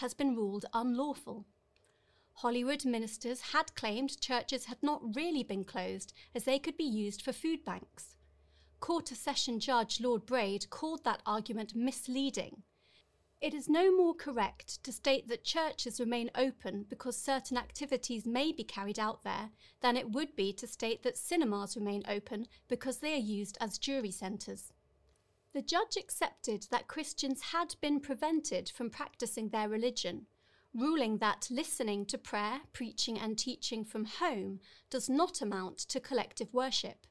[0.00, 1.46] has been ruled unlawful.
[2.34, 7.22] Holyrood ministers had claimed churches had not really been closed as they could be used
[7.22, 8.16] for food banks.
[8.80, 12.62] Court of Session Judge Lord Braid called that argument misleading.
[13.42, 18.52] It is no more correct to state that churches remain open because certain activities may
[18.52, 22.98] be carried out there than it would be to state that cinemas remain open because
[22.98, 24.72] they are used as jury centres.
[25.52, 30.26] The judge accepted that Christians had been prevented from practicing their religion,
[30.72, 36.54] ruling that listening to prayer, preaching, and teaching from home does not amount to collective
[36.54, 37.06] worship.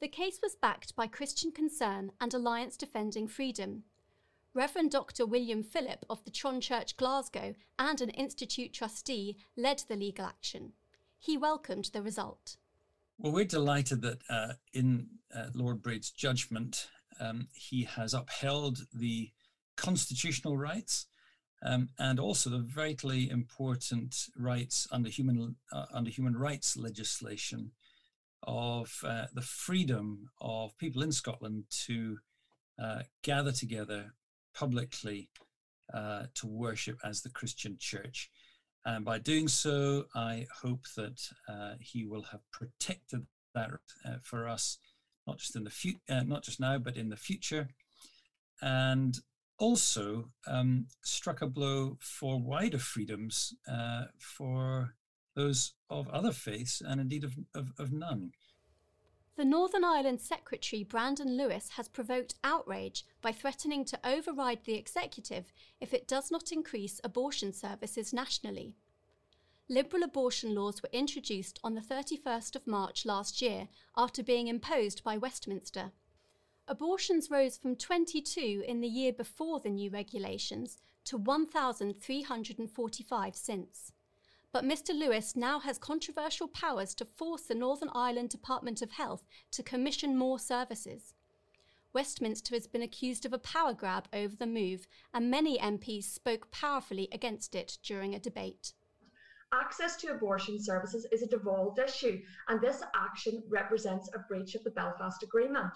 [0.00, 3.82] The case was backed by Christian Concern and Alliance Defending Freedom.
[4.54, 5.26] Reverend Dr.
[5.26, 10.72] William Philip of the Tron Church Glasgow and an Institute trustee led the legal action.
[11.18, 12.56] He welcomed the result.
[13.18, 16.88] Well, we're delighted that uh, in uh, Lord Braid's judgment,
[17.20, 19.30] um, he has upheld the
[19.76, 21.06] constitutional rights
[21.62, 27.72] um, and also the vitally important rights under human uh, under human rights legislation
[28.44, 32.18] of uh, the freedom of people in Scotland to
[32.82, 34.14] uh, gather together
[34.54, 35.28] publicly
[35.92, 38.30] uh, to worship as the Christian Church.
[38.84, 43.70] And by doing so, I hope that uh, he will have protected that
[44.04, 44.78] uh, for us,
[45.28, 47.68] not just in the future, uh, not just now, but in the future,
[48.60, 49.18] and
[49.58, 53.54] also um, struck a blow for wider freedoms
[54.18, 54.94] for
[55.38, 58.32] those of other faiths and indeed of, of, of none.
[59.36, 65.52] The Northern Ireland Secretary Brandon Lewis has provoked outrage by threatening to override the executive
[65.80, 68.74] if it does not increase abortion services nationally.
[69.70, 75.04] Liberal abortion laws were introduced on the 31st of March last year after being imposed
[75.04, 75.92] by Westminster.
[76.66, 83.92] Abortions rose from 22 in the year before the new regulations to 1,345 since.
[84.52, 84.98] But Mr.
[84.98, 90.16] Lewis now has controversial powers to force the Northern Ireland Department of Health to commission
[90.16, 91.12] more services.
[91.92, 96.50] Westminster has been accused of a power grab over the move, and many MPs spoke
[96.50, 98.72] powerfully against it during a debate.
[99.52, 104.62] Access to abortion services is a devolved issue, and this action represents a breach of
[104.62, 105.72] the Belfast Agreement.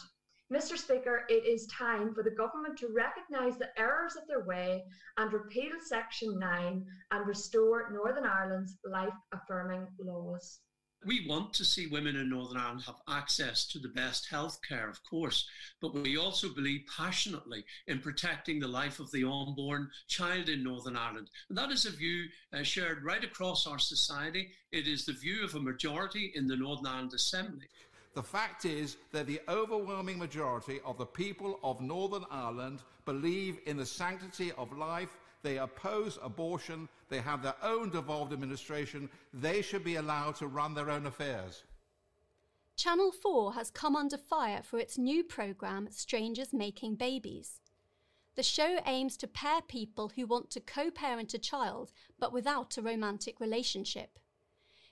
[0.53, 0.77] Mr.
[0.77, 4.85] Speaker, it is time for the government to recognise the errors of their way
[5.17, 10.61] and repeal Section 9 and restore Northern Ireland's life affirming laws.
[11.05, 14.89] We want to see women in Northern Ireland have access to the best health care,
[14.89, 15.49] of course,
[15.81, 20.97] but we also believe passionately in protecting the life of the unborn child in Northern
[20.97, 21.29] Ireland.
[21.49, 24.53] And that is a view uh, shared right across our society.
[24.71, 27.67] It is the view of a majority in the Northern Ireland Assembly.
[28.15, 33.77] The fact is that the overwhelming majority of the people of Northern Ireland believe in
[33.77, 35.17] the sanctity of life.
[35.43, 36.89] They oppose abortion.
[37.09, 39.11] They have their own devolved administration.
[39.35, 41.65] They should be allowed to run their own affairs.
[42.77, 47.61] Channel 4 has come under fire for its new programme, Strangers Making Babies.
[48.35, 52.79] The show aims to pair people who want to co parent a child but without
[52.79, 54.19] a romantic relationship.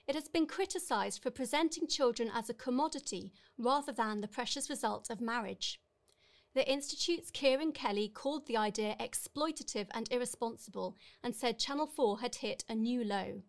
[0.07, 5.09] It has been criticised for presenting children as a commodity rather than the precious result
[5.09, 5.81] of marriage.
[6.53, 12.37] The Institute's Kieran Kelly called the idea exploitative and irresponsible and said Channel 4 had
[12.37, 13.43] hit a new low.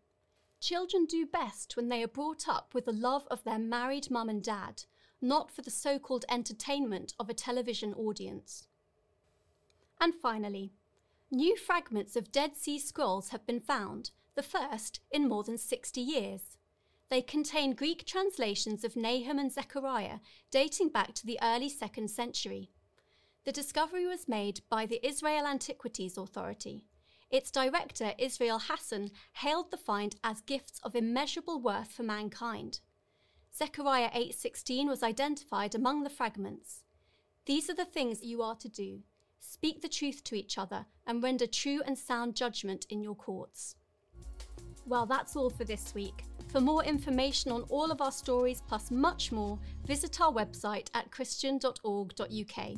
[0.60, 4.30] Children do best when they are brought up with the love of their married mum
[4.30, 4.84] and dad,
[5.20, 8.68] not for the so called entertainment of a television audience.
[10.00, 10.74] And finally,
[11.32, 16.00] new fragments of Dead Sea Scrolls have been found, the first in more than 60
[16.00, 16.58] years.
[17.10, 20.20] They contain Greek translations of Nahum and Zechariah
[20.52, 22.70] dating back to the early 2nd century.
[23.44, 26.86] The discovery was made by the Israel Antiquities Authority.
[27.32, 32.82] Its director, Israel Hasson, hailed the find as gifts of immeasurable worth for mankind.
[33.52, 36.84] Zechariah 8:16 was identified among the fragments.
[37.46, 39.02] These are the things you are to do:
[39.40, 43.76] speak the truth to each other and render true and sound judgment in your courts.
[44.86, 46.26] Well, that's all for this week.
[46.50, 51.10] For more information on all of our stories plus much more, visit our website at
[51.10, 52.78] christian.org.uk.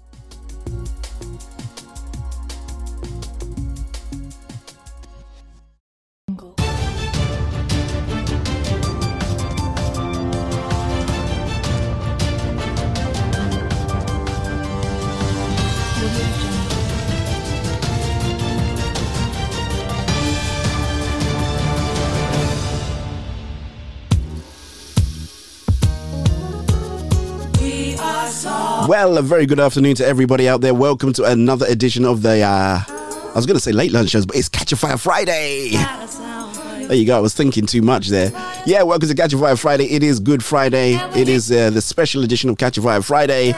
[28.87, 30.73] Well, a very good afternoon to everybody out there.
[30.73, 34.25] Welcome to another edition of the, uh, I was going to say late lunch shows,
[34.25, 35.71] but it's Catch a Fire Friday.
[35.71, 37.15] There you go.
[37.15, 38.31] I was thinking too much there.
[38.65, 39.85] Yeah, welcome to Catch a Fire Friday.
[39.85, 40.95] It is Good Friday.
[41.15, 43.53] It is uh, the special edition of Catch a Fire Friday.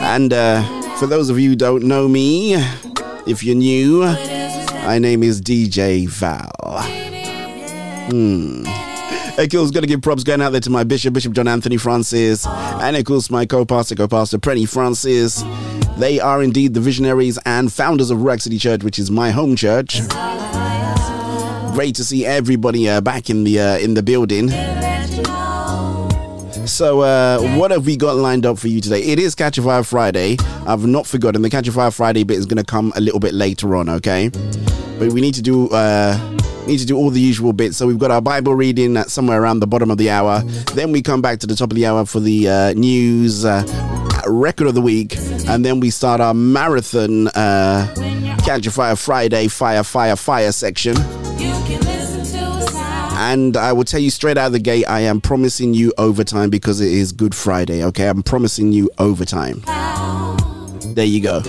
[0.00, 0.62] And uh,
[0.96, 2.54] for those of you who don't know me,
[3.26, 4.00] if you're new,
[4.84, 6.82] my name is DJ Val.
[8.10, 8.81] Hmm.
[9.36, 9.68] Hey, cool.
[9.70, 13.04] Gonna give props going out there to my bishop, Bishop John Anthony Francis, and of
[13.06, 15.42] course my co-pastor, co-pastor Prenny Francis.
[15.96, 19.56] They are indeed the visionaries and founders of Ruach City Church, which is my home
[19.56, 20.00] church.
[21.72, 24.50] Great to see everybody uh, back in the uh, in the building.
[26.66, 29.02] So, uh, what have we got lined up for you today?
[29.02, 30.36] It is Catch a Fire Friday.
[30.66, 33.18] I've not forgotten the Catch a Fire Friday bit is going to come a little
[33.18, 34.28] bit later on, okay?
[34.98, 36.16] But we need to do uh,
[36.66, 37.76] need to do all the usual bits.
[37.76, 40.42] So we've got our Bible reading at somewhere around the bottom of the hour.
[40.74, 43.64] Then we come back to the top of the hour for the uh, news, uh,
[44.26, 45.16] record of the week,
[45.48, 47.92] and then we start our marathon uh,
[48.44, 50.96] Catch a Fire Friday Fire Fire Fire section.
[53.14, 56.50] And I will tell you straight out of the gate, I am promising you overtime
[56.50, 57.84] because it is Good Friday.
[57.84, 59.62] Okay, I'm promising you overtime.
[60.94, 61.40] There you go.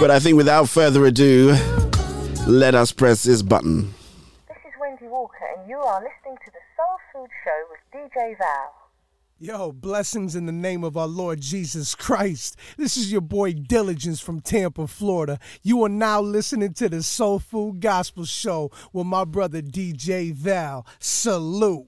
[0.00, 1.54] But I think without further ado,
[2.48, 3.92] let us press this button.
[4.48, 8.38] This is Wendy Walker, and you are listening to the Soul Food Show with DJ
[8.38, 8.72] Val.
[9.38, 12.56] Yo, blessings in the name of our Lord Jesus Christ.
[12.78, 15.38] This is your boy Diligence from Tampa, Florida.
[15.62, 20.86] You are now listening to the Soul Food Gospel Show with my brother DJ Val.
[20.98, 21.87] Salute.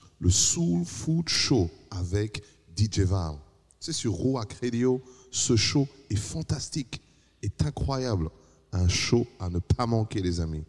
[0.21, 2.43] le Soul Food Show avec
[2.77, 3.35] DJ Val.
[3.79, 5.01] C'est sur Rouac Radio.
[5.31, 7.01] Ce show est fantastique,
[7.41, 8.29] est incroyable.
[8.71, 10.63] Un show à ne pas manquer, les amis.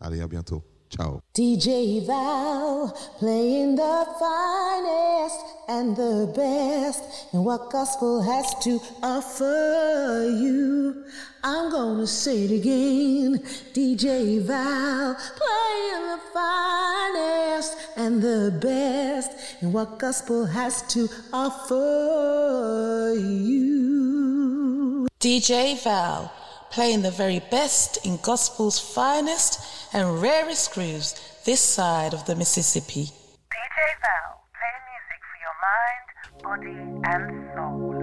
[0.00, 0.62] Allez, à bientôt.
[0.96, 1.20] Ciao.
[1.34, 7.02] DJ Val playing the finest and the best
[7.32, 11.04] in what gospel has to offer you.
[11.42, 13.40] I'm gonna say it again.
[13.72, 19.32] DJ Val playing the finest and the best
[19.62, 25.08] in what gospel has to offer you.
[25.18, 26.30] DJ Val
[26.74, 29.60] playing the very best in gospel's finest
[29.94, 33.04] and rarest grooves this side of the Mississippi.
[33.04, 36.06] DJ Val, playing music for your mind,
[36.42, 36.76] body,
[37.12, 37.24] and
[37.54, 37.94] soul.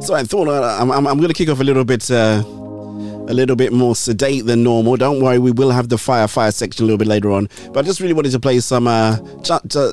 [0.00, 2.10] So I thought I'm, I'm, I'm going to kick off a little bit.
[2.10, 2.42] Uh,
[3.28, 4.96] a little bit more sedate than normal.
[4.96, 7.48] Don't worry, we will have the fire fire section a little bit later on.
[7.72, 9.18] But I just really wanted to play some, uh,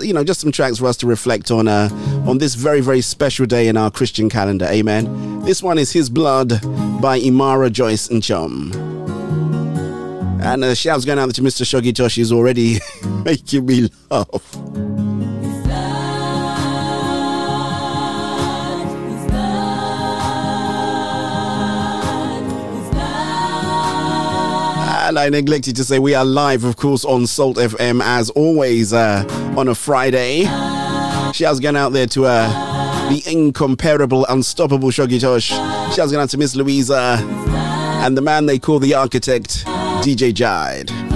[0.02, 1.90] you know, just some tracks for us to reflect on uh,
[2.28, 4.66] on this very very special day in our Christian calendar.
[4.66, 5.42] Amen.
[5.44, 6.50] This one is His Blood
[7.02, 8.72] by Imara Joyce and Chum.
[10.42, 11.64] And uh, shouts going out to Mr.
[11.64, 12.16] Shoggy Tosh.
[12.16, 12.80] He's already
[13.24, 14.93] making me laugh.
[25.18, 29.26] I neglected to say we are live, of course, on Salt FM as always uh,
[29.58, 30.44] on a Friday.
[31.34, 35.50] Shouts going out there to uh, the incomparable, unstoppable Shoggy Tosh.
[35.96, 37.18] Shouts going out to Miss Louisa
[38.04, 39.66] and the man they call the architect,
[40.04, 41.13] DJ Jide.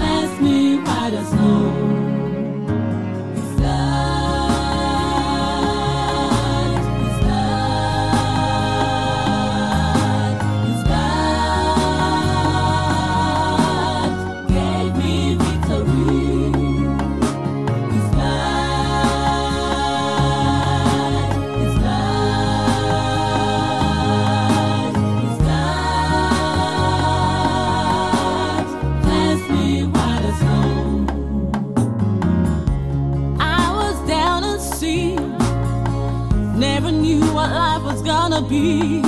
[38.50, 39.02] Be.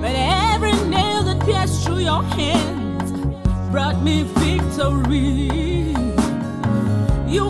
[0.00, 3.10] But every nail that pierced through your hands
[3.72, 5.50] brought me victory.
[7.26, 7.44] You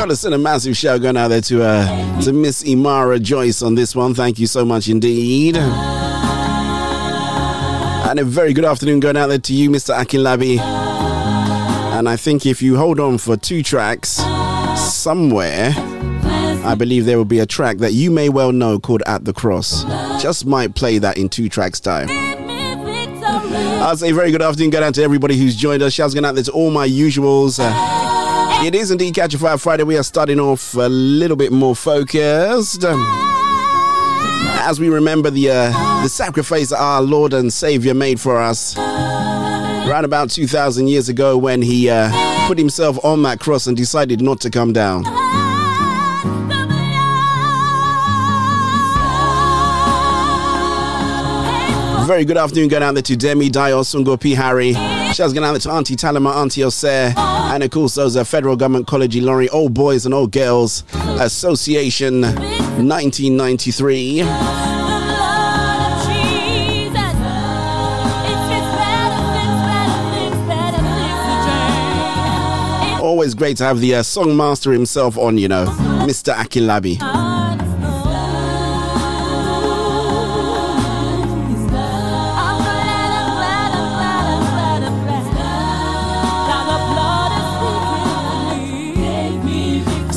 [0.00, 3.74] Gotta send a massive shout going out there to uh, to Miss Imara Joyce on
[3.74, 4.14] this one.
[4.14, 5.58] Thank you so much indeed.
[5.58, 5.68] And
[8.18, 9.94] a very good afternoon going out there to you, Mr.
[9.94, 10.58] Akinlabi.
[10.58, 14.22] And I think if you hold on for two tracks
[14.80, 19.26] somewhere, I believe there will be a track that you may well know called At
[19.26, 19.84] the Cross.
[20.22, 22.08] Just might play that in two tracks' time.
[23.82, 25.92] I'll say very good afternoon, going out to everybody who's joined us.
[25.92, 27.60] Shouts going out there to all my usuals.
[27.60, 27.99] Uh,
[28.64, 29.84] it is indeed Catch a Fire Friday.
[29.84, 32.84] We are starting off a little bit more focused.
[34.62, 40.04] As we remember the uh, the sacrifice our Lord and Savior made for us around
[40.04, 42.10] about 2,000 years ago when he uh,
[42.46, 45.04] put himself on that cross and decided not to come down.
[52.06, 54.34] Very good afternoon going out there to Demi, Dio, Sungo, P.
[54.34, 54.74] Harry.
[55.14, 58.86] Shouts going out to Auntie Talima, Auntie Osir, and of course those are Federal Government
[58.86, 64.22] College Lorry, Old Boys and Old Girls Association 1993.
[73.02, 75.66] Always great to have the uh, song master himself on, you know,
[76.06, 76.32] Mr.
[76.34, 77.29] Akinlabi.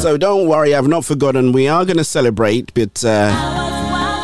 [0.03, 1.53] So don't worry, I've not forgotten.
[1.53, 3.31] We are going to celebrate, but uh,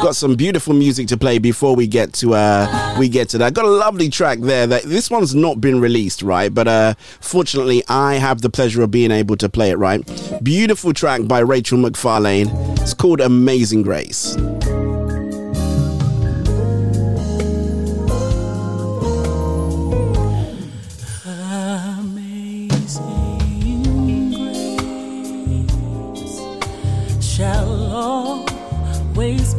[0.03, 3.53] got some beautiful music to play before we get to uh, we get to that.
[3.53, 4.67] Got a lovely track there.
[4.67, 6.53] That this one's not been released, right?
[6.53, 10.01] But uh, fortunately, I have the pleasure of being able to play it, right?
[10.43, 12.49] Beautiful track by Rachel McFarlane.
[12.81, 14.35] It's called "Amazing Grace."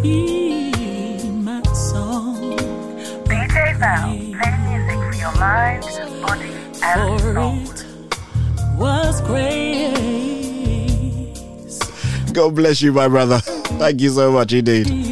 [0.00, 0.06] For
[5.14, 5.84] your mind,
[6.22, 6.50] body,
[6.82, 7.54] and soul.
[7.54, 7.84] it
[8.78, 9.50] was grace.
[12.32, 13.40] God bless you, my brother.
[13.40, 15.09] Thank you so much indeed.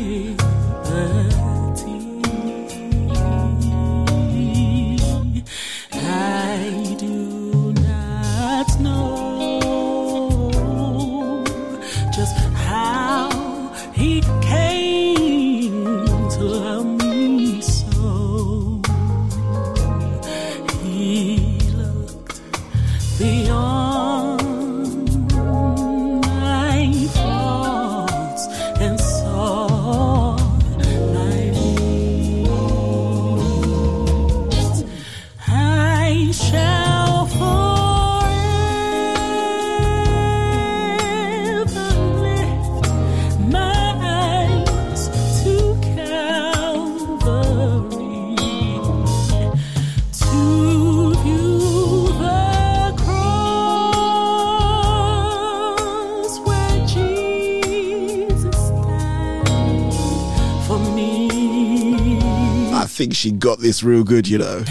[63.18, 64.62] She got this real good, you know.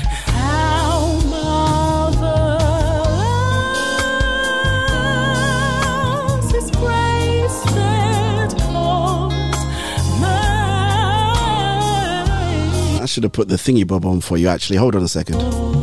[12.99, 14.77] I should have put the thingy bob on for you, actually.
[14.77, 15.76] Hold on a second.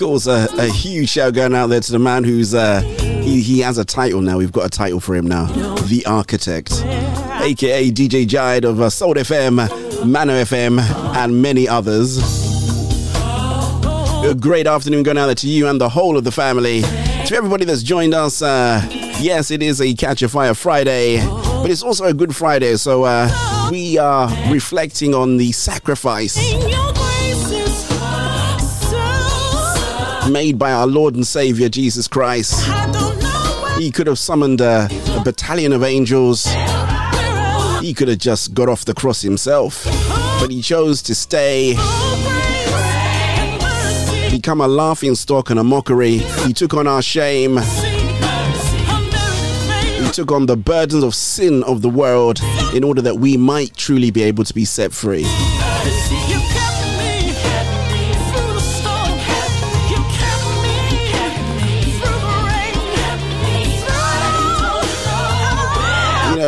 [0.00, 3.60] Course, uh, a huge shout going out there to the man who's uh, he, he
[3.60, 4.38] has a title now.
[4.38, 9.14] We've got a title for him now, the Architect, aka DJ Jide of uh, Soul
[9.16, 9.56] FM,
[10.06, 10.80] Mano FM,
[11.16, 12.16] and many others.
[14.24, 16.80] A great afternoon going out there to you and the whole of the family.
[16.80, 18.80] To everybody that's joined us, uh,
[19.20, 22.76] yes, it is a Catch a Fire Friday, but it's also a Good Friday.
[22.76, 26.38] So uh, we are reflecting on the sacrifice
[30.30, 32.54] made by our Lord and Savior Jesus Christ.
[33.78, 36.44] He could have summoned a, a battalion of angels.
[37.80, 39.84] He could have just got off the cross himself,
[40.40, 41.72] but he chose to stay,
[44.30, 46.18] become a laughing stock and a mockery.
[46.46, 47.56] He took on our shame.
[49.96, 52.40] He took on the burdens of sin of the world
[52.74, 55.24] in order that we might truly be able to be set free.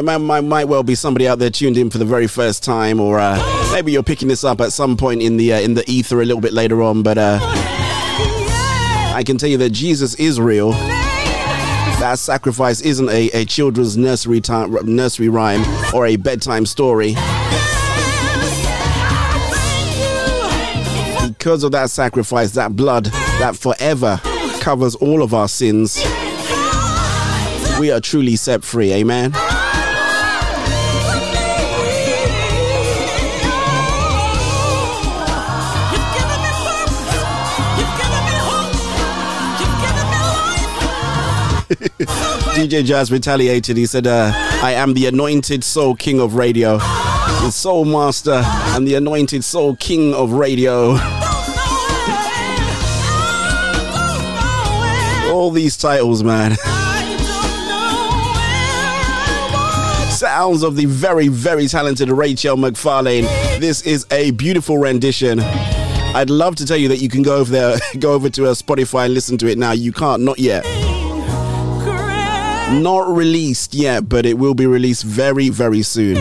[0.02, 2.64] You know, might, might well be somebody out there tuned in for the very first
[2.64, 5.74] time, or uh, maybe you're picking this up at some point in the uh, in
[5.74, 7.04] the ether a little bit later on.
[7.04, 10.72] But uh, I can tell you that Jesus is real.
[10.72, 15.62] That sacrifice isn't a, a children's nursery time nursery rhyme
[15.94, 17.10] or a bedtime story.
[21.28, 23.04] Because of that sacrifice, that blood
[23.38, 24.20] that forever
[24.60, 25.96] covers all of our sins,
[27.78, 28.92] we are truly set free.
[28.92, 29.32] Amen.
[42.62, 43.76] DJ Jazz retaliated.
[43.76, 44.30] He said, uh,
[44.62, 49.74] I am the anointed soul king of radio, the soul master, and the anointed soul
[49.74, 50.90] king of radio.
[55.32, 56.52] All these titles, man.
[60.12, 63.24] Sounds of the very, very talented Rachel McFarlane.
[63.58, 65.40] This is a beautiful rendition.
[65.40, 68.52] I'd love to tell you that you can go over there, go over to her
[68.52, 69.72] Spotify and listen to it now.
[69.72, 70.38] You can't, not
[72.72, 72.82] yet.
[72.82, 76.16] Not released yet, but it will be released very, very soon.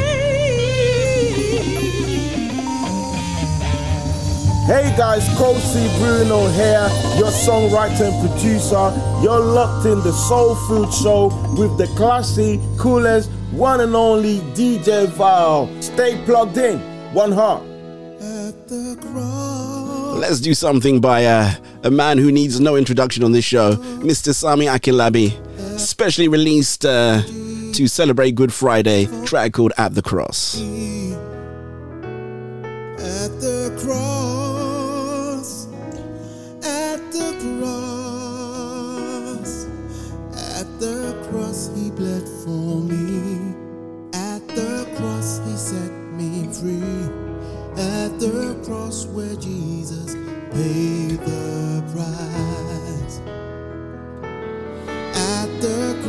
[4.65, 6.87] Hey guys, Kosi Bruno here,
[7.17, 8.93] your songwriter and producer.
[9.21, 15.07] You're locked in the Soul Food Show with the classy, coolest, one and only DJ
[15.07, 15.67] Val.
[15.81, 16.79] Stay plugged in.
[17.13, 17.63] One heart.
[20.15, 21.51] Let's do something by uh,
[21.83, 24.33] a man who needs no introduction on this show, Mr.
[24.33, 25.50] Sami Akinlabi.
[25.77, 27.21] Specially released uh,
[27.73, 30.61] to celebrate Good Friday, track called At the Cross.
[33.01, 34.20] At the cross,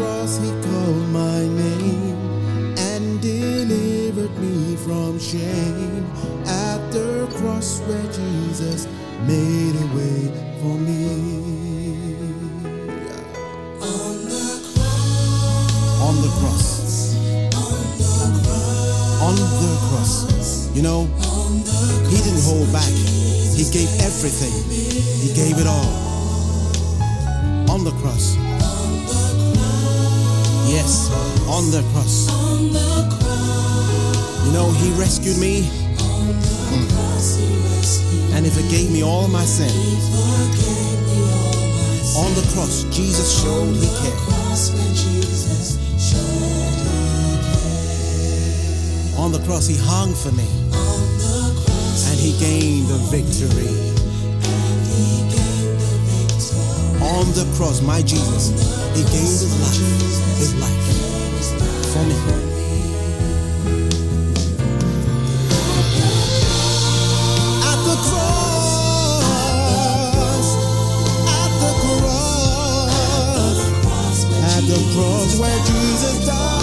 [0.03, 2.19] cross, he called my name
[2.77, 6.05] and delivered me from shame.
[6.47, 8.87] At the cross, where Jesus
[9.27, 10.19] made a way
[10.61, 11.07] for me.
[13.91, 15.23] On the cross.
[16.03, 17.15] on the cross.
[19.27, 20.15] On the cross.
[20.77, 21.01] You know,
[22.11, 22.93] he didn't hold back.
[23.59, 24.55] He gave everything.
[25.25, 25.93] He gave it all.
[27.71, 28.37] On the cross.
[30.83, 31.15] Yes,
[31.47, 32.27] on the cross.
[34.45, 35.71] You know, he rescued me.
[38.35, 39.71] And he forgave me all my sin.
[42.19, 44.19] On the cross, Jesus showed he cared.
[49.19, 50.49] On the cross, he hung for me.
[52.11, 53.92] And he gained the victory.
[57.13, 58.49] On the cross, my Jesus,
[58.97, 59.79] he gave his life,
[60.39, 60.87] his life
[61.93, 62.17] for me.
[67.71, 69.27] At the cross,
[71.29, 72.93] at the cross,
[74.57, 76.62] at the cross where Jesus died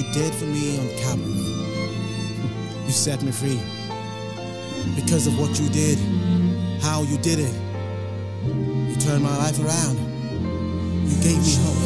[0.00, 1.30] on Calvary.
[2.84, 3.60] You set me free
[4.96, 5.98] because of what you did,
[6.82, 7.54] how you did it.
[8.44, 9.98] You turned my life around.
[11.08, 11.78] You gave me hope.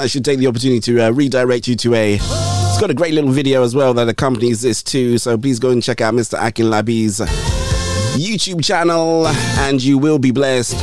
[0.00, 2.14] I should take the opportunity to uh, redirect you to a.
[2.14, 5.18] It's got a great little video as well that accompanies this too.
[5.18, 6.38] So please go and check out Mr.
[6.38, 7.20] Akinlabi's
[8.18, 10.74] YouTube channel, and you will be blessed.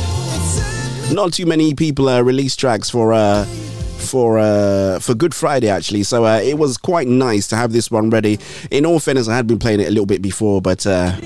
[1.12, 6.04] Not too many people uh, release tracks for uh, for uh, for Good Friday actually,
[6.04, 8.38] so uh, it was quite nice to have this one ready.
[8.70, 11.16] In all fairness, I had been playing it a little bit before, but uh,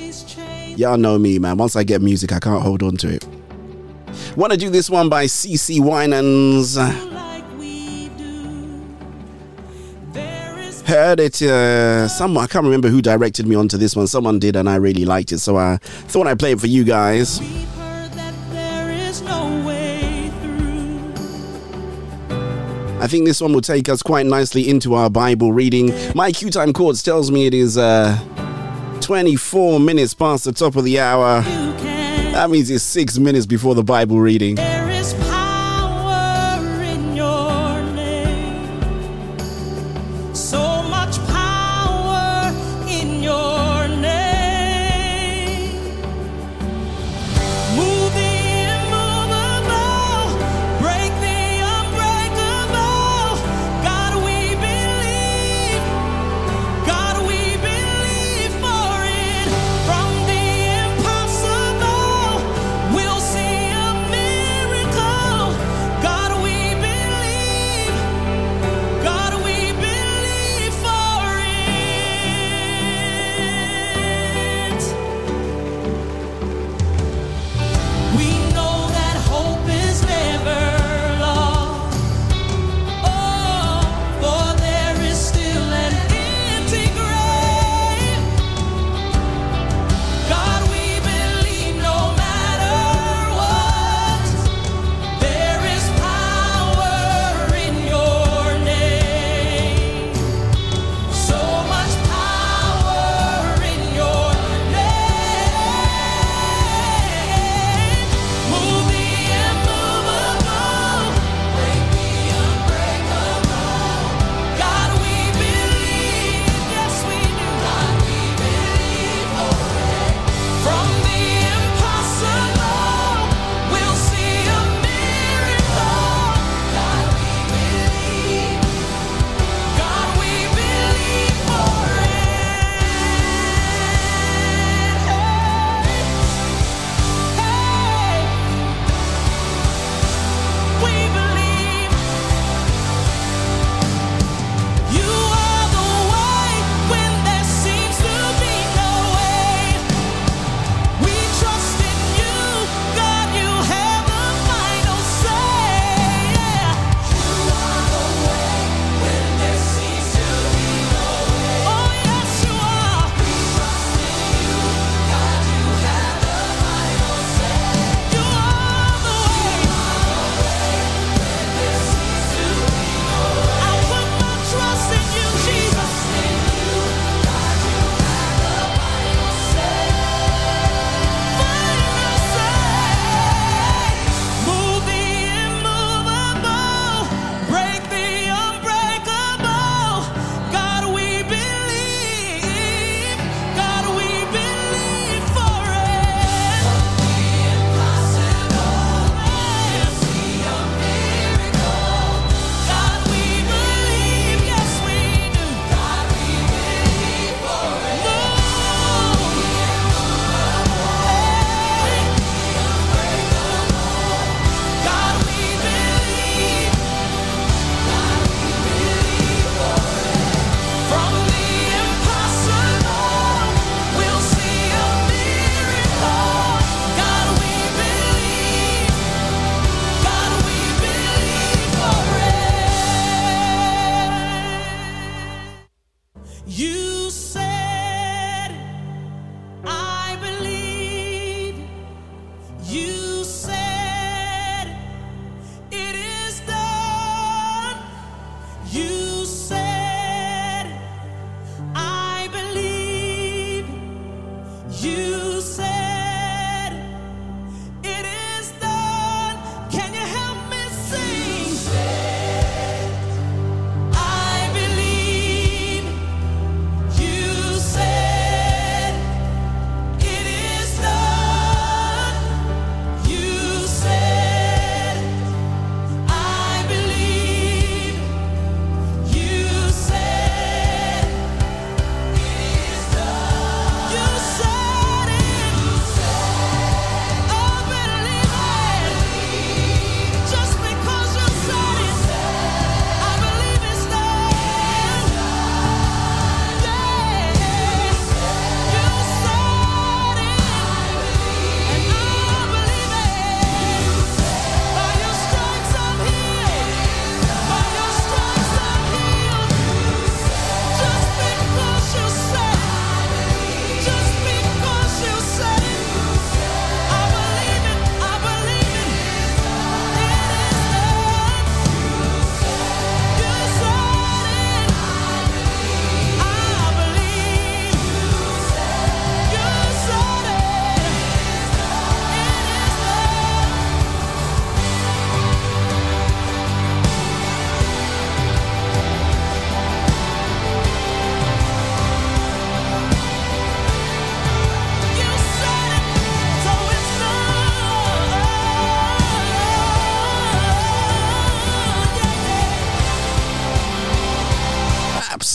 [0.76, 1.58] y'all know me, man.
[1.58, 3.26] Once I get music, I can't hold on to it.
[4.34, 6.78] Want to do this one by CeCe Winans.
[10.86, 11.40] Heard it.
[11.40, 14.06] Uh, some I can't remember who directed me onto this one.
[14.06, 16.84] Someone did, and I really liked it, so I thought I'd play it for you
[16.84, 17.40] guys.
[23.02, 25.92] I think this one will take us quite nicely into our Bible reading.
[26.14, 28.16] My Q time chords tells me it is uh,
[29.00, 31.42] 24 minutes past the top of the hour.
[31.42, 34.56] That means it's six minutes before the Bible reading.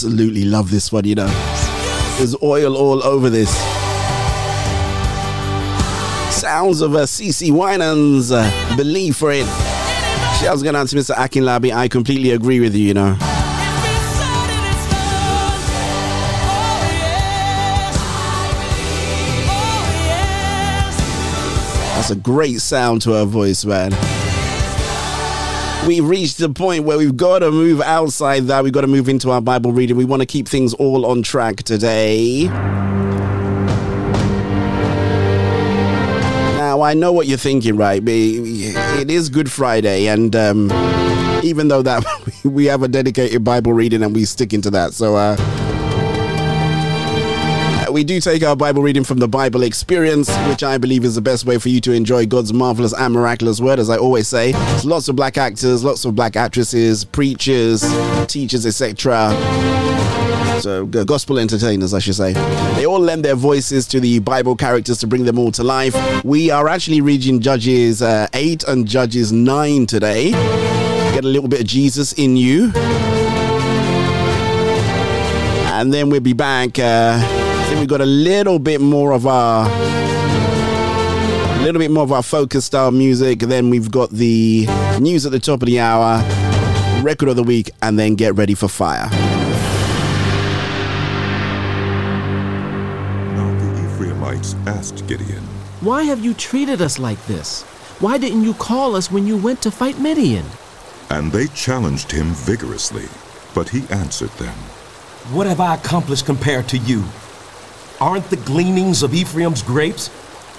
[0.08, 1.28] Absolutely love this one, you know.
[2.16, 3.50] There's oil all over this.
[6.34, 9.46] Sounds of a CeCe Winans uh, believe for it.
[10.40, 11.14] Shouts out to Mr.
[11.14, 11.76] Akinlabi.
[11.76, 13.18] I completely agree with you, you know.
[21.96, 23.92] That's a great sound to her voice, man.
[25.88, 28.62] We've reached the point where we've got to move outside that.
[28.62, 29.96] We've got to move into our Bible reading.
[29.96, 32.48] We want to keep things all on track today.
[36.58, 38.04] Now, I know what you're thinking, right?
[38.06, 40.70] It is Good Friday, and um,
[41.42, 42.04] even though that
[42.44, 45.38] we have a dedicated Bible reading and we stick into that, so uh,
[47.98, 51.22] we do take our Bible reading from the Bible experience, which I believe is the
[51.22, 53.80] best way for you to enjoy God's marvelous and miraculous word.
[53.80, 57.84] As I always say, there's lots of black actors, lots of black actresses, preachers,
[58.28, 59.32] teachers, etc.
[60.62, 62.34] So, gospel entertainers, I should say.
[62.76, 65.96] They all lend their voices to the Bible characters to bring them all to life.
[66.24, 70.30] We are actually reading Judges uh, 8 and Judges 9 today.
[70.34, 72.72] Get a little bit of Jesus in you.
[75.74, 76.78] And then we'll be back.
[76.78, 77.37] Uh,
[77.68, 79.68] think we got a little bit more of our
[81.58, 83.40] a little bit more of our focus style music.
[83.40, 84.68] Then we've got the
[85.00, 86.22] news at the top of the hour,
[87.02, 89.10] record of the week, and then get ready for fire.
[93.36, 95.44] Now the Ephraimites asked Gideon,
[95.82, 97.64] Why have you treated us like this?
[98.00, 100.46] Why didn't you call us when you went to fight Midian?
[101.10, 103.08] and they challenged him vigorously.
[103.56, 104.54] But he answered them,
[105.32, 107.02] What have I accomplished compared to you?
[108.00, 110.10] Aren't the gleanings of Ephraim's grapes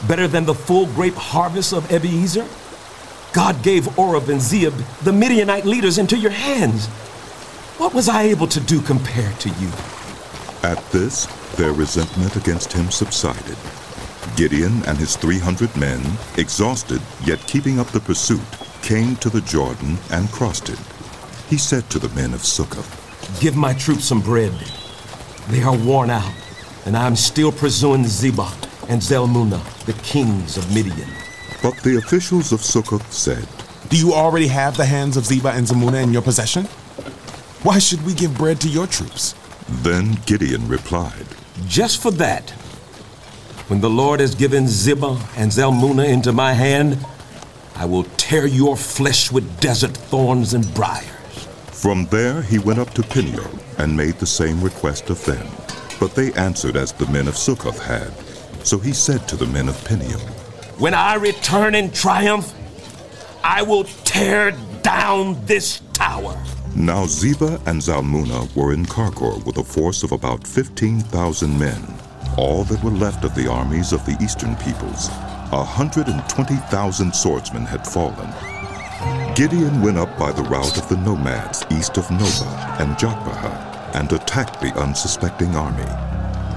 [0.09, 2.46] better than the full grape harvest of Abiezer?
[3.33, 4.72] God gave Oreb and Zeeb,
[5.05, 6.87] the Midianite leaders, into your hands.
[7.79, 9.70] What was I able to do compared to you?
[10.64, 13.57] At this, their resentment against him subsided.
[14.37, 16.01] Gideon and his 300 men,
[16.37, 18.40] exhausted yet keeping up the pursuit,
[18.83, 20.79] came to the Jordan and crossed it.
[21.48, 24.53] He said to the men of Succoth, Give my troops some bread.
[25.48, 26.33] They are worn out,
[26.87, 28.53] and I am still pursuing Zebah
[28.88, 31.09] and Zalmunna, the kings of Midian.
[31.62, 33.47] But the officials of Succoth said,
[33.88, 36.64] Do you already have the hands of Zebah and Zalmunna in your possession?
[37.62, 39.35] Why should we give bread to your troops?
[39.69, 41.27] Then Gideon replied,
[41.67, 42.51] Just for that.
[43.69, 47.05] When the Lord has given Zebah and Zalmunna into my hand,
[47.75, 51.05] I will tear your flesh with desert thorns and briars.
[51.73, 55.47] From there he went up to Peniel and made the same request of them.
[56.01, 58.13] But they answered as the men of Succoth had.
[58.65, 60.21] So he said to the men of Peniel,
[60.79, 62.55] When I return in triumph,
[63.43, 66.41] I will tear down this tower.
[66.75, 71.83] Now Zebah and Zalmunna were in Karkor with a force of about 15,000 men,
[72.37, 75.09] all that were left of the armies of the eastern peoples.
[75.51, 78.33] A 120,000 swordsmen had fallen.
[79.35, 84.12] Gideon went up by the route of the nomads east of Nobah and Jogbehah and
[84.12, 85.85] attacked the unsuspecting army.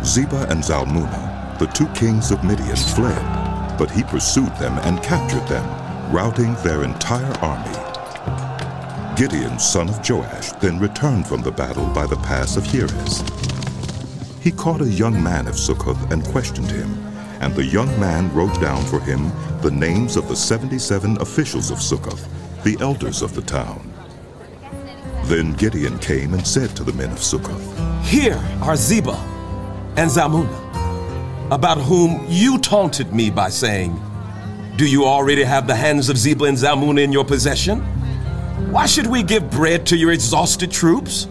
[0.04, 5.48] Zebah and Zalmunna, the two kings of Midian, fled, but he pursued them and captured
[5.48, 5.66] them,
[6.12, 7.78] routing their entire army.
[9.16, 13.24] Gideon, son of Joash, then returned from the battle by the pass of Heres.
[14.42, 16.92] He caught a young man of Succoth and questioned him,
[17.40, 21.82] and the young man wrote down for him the names of the 77 officials of
[21.82, 22.28] Succoth,
[22.64, 23.94] the elders of the town.
[25.26, 29.20] Then Gideon came and said to the men of Succoth, Here are Zebah
[29.98, 34.00] and Zalmunna, about whom you taunted me by saying,
[34.76, 37.80] Do you already have the hands of Zebah and Zalmunna in your possession?
[38.72, 41.28] Why should we give bread to your exhausted troops?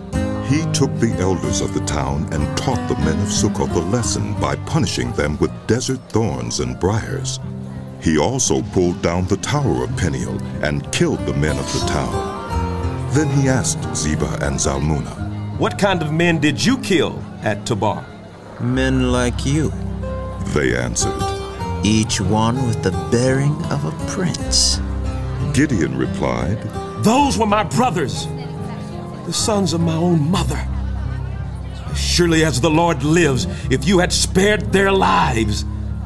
[0.46, 4.34] He took the elders of the town and taught the men of Succoth a lesson
[4.40, 7.38] by punishing them with desert thorns and briars.
[8.02, 12.39] He also pulled down the tower of Peniel and killed the men of the town.
[13.12, 18.04] Then he asked Zebah and Zalmunna, What kind of men did you kill at Tabor?
[18.60, 19.72] Men like you.
[20.54, 21.20] They answered,
[21.84, 24.80] Each one with the bearing of a prince.
[25.52, 26.58] Gideon replied,
[27.02, 28.26] Those were my brothers,
[29.26, 30.64] the sons of my own mother.
[31.86, 35.64] As surely as the Lord lives, if you had spared their lives,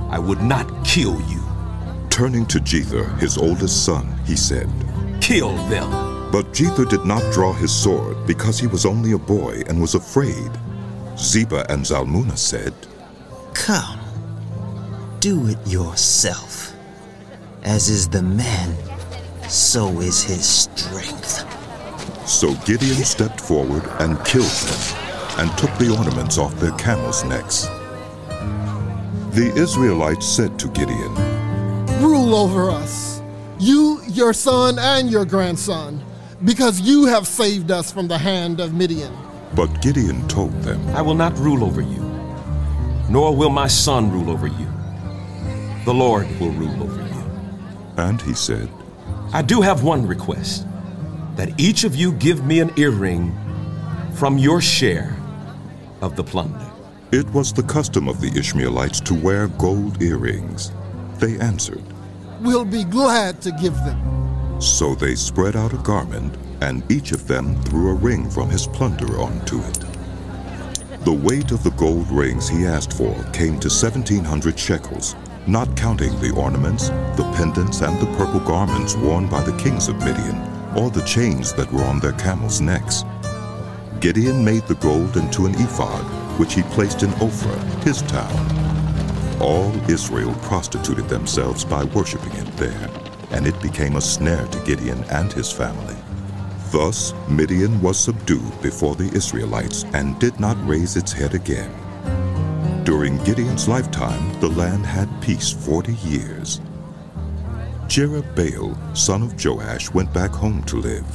[0.09, 1.43] I would not kill you.
[2.09, 4.71] Turning to Jether, his oldest son, he said,
[5.21, 6.04] Kill them.
[6.35, 9.95] But Jether did not draw his sword because he was only a boy and was
[9.95, 10.51] afraid.
[11.15, 12.75] Zebah and Zalmunna said,
[13.55, 14.01] Come,
[15.21, 16.73] do it yourself.
[17.63, 18.75] As is the man,
[19.49, 21.47] so is his strength.
[22.29, 24.99] So Gideon stepped forward and killed them,
[25.39, 27.67] and took the ornaments off their camels' necks.
[29.37, 31.15] The Israelites said to Gideon,
[32.03, 33.23] Rule over us,
[33.61, 36.04] you, your son, and your grandson,
[36.45, 39.13] because you have saved us from the hand of Midian.
[39.55, 42.01] But Gideon told them, I will not rule over you,
[43.09, 44.67] nor will my son rule over you.
[45.85, 47.25] The Lord will rule over you.
[47.97, 48.69] And he said,
[49.33, 50.67] I do have one request
[51.37, 53.35] that each of you give me an earring
[54.15, 55.17] from your share
[56.01, 56.71] of the plunder.
[57.13, 60.73] It was the custom of the Ishmaelites to wear gold earrings.
[61.19, 61.83] They answered,
[62.41, 64.24] We'll be glad to give them.
[64.59, 68.67] So they spread out a garment, and each of them threw a ring from his
[68.67, 69.85] plunder onto it.
[71.05, 76.19] The weight of the gold rings he asked for came to 1,700 shekels, not counting
[76.21, 80.37] the ornaments, the pendants, and the purple garments worn by the kings of Midian,
[80.75, 83.05] or the chains that were on their camels' necks.
[84.01, 86.05] Gideon made the gold into an ephod,
[86.39, 89.41] which he placed in Ophrah, his town.
[89.43, 92.89] All Israel prostituted themselves by worshiping it there,
[93.31, 95.97] and it became a snare to Gideon and his family.
[96.71, 101.73] Thus Midian was subdued before the Israelites and did not raise its head again.
[102.85, 106.61] During Gideon's lifetime, the land had peace 40 years.
[107.87, 111.07] Jerubbaal, son of Joash, went back home to live.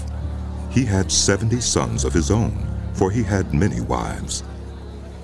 [0.71, 4.43] He had 70 sons of his own, for he had many wives.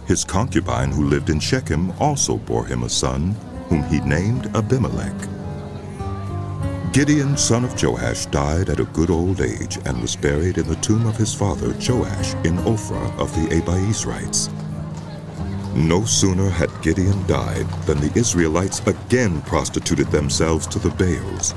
[0.05, 3.35] His concubine who lived in Shechem also bore him a son,
[3.69, 5.15] whom he named Abimelech.
[6.95, 10.77] Gideon, son of Joash, died at a good old age and was buried in the
[10.77, 14.49] tomb of his father Joash in Ophrah of the Abiezrites.
[15.75, 21.53] No sooner had Gideon died than the Israelites again prostituted themselves to the Baals.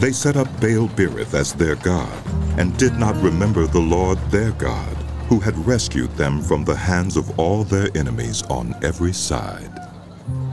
[0.00, 2.10] They set up Baal Berith as their god
[2.58, 4.96] and did not remember the Lord their God,
[5.28, 9.79] who had rescued them from the hands of all their enemies on every side.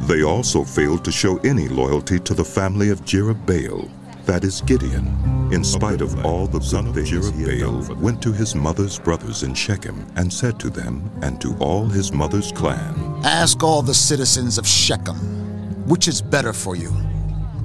[0.08, 3.90] They also failed to show any loyalty to the family of Jerubbaal,
[4.26, 5.06] that is Gideon,
[5.52, 10.08] in spite of all the good things Jerubbaal went to his mother's brothers in Shechem
[10.16, 14.66] and said to them and to all his mother's clan, Ask all the citizens of
[14.66, 15.18] Shechem,
[15.88, 16.94] which is better for you,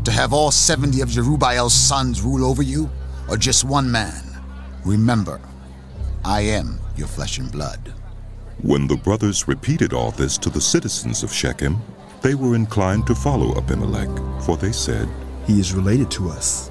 [0.03, 2.90] to have all 70 of Jerubbaal's sons rule over you,
[3.28, 4.24] or just one man?
[4.84, 5.40] Remember,
[6.24, 7.95] I am your flesh and blood.
[8.62, 11.80] When the brothers repeated all this to the citizens of Shechem,
[12.23, 14.09] they were inclined to follow Abimelech,
[14.43, 15.09] for they said,
[15.47, 16.70] He is related to us.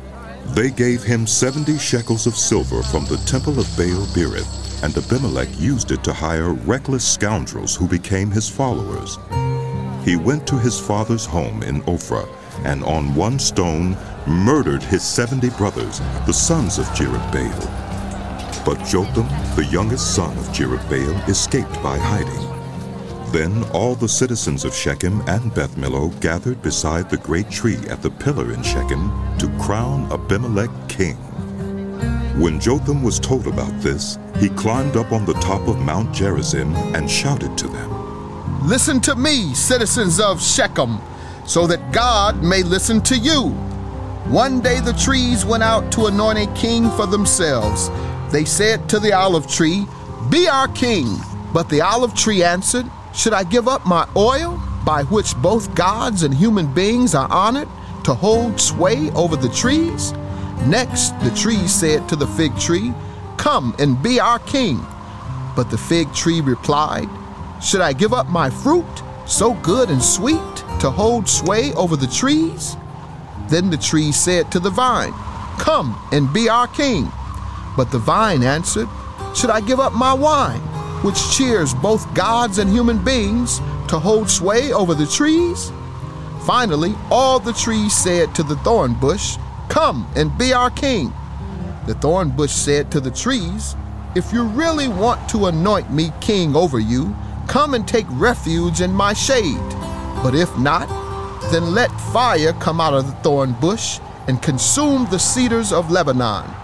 [0.55, 5.49] They gave him 70 shekels of silver from the temple of Baal Berith, and Abimelech
[5.59, 9.17] used it to hire reckless scoundrels who became his followers.
[10.05, 12.27] He went to his father's home in Ophrah,
[12.65, 18.65] and on one stone murdered his 70 brothers, the sons of Jerubbaal.
[18.65, 22.60] But Jotham, the youngest son of Jerubbaal, escaped by hiding.
[23.31, 28.01] Then all the citizens of Shechem and Beth Millo gathered beside the great tree at
[28.01, 31.15] the pillar in Shechem to crown Abimelech king.
[32.41, 36.75] When Jotham was told about this, he climbed up on the top of Mount Gerizim
[36.93, 38.67] and shouted to them.
[38.67, 40.99] Listen to me, citizens of Shechem,
[41.45, 43.49] so that God may listen to you.
[44.27, 47.89] One day the trees went out to anoint a king for themselves.
[48.31, 49.85] They said to the olive tree,
[50.29, 51.17] Be our king.
[51.53, 56.23] But the olive tree answered, Should I give up my oil, by which both gods
[56.23, 57.67] and human beings are honored,
[58.05, 60.13] to hold sway over the trees?
[60.65, 62.93] Next, the tree said to the fig tree,
[63.37, 64.79] Come and be our king.
[65.55, 67.09] But the fig tree replied,
[67.61, 68.85] Should I give up my fruit,
[69.25, 72.77] so good and sweet, to hold sway over the trees?
[73.49, 75.13] Then the tree said to the vine,
[75.59, 77.11] Come and be our king.
[77.75, 78.87] But the vine answered,
[79.35, 80.61] Should I give up my wine,
[81.03, 85.71] which cheers both gods and human beings, to hold sway over the trees?
[86.45, 89.37] Finally, all the trees said to the thorn bush,
[89.69, 91.13] Come and be our king.
[91.87, 93.75] The thorn bush said to the trees,
[94.15, 97.15] If you really want to anoint me king over you,
[97.47, 99.69] come and take refuge in my shade.
[100.23, 100.87] But if not,
[101.51, 106.60] then let fire come out of the thorn bush and consume the cedars of Lebanon.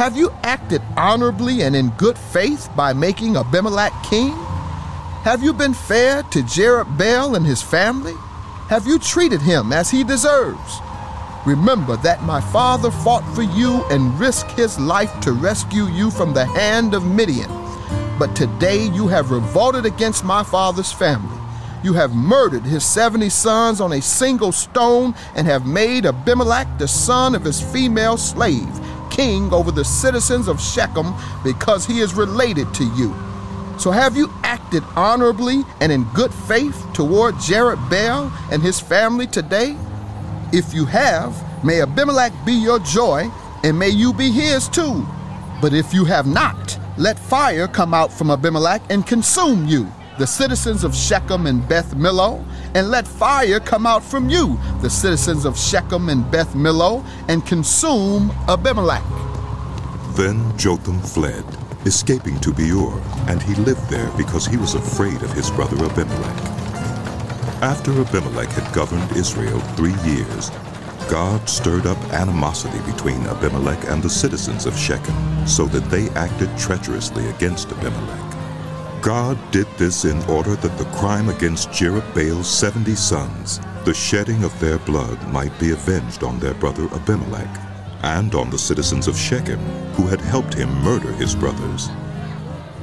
[0.00, 4.30] Have you acted honorably and in good faith by making Abimelech king?
[5.24, 8.14] Have you been fair to Jerubbaal and his family?
[8.70, 10.78] Have you treated him as he deserves?
[11.44, 16.32] Remember that my father fought for you and risked his life to rescue you from
[16.32, 17.50] the hand of Midian.
[18.18, 21.36] But today you have revolted against my father's family.
[21.84, 26.88] You have murdered his 70 sons on a single stone and have made Abimelech, the
[26.88, 28.66] son of his female slave,
[29.20, 31.12] king over the citizens of Shechem
[31.44, 33.14] because he is related to you.
[33.78, 39.76] So have you acted honorably and in good faith toward Jerubbaal and his family today?
[40.54, 43.30] If you have, may Abimelech be your joy,
[43.62, 45.06] and may you be his too.
[45.60, 49.86] But if you have not, let fire come out from Abimelech and consume you,
[50.18, 52.44] the citizens of Shechem and Beth Millo,
[52.74, 57.44] and let fire come out from you, the citizens of Shechem and Beth Millo, and
[57.46, 59.02] consume Abimelech.
[60.14, 61.44] Then Jotham fled,
[61.86, 62.90] escaping to Beer,
[63.28, 66.60] and he lived there because he was afraid of his brother Abimelech.
[67.62, 70.50] After Abimelech had governed Israel three years,
[71.08, 76.56] God stirred up animosity between Abimelech and the citizens of Shechem, so that they acted
[76.56, 78.29] treacherously against Abimelech.
[79.02, 84.58] God did this in order that the crime against Jerubbaal's seventy sons, the shedding of
[84.60, 87.48] their blood, might be avenged on their brother Abimelech,
[88.02, 89.58] and on the citizens of Shechem,
[89.94, 91.88] who had helped him murder his brothers.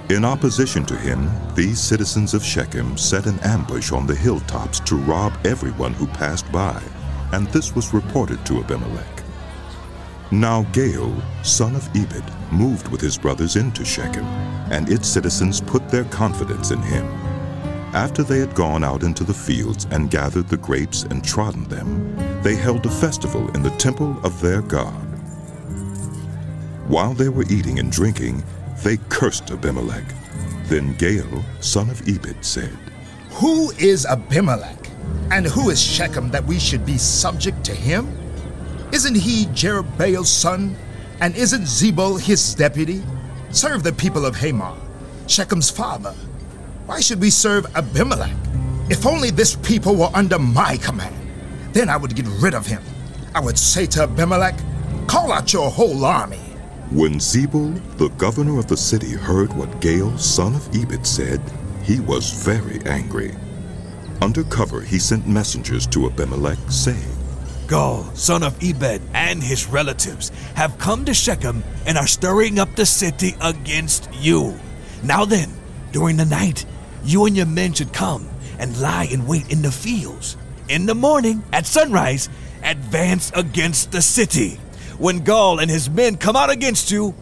[0.09, 4.95] In opposition to him, these citizens of Shechem set an ambush on the hilltops to
[4.95, 6.82] rob everyone who passed by,
[7.32, 9.16] and this was reported to Abimelech.
[10.32, 14.25] Now Gaal, son of Ebed, moved with his brothers into Shechem,
[14.69, 17.05] and its citizens put their confidence in him.
[17.93, 22.13] After they had gone out into the fields and gathered the grapes and trodden them,
[22.43, 24.91] they held a festival in the temple of their God.
[26.89, 28.43] While they were eating and drinking,
[28.84, 30.03] they cursed Abimelech.
[30.65, 32.78] Then Gaal, son of Ebed, said,
[33.30, 34.89] Who is Abimelech?
[35.32, 38.16] And who is Shechem that we should be subject to him?
[38.91, 40.75] Isn't he Jerubbaal's son?
[41.19, 43.01] And isn't Zebul his deputy?
[43.49, 44.75] Serve the people of Hamor,
[45.25, 46.13] Shechem's father.
[46.85, 48.35] Why should we serve Abimelech?
[48.89, 51.15] If only this people were under my command,
[51.73, 52.81] then I would get rid of him.
[53.35, 54.55] I would say to Abimelech,
[55.07, 56.38] Call out your whole army.
[56.91, 61.41] When Zebul, the governor of the city, heard what Gaal, son of Ebed, said,
[61.83, 63.33] he was very angry.
[64.21, 67.16] Under cover, he sent messengers to Abimelech, saying,
[67.68, 72.74] Gaal, son of Ebed, and his relatives have come to Shechem and are stirring up
[72.76, 74.57] the city against you.
[75.03, 75.51] Now then,
[75.91, 76.65] during the night,
[77.03, 80.38] you and your men should come and lie in wait in the fields.
[80.70, 82.30] In the morning, at sunrise,
[82.63, 84.59] advance against the city.
[84.97, 87.13] When Gaal and his men come out against you,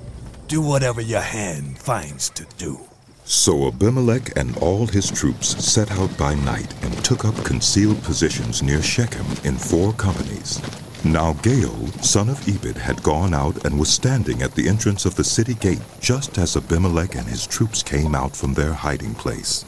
[0.47, 2.84] do whatever your hand finds to do.
[3.27, 8.61] So Abimelech and all his troops set out by night and took up concealed positions
[8.61, 10.61] near Shechem in four companies.
[11.03, 15.15] Now Gaal, son of Ebed, had gone out and was standing at the entrance of
[15.15, 19.63] the city gate just as Abimelech and his troops came out from their hiding place.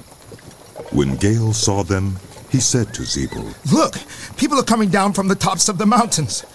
[0.92, 2.18] When Gaal saw them,
[2.52, 3.96] he said to Zebul, Look,
[4.38, 6.46] people are coming down from the tops of the mountains.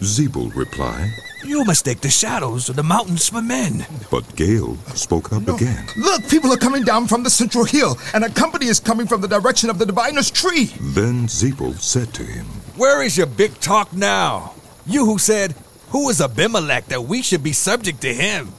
[0.00, 1.10] Zebul replied,
[1.44, 3.86] You mistake the shadows of the mountains for men.
[4.10, 5.86] But Gaal spoke up again.
[5.96, 9.22] Look, people are coming down from the central hill, and a company is coming from
[9.22, 10.66] the direction of the diviner's tree.
[10.80, 12.44] Then Zebul said to him,
[12.76, 14.52] Where is your big talk now?
[14.84, 15.54] You who said,
[15.90, 18.52] Who is Abimelech that we should be subject to him?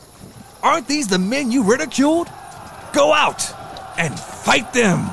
[0.64, 2.30] Aren't these the men you ridiculed?
[2.94, 3.54] Go out
[4.00, 5.06] and fight them.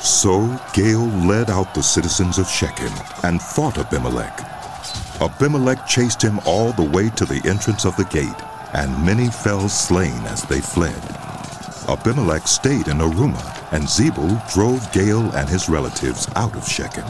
[0.00, 0.42] So
[0.74, 2.92] Gaal led out the citizens of Shechem
[3.24, 4.57] and fought Abimelech.
[5.20, 8.40] Abimelech chased him all the way to the entrance of the gate,
[8.72, 11.02] and many fell slain as they fled.
[11.88, 17.06] Abimelech stayed in Arumah, and Zebul drove Gaal and his relatives out of Shechem.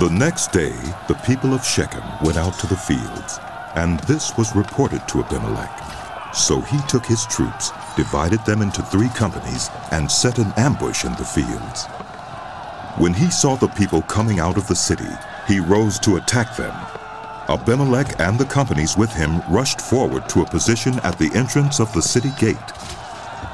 [0.00, 0.74] The next day,
[1.06, 3.38] the people of Shechem went out to the fields,
[3.76, 6.34] and this was reported to Abimelech.
[6.34, 11.12] So he took his troops, divided them into three companies, and set an ambush in
[11.12, 11.86] the fields.
[12.98, 15.08] When he saw the people coming out of the city,
[15.46, 16.74] he rose to attack them.
[17.48, 21.92] Abimelech and the companies with him rushed forward to a position at the entrance of
[21.92, 22.56] the city gate.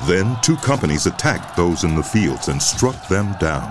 [0.04, 3.70] Then two companies attacked those in the fields and struck them down.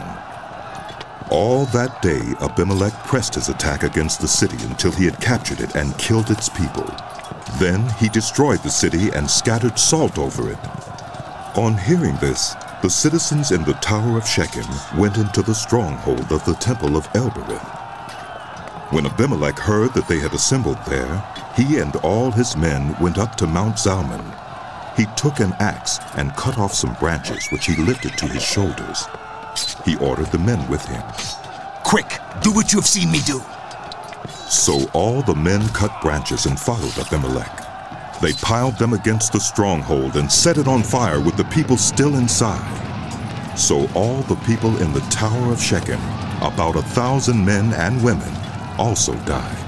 [1.32, 5.76] All that day, Abimelech pressed his attack against the city until he had captured it
[5.76, 6.90] and killed its people.
[7.58, 10.60] Then he destroyed the city and scattered salt over it.
[11.56, 14.68] On hearing this, the citizens in the Tower of Shechem
[14.98, 17.81] went into the stronghold of the temple of El-Berith.
[18.92, 21.24] When Abimelech heard that they had assembled there,
[21.56, 24.22] he and all his men went up to Mount Zalmon.
[24.98, 29.08] He took an axe and cut off some branches which he lifted to his shoulders.
[29.86, 31.02] He ordered the men with him.
[31.86, 33.42] Quick, do what you have seen me do.
[34.50, 38.20] So all the men cut branches and followed Abimelech.
[38.22, 42.16] They piled them against the stronghold and set it on fire with the people still
[42.16, 43.58] inside.
[43.58, 46.02] So all the people in the Tower of Shechem,
[46.42, 48.41] about a thousand men and women,
[48.82, 49.64] also died.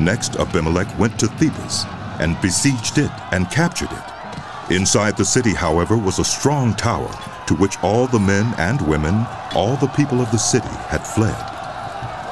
[0.00, 1.84] Next, Abimelech went to Thebez
[2.18, 4.74] and besieged it and captured it.
[4.74, 7.12] Inside the city, however, was a strong tower
[7.46, 11.36] to which all the men and women, all the people of the city, had fled.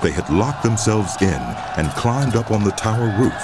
[0.02, 1.42] They had locked themselves in
[1.76, 3.42] and climbed up on the tower roof.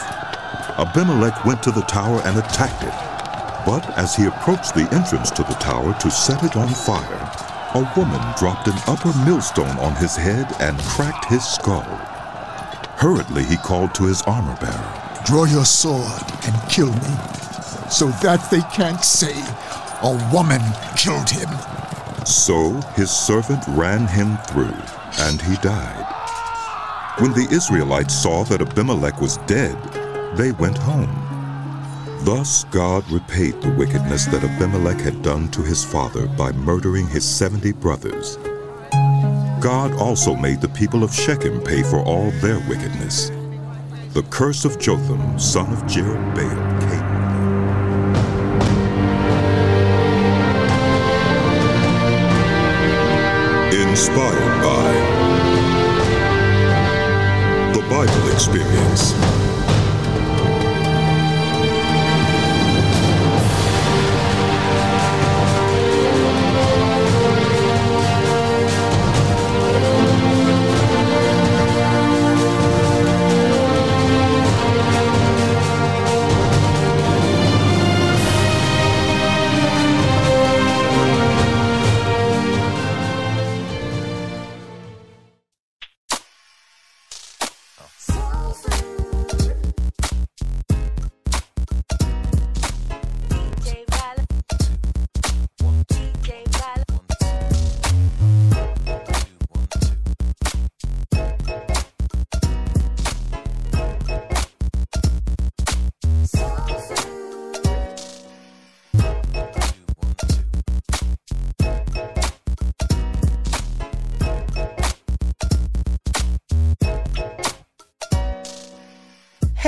[0.78, 2.96] Abimelech went to the tower and attacked it.
[3.66, 7.35] But as he approached the entrance to the tower to set it on fire,
[7.74, 11.82] a woman dropped an upper millstone on his head and cracked his skull.
[12.96, 15.22] Hurriedly, he called to his armor bearer.
[15.26, 17.14] Draw your sword and kill me,
[17.90, 19.34] so that they can't say
[20.02, 20.62] a woman
[20.96, 21.48] killed him.
[22.24, 24.76] So his servant ran him through,
[25.18, 26.06] and he died.
[27.18, 29.76] When the Israelites saw that Abimelech was dead,
[30.36, 31.25] they went home.
[32.26, 37.24] Thus God repaid the wickedness that Abimelech had done to his father by murdering his
[37.24, 38.36] seventy brothers.
[39.60, 43.30] God also made the people of Shechem pay for all their wickedness.
[44.12, 47.06] The curse of Jotham, son of Jerubbaal, came.
[53.88, 54.92] Inspired by
[57.72, 59.45] the Bible Experience.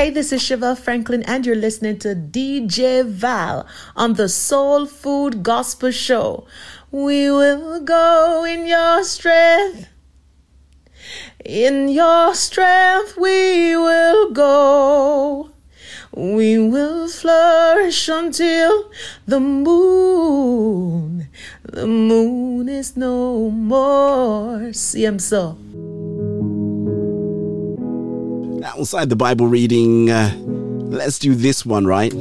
[0.09, 5.42] Hey, this is Chevelle Franklin, and you're listening to DJ Val on the Soul Food
[5.42, 6.46] Gospel Show.
[6.90, 9.90] We will go in your strength.
[11.44, 15.50] In your strength, we will go.
[16.14, 18.90] We will flourish until
[19.26, 21.28] the moon.
[21.64, 24.72] The moon is no more.
[24.72, 25.59] See, I'm so.
[28.77, 32.12] Outside the Bible reading, uh, let's do this one, right?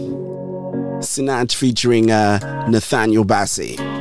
[1.02, 3.97] Sinach featuring uh, Nathaniel Bassey.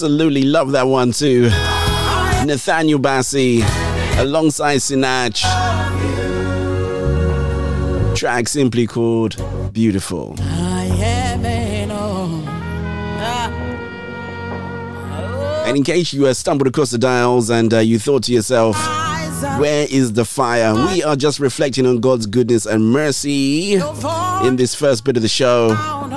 [0.00, 1.50] Absolutely love that one too.
[2.46, 3.64] Nathaniel Bassey
[4.20, 5.42] alongside Sinach.
[8.14, 9.34] Track simply called
[9.72, 10.36] Beautiful.
[15.66, 18.76] And in case you uh, stumbled across the dials and uh, you thought to yourself,
[19.58, 20.74] where is the fire?
[20.74, 23.74] We are just reflecting on God's goodness and mercy
[24.44, 26.07] in this first bit of the show.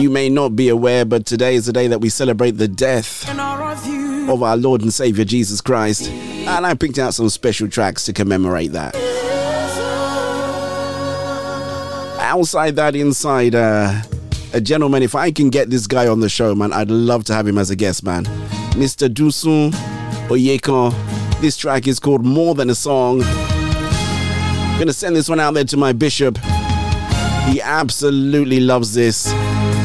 [0.00, 3.28] You may not be aware, but today is the day that we celebrate the death
[3.28, 6.08] of our Lord and Savior Jesus Christ.
[6.08, 8.96] And I picked out some special tracks to commemorate that.
[12.18, 14.00] Outside that, inside, uh,
[14.54, 17.34] a gentleman, if I can get this guy on the show, man, I'd love to
[17.34, 18.24] have him as a guest, man.
[18.72, 19.06] Mr.
[19.06, 19.70] Dunsin
[20.30, 20.94] Oyekan.
[21.42, 23.20] This track is called More Than a Song.
[23.22, 26.38] I'm Gonna send this one out there to my bishop.
[27.48, 29.30] He absolutely loves this.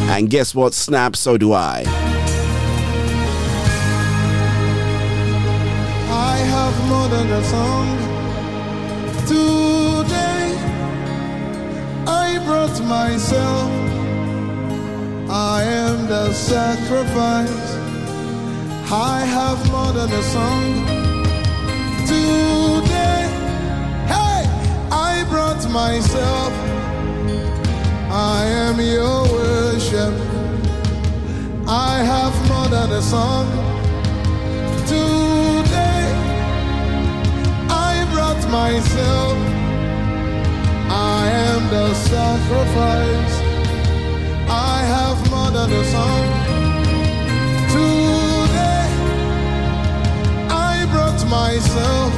[0.07, 0.73] And guess what?
[0.73, 1.83] Snap, so do I.
[6.09, 7.87] I have more than a song.
[9.27, 10.55] Today
[12.07, 13.69] I brought myself.
[15.29, 17.75] I am the sacrifice.
[18.91, 20.85] I have more than a song.
[22.07, 23.27] Today,
[24.07, 24.45] hey,
[24.91, 26.53] I brought myself.
[28.11, 29.44] I am your
[29.75, 30.13] worship.
[31.67, 33.45] I have more than a song.
[34.87, 36.03] Today,
[37.89, 39.37] I brought myself.
[41.17, 43.35] I am the sacrifice.
[44.47, 46.25] I have more than a song.
[47.75, 48.87] Today,
[50.71, 52.13] I brought myself.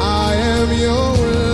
[0.00, 1.53] I am your will.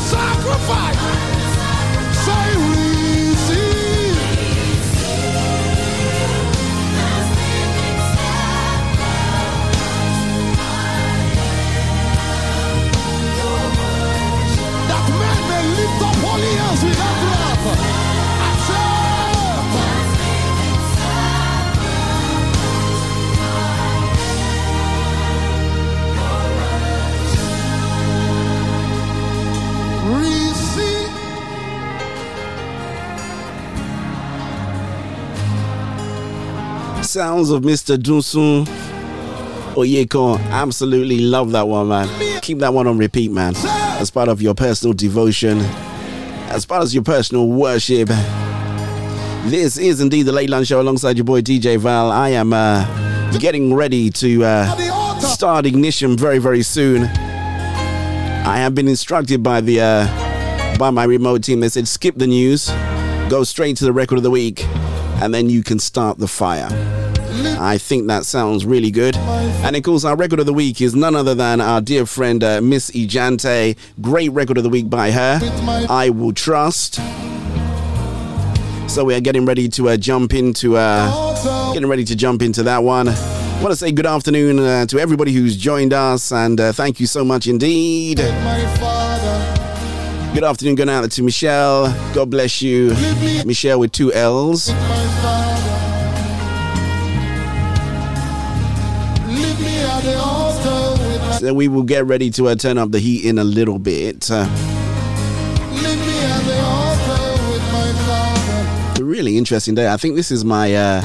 [0.00, 1.29] Sacrifice.
[37.20, 37.98] Sounds of Mr.
[37.98, 38.64] Dunsin
[39.74, 40.40] Oyekan.
[40.52, 42.40] Absolutely love that one, man.
[42.40, 43.54] Keep that one on repeat, man.
[44.00, 45.58] As part of your personal devotion,
[46.48, 48.08] as part of your personal worship.
[49.50, 52.10] This is indeed the Late Lunch Show alongside your boy DJ Val.
[52.10, 52.86] I am uh,
[53.38, 57.02] getting ready to uh, start ignition very, very soon.
[57.02, 61.60] I have been instructed by the uh, by my remote team.
[61.60, 62.70] They said skip the news,
[63.28, 64.64] go straight to the record of the week,
[65.20, 66.89] and then you can start the fire.
[67.46, 69.16] I think that sounds really good.
[69.16, 72.42] And of course, our record of the week is none other than our dear friend
[72.42, 73.76] uh, Miss Ejante.
[74.00, 75.38] Great record of the week by her.
[75.88, 77.00] I will trust.
[78.88, 82.62] So we are getting ready to uh, jump into uh, getting ready to jump into
[82.64, 83.08] that one.
[83.08, 86.98] I want to say good afternoon uh, to everybody who's joined us, and uh, thank
[86.98, 88.16] you so much indeed.
[90.32, 91.92] Good afternoon, going out to Michelle.
[92.14, 92.94] God bless you,
[93.44, 94.70] Michelle with two L's.
[101.40, 104.30] So we will get ready to uh, turn up the heat in a little bit.
[104.30, 104.46] Uh,
[109.00, 109.90] really interesting day.
[109.90, 110.74] I think this is my.
[110.74, 111.00] Uh,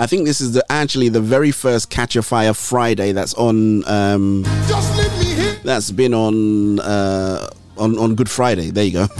[0.00, 3.86] I think this is the actually the very first Catch a Fire Friday that's on.
[3.86, 4.42] Um,
[5.62, 7.48] that's been on uh,
[7.78, 8.70] on on Good Friday.
[8.70, 9.06] There you go.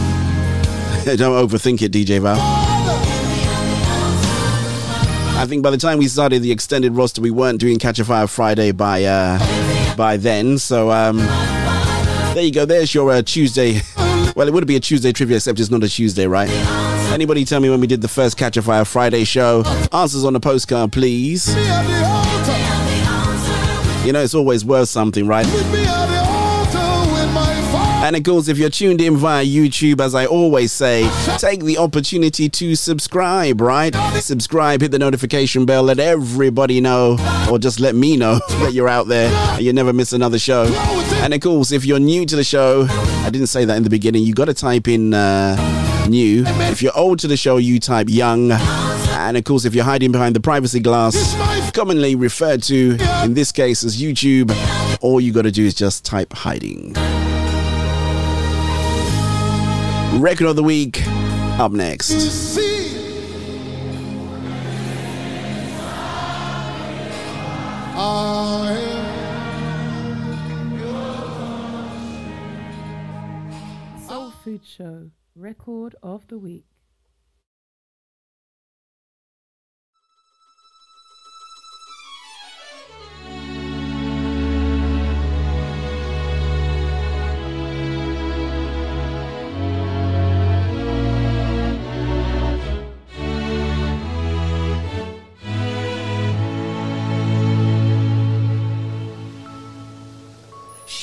[1.05, 2.56] Don't overthink it, DJ Val.
[5.37, 8.05] I think by the time we started the extended roster, we weren't doing Catch a
[8.05, 10.57] Fire Friday by uh, by then.
[10.57, 12.65] So um, there you go.
[12.65, 13.81] There's your uh, Tuesday.
[14.35, 16.47] Well, it would be a Tuesday trivia, except it's not a Tuesday, right?
[17.11, 19.63] Anybody tell me when we did the first Catch a Fire Friday show?
[19.91, 21.47] Answers on the postcard, please.
[24.05, 25.47] You know, it's always worth something, right?
[28.07, 31.01] And of course, if you're tuned in via YouTube, as I always say,
[31.39, 33.93] take the opportunity to subscribe, right?
[34.21, 37.17] Subscribe, hit the notification bell, let everybody know,
[37.51, 40.67] or just let me know that you're out there and you never miss another show.
[41.21, 43.89] And of course, if you're new to the show, I didn't say that in the
[43.89, 46.45] beginning, you got to type in uh, new.
[46.47, 48.53] If you're old to the show, you type young.
[48.53, 51.35] And of course, if you're hiding behind the privacy glass,
[51.73, 54.55] commonly referred to in this case as YouTube,
[55.01, 56.95] all you got to do is just type hiding.
[60.19, 61.03] Record of the week
[61.59, 62.07] up next.
[74.07, 76.65] Soul Food Show, record of the week.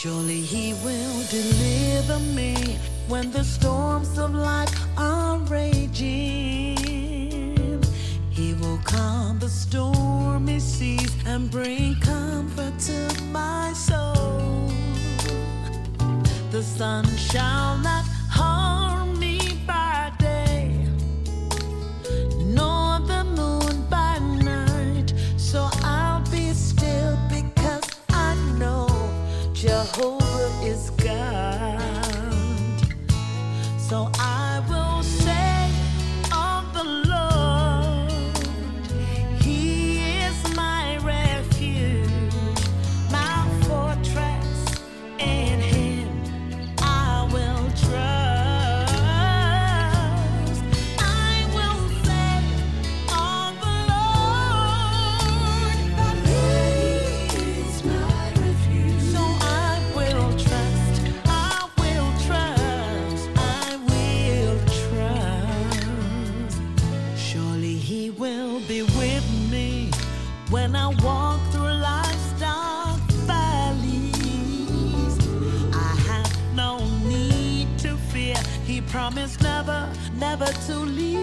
[0.05, 2.79] Surely he will deliver me
[3.09, 6.77] when the storms of life are raging.
[8.29, 14.71] He will calm the stormy seas and bring comfort to my soul.
[16.51, 19.04] The sun shall not harm.
[33.95, 34.44] so I
[80.19, 81.14] never to leave.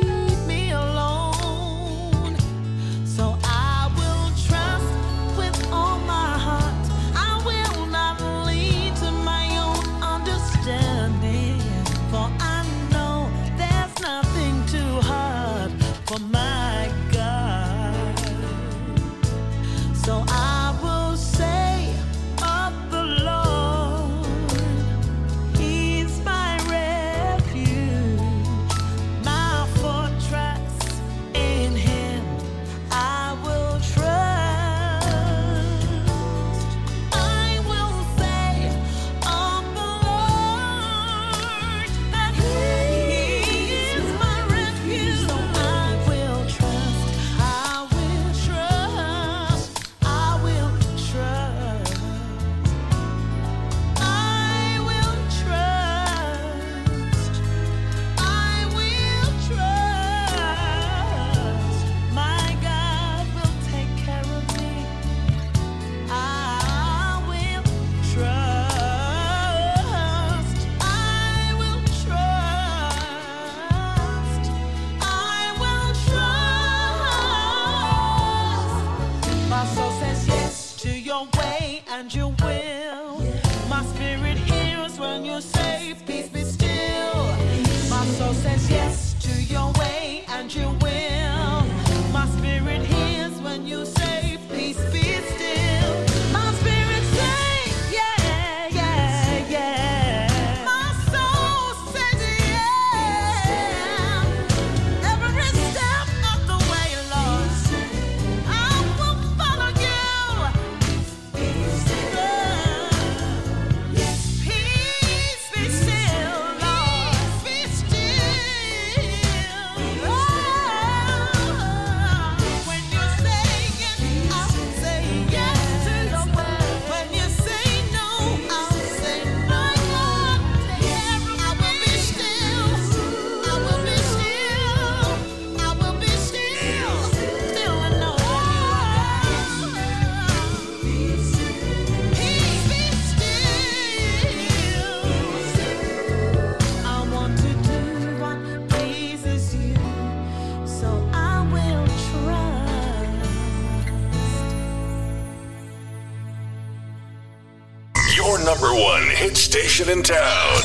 [159.21, 160.61] hit station in town.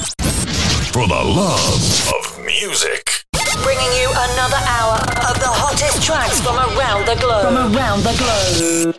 [0.90, 3.26] For the love of music.
[3.62, 4.96] Bringing you another hour
[5.28, 7.44] of the hottest tracks from around the globe.
[7.44, 8.96] From around the globe.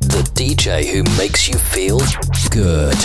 [0.00, 2.00] The DJ who makes you feel
[2.50, 2.98] good.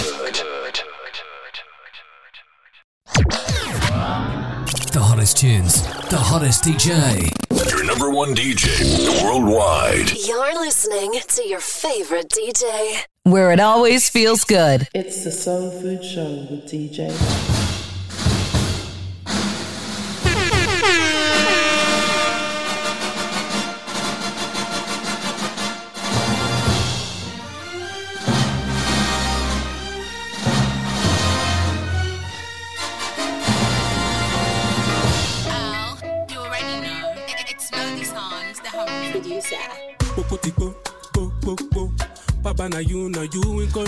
[4.92, 7.37] The hottest tunes, the hottest DJ
[8.28, 10.12] one DJ worldwide.
[10.28, 13.04] You're listening to your favorite DJ.
[13.24, 14.87] Where it always feels good.
[14.93, 17.76] It's the Soul Food Show with DJ.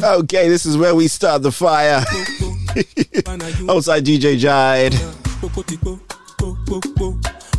[0.03, 1.97] Okay, this is where we start the fire.
[3.69, 4.93] Outside DJ Jide.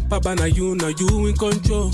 [0.08, 1.90] Papa, now you, you in control.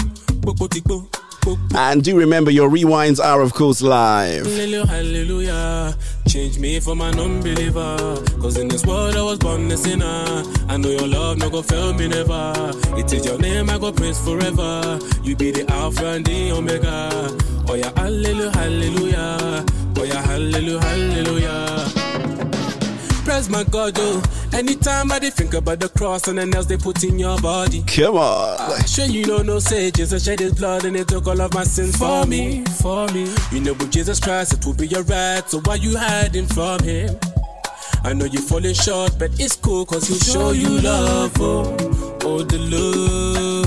[1.75, 4.47] And do remember your rewinds are, of course, live.
[4.47, 5.97] Hallelujah.
[6.29, 7.97] Change me from an unbeliever.
[8.41, 10.43] Cause in this world I was born a sinner.
[10.69, 12.53] I know your love no go fail me never.
[12.99, 14.99] It is your name I go praise forever.
[15.23, 17.37] You be the Alpha and the Omega.
[17.69, 19.65] Oh yeah, hallelujah, hallelujah.
[19.99, 21.76] Oh yeah, hallelujah, hallelujah.
[23.27, 24.23] Praise my God, oh.
[24.53, 27.83] Anytime I dey think about the cross and the nails they put in your body.
[27.85, 28.85] Come on.
[28.87, 31.65] Sure you know no say Jesus shed his blood and he took all of my
[31.65, 33.27] sins for me, for me.
[33.51, 36.79] You know with Jesus Christ it will be your right, so why you hiding from
[36.85, 37.19] him?
[38.05, 41.77] I know you're falling short, but it's cool cause he'll show you love, oh,
[42.23, 43.67] oh the love,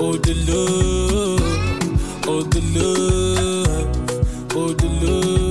[0.00, 5.41] oh the love, oh the love, oh the love.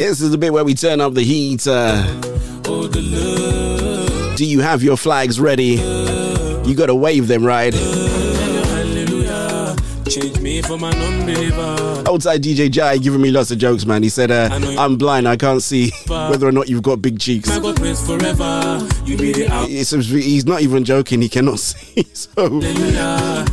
[0.00, 1.66] This is the bit where we turn up the heat.
[1.66, 2.02] Uh,
[4.34, 5.76] do you have your flags ready?
[6.64, 7.74] You gotta wave them, right?
[10.50, 12.02] Me from an unbeliever.
[12.08, 14.02] Outside DJ Jai giving me lots of jokes, man.
[14.02, 14.48] He said, uh,
[14.80, 17.48] I'm blind, I can't see whether or not you've got big cheeks.
[17.48, 18.84] I go praise forever.
[19.04, 19.68] You out.
[19.68, 22.02] He's not even joking, he cannot see.
[22.14, 22.48] So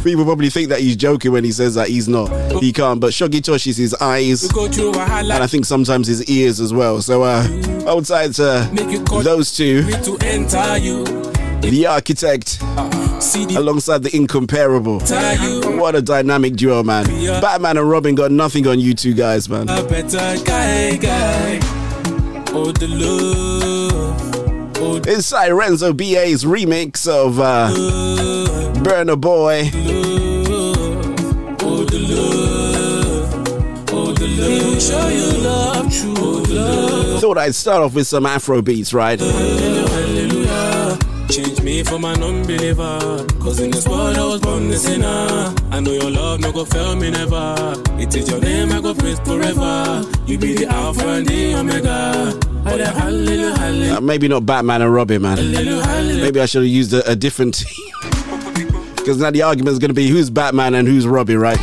[0.04, 2.32] people probably think that he's joking when he says that he's not.
[2.64, 3.00] He can't.
[3.00, 4.48] But Shogi Tosh is his eyes.
[4.48, 7.04] Go through a And I think sometimes his ears as well.
[7.04, 7.44] So uh,
[7.88, 8.68] outside uh,
[9.22, 11.37] those two, to enter you.
[11.62, 12.60] The architect
[13.58, 15.00] alongside the incomparable.
[15.78, 17.06] What a dynamic duo, man.
[17.42, 19.68] Batman and Robin got nothing on you two guys, man.
[19.70, 21.60] A better guy, guy.
[22.54, 24.78] Oh, the love.
[24.80, 27.70] Oh, Inside Renzo BA's remix of uh,
[28.84, 29.70] Burna Boy.
[29.74, 30.74] oh.
[31.62, 32.78] Oh, the love.
[34.82, 37.20] Show you love, true love.
[37.20, 39.20] Thought I'd start off with some Afro beats, right?
[41.68, 41.84] Hallelujah.
[41.84, 43.26] Change me from an unbeliever.
[43.40, 45.54] Cause in this world I was born a sinner.
[45.72, 47.76] I know your love no go fail me never.
[48.00, 50.04] It is your name I go praise forever.
[50.26, 52.40] You be the Alpha and the Omega.
[52.64, 53.94] Hallelujah, hallelujah, hallelujah.
[53.96, 55.38] Uh, maybe not Batman and Robin, man.
[55.38, 57.92] Maybe I should have used a, a different team.
[58.96, 61.58] Because now the argument is going to be who's Batman and who's Robin, right?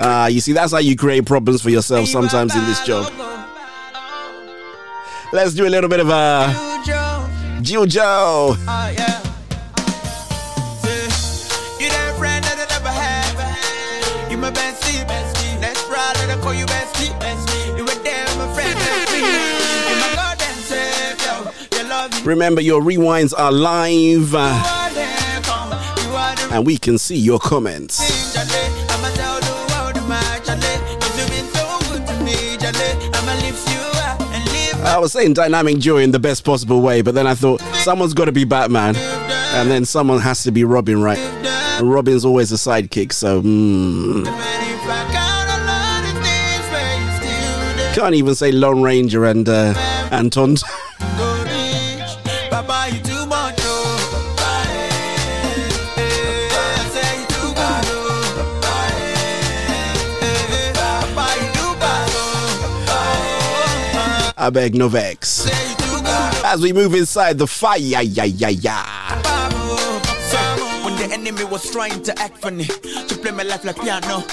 [0.00, 3.12] Ah, you see, that's how you create problems for yourself sometimes in this job.
[5.30, 6.54] Let's do a little bit of a
[7.60, 8.56] Jojo.
[8.66, 9.18] Uh, yeah.
[22.24, 24.52] Remember, your rewinds are live, uh,
[26.52, 28.17] and we can see your comments.
[34.88, 38.14] I was saying dynamic duo in the best possible way, but then I thought someone's
[38.14, 41.18] got to be Batman, and then someone has to be Robin, right?
[41.18, 44.24] And Robin's always a sidekick, so mm.
[47.94, 49.74] can't even say Lone Ranger and uh,
[50.10, 50.56] Anton.
[66.44, 69.22] As we move inside the fire, yeah, yeah, yeah.
[70.84, 74.24] When the enemy was trying to act funny, to play my life like piano.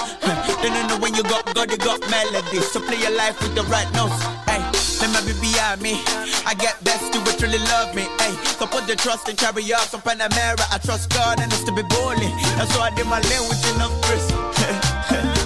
[0.62, 2.60] They don't know when you got God, you got melody.
[2.62, 4.24] So play your life with the right notes.
[4.48, 4.62] Hey,
[5.02, 6.02] let my baby behind me.
[6.46, 8.04] I get best to it, really love me.
[8.20, 10.66] Hey, so put the trust in chariots on Panamera.
[10.72, 12.32] I trust God and it's to be boldly.
[12.56, 14.85] That's why I did my lane with enough Chris.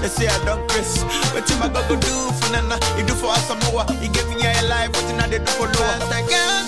[0.01, 1.03] They say I don't Chris.
[1.33, 2.79] What you my go do for Nana?
[2.97, 3.83] You do for us some more.
[4.01, 5.99] You give me your life, what you not they do for lower.
[6.07, 6.67] I can't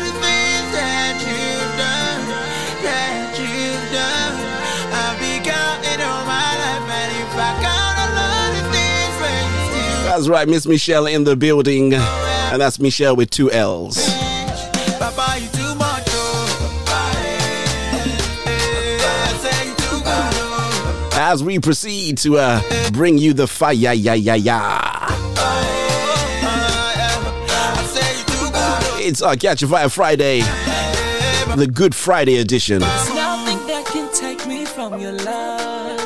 [0.00, 2.22] the things that you've done,
[2.82, 4.34] that you've done.
[4.96, 9.28] I'll be counting on my life, and if I count a lot things for
[9.76, 14.29] you, That's right, Miss Michelle in the building, and that's Michelle with two L's.
[21.30, 24.34] As we proceed to uh, bring you the fire, yeah, yeah, yeah.
[24.34, 25.06] yeah.
[28.98, 30.40] It's our Catch a Fire Friday,
[31.54, 32.80] the Good Friday edition.
[32.80, 36.00] There's nothing that can take me from your love.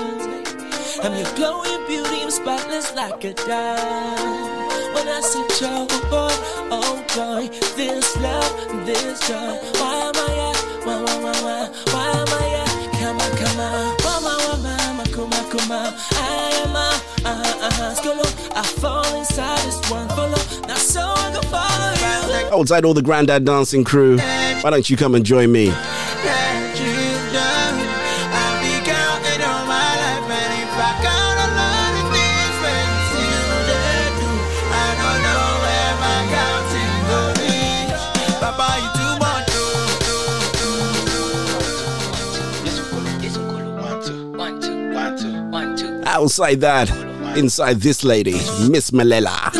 [1.03, 4.95] I'm your glowing beauty, I'm spotless like a diamond.
[4.95, 6.37] When I see trouble, boy,
[6.71, 9.57] oh boy, this love, this joy.
[9.81, 10.14] Why
[15.61, 17.95] I am a, uh, uh.
[18.57, 20.37] I fall inside this one follow.
[20.77, 22.61] So I can follow you.
[22.61, 25.73] Outside all the Grandad Dancing crew, why don't you come and join me?
[46.15, 46.89] Outside that
[47.37, 48.35] inside this lady,
[48.71, 49.51] Miss Malela.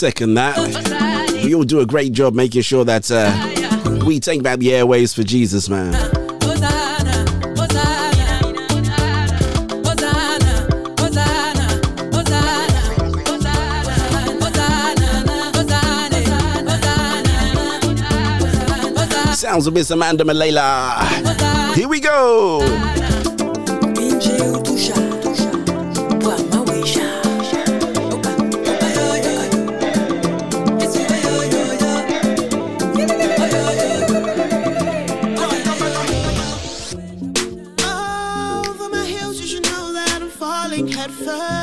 [0.00, 0.56] second that.
[1.44, 5.12] We all do a great job making sure that uh, we take back the airways
[5.12, 5.92] for Jesus, man.
[19.34, 21.74] Sounds a bit Amanda Malala.
[21.74, 22.89] Here we go.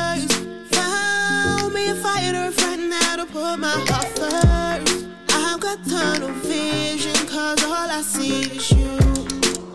[0.08, 0.32] first.
[0.74, 5.06] Found me a fighter, a friend that'll put my heart first.
[5.30, 8.98] I've got tunnel vision, cause all I see is you.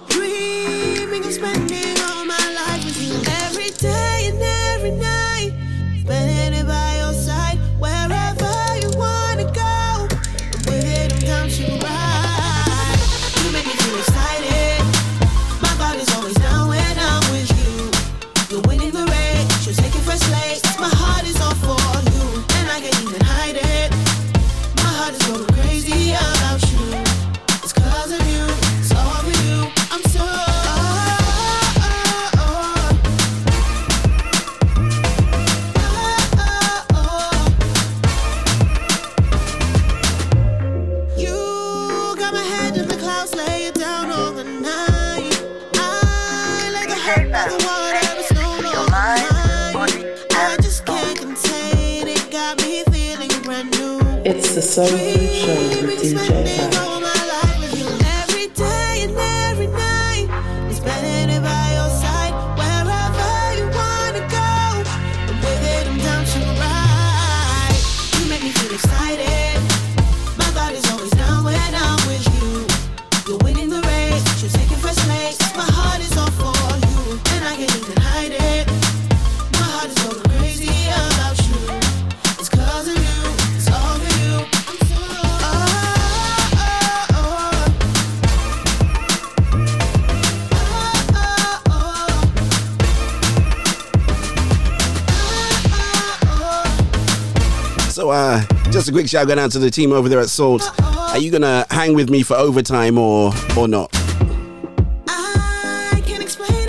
[0.10, 1.73] Dreaming of spending.
[54.64, 56.63] Soul Show with DJ
[98.94, 100.62] quick shout going out to the team over there at Salt.
[100.82, 103.90] Are you gonna hang with me for overtime or or not?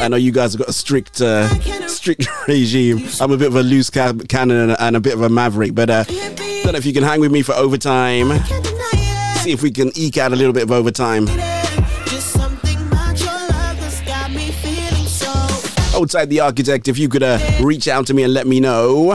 [0.00, 1.48] I know you guys have got a strict uh,
[1.86, 3.06] strict regime.
[3.20, 6.04] I'm a bit of a loose cannon and a bit of a maverick, but uh,
[6.04, 8.38] don't know if you can hang with me for overtime.
[9.38, 11.28] See if we can eke out a little bit of overtime.
[15.94, 19.12] Outside the architect, if you could uh, reach out to me and let me know.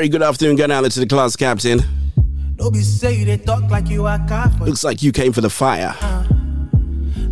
[0.00, 1.78] very good afternoon going out to the class, Captain.
[2.58, 3.02] Looks
[4.82, 5.94] like you came for the fire.
[6.00, 6.24] Uh,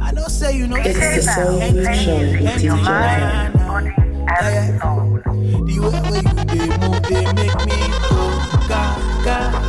[0.02, 1.62] I say you know it's the soul
[1.94, 2.20] show
[2.60, 3.94] your mind, body,
[4.38, 5.18] and soul.
[5.64, 5.78] The
[6.10, 7.80] way you they move, they make me
[8.10, 9.67] oh, go.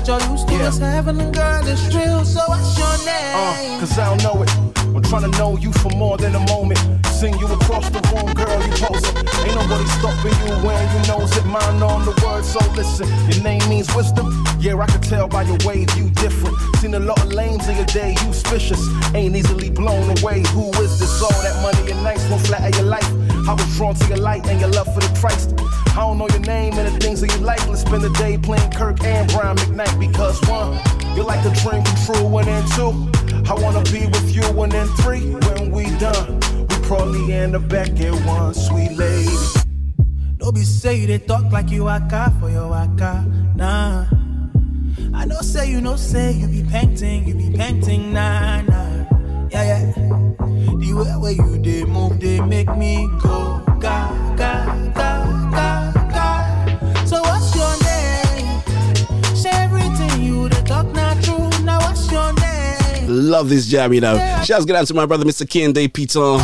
[0.00, 0.50] jalouse.
[0.50, 0.68] Yeah.
[0.68, 3.76] Us having a girl that's real, so what's your uh, name?
[3.76, 4.79] Uh, cause I don't know it.
[4.94, 6.78] I'm trying to know you for more than a moment.
[7.06, 9.16] Sing you across the room, girl, you posing.
[9.46, 11.44] Ain't nobody stopping you when you knows it.
[11.46, 13.06] Mine on the word, so listen.
[13.30, 14.26] Your name means wisdom.
[14.58, 16.56] Yeah, I can tell by your wave you different.
[16.76, 18.80] Seen a lot of lanes in your day, you suspicious.
[19.14, 20.42] Ain't easily blown away.
[20.54, 21.22] Who is this?
[21.22, 23.08] All that money and nights won't flatter your life.
[23.48, 25.54] I was drawn to your light and your love for the Christ.
[25.90, 27.66] I don't know your name and the things that you like.
[27.68, 30.78] Let's spend the day playing Kirk and Brian McKnight because one,
[31.16, 34.42] you like the dream come true, one, and then two, I wanna be with you,
[34.52, 38.92] one and then three, when we done, we probably end up back at one, sweet
[38.92, 39.36] lady.
[40.38, 43.24] Don't be say they talk like you car for your waka.
[43.56, 44.06] Nah.
[45.14, 49.06] I know say you know say you be painting, you be painting, nah nah.
[49.50, 49.92] Yeah, yeah.
[50.80, 55.49] The way where you they move, they make me go ga ga ga.
[63.10, 64.16] Love this jam, you know.
[64.44, 65.44] Shouts get out to my brother, Mr.
[65.44, 66.38] Kende Piton.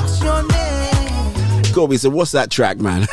[1.72, 3.06] Kobe said, What's that track, man?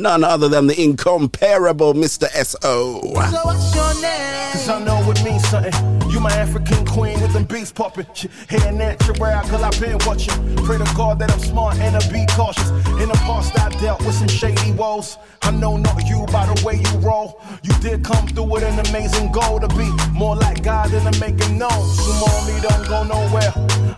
[0.00, 2.26] None other than the incomparable Mr.
[2.28, 3.00] SO.
[3.14, 5.95] Cause I know it means something.
[6.16, 8.06] You my African queen with them beats popping.
[8.48, 10.32] Hair natural, cause I've been watching.
[10.64, 12.70] Pray to God that I'm smart and I be cautious.
[13.02, 15.18] In the past, I dealt with some shady woes.
[15.42, 17.42] I know not you by the way you roll.
[17.62, 21.20] You did come through with an amazing goal to be more like God than to
[21.20, 21.70] make him known.
[21.70, 23.52] Sumo me don't go nowhere.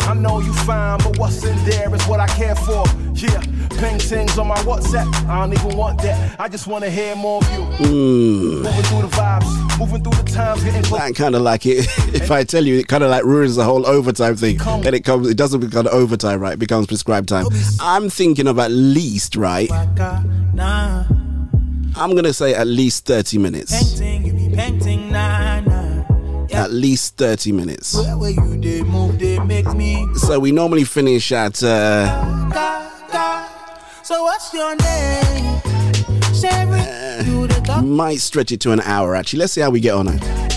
[0.08, 2.82] I know you fine, but what's in there is what I care for.
[3.12, 3.42] Yeah,
[3.76, 5.06] paintings on my WhatsApp.
[5.28, 6.40] I don't even want that.
[6.40, 7.58] I just want to hear more of you.
[7.86, 8.62] Mm.
[8.62, 10.98] Moving through the vibes, moving through the times, getting close.
[11.00, 11.86] That kind of like it.
[12.14, 14.56] If I tell you, it kind of like ruins the whole overtime thing.
[14.56, 15.28] Then it comes.
[15.28, 16.54] It doesn't become overtime, right?
[16.54, 17.44] It becomes prescribed time.
[17.78, 19.70] I'm thinking of at least right.
[21.96, 23.98] I'm gonna say at least 30 minutes.
[23.98, 25.12] Painting,
[26.58, 27.88] at least 30 minutes.
[27.88, 28.18] So
[30.40, 31.62] we normally finish at.
[31.62, 32.50] Uh,
[34.02, 35.62] so what's your name?
[37.70, 39.40] Uh, might stretch it to an hour actually.
[39.40, 40.20] Let's see how we get on it.
[40.22, 40.48] Ah.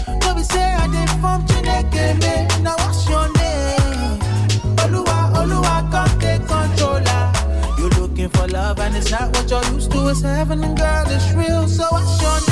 [8.33, 10.07] for love and it's not what you're used to.
[10.07, 11.67] It's heaven and girl, it's real.
[11.67, 12.50] So what's your name?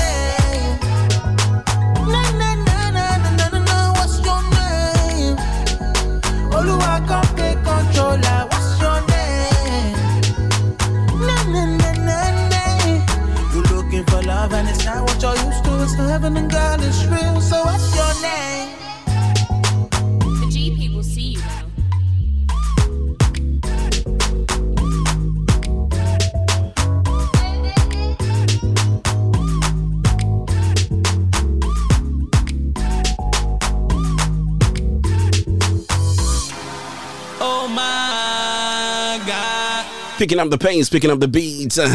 [40.20, 41.80] Picking up the pace, picking up the beats.
[41.80, 41.88] Uh,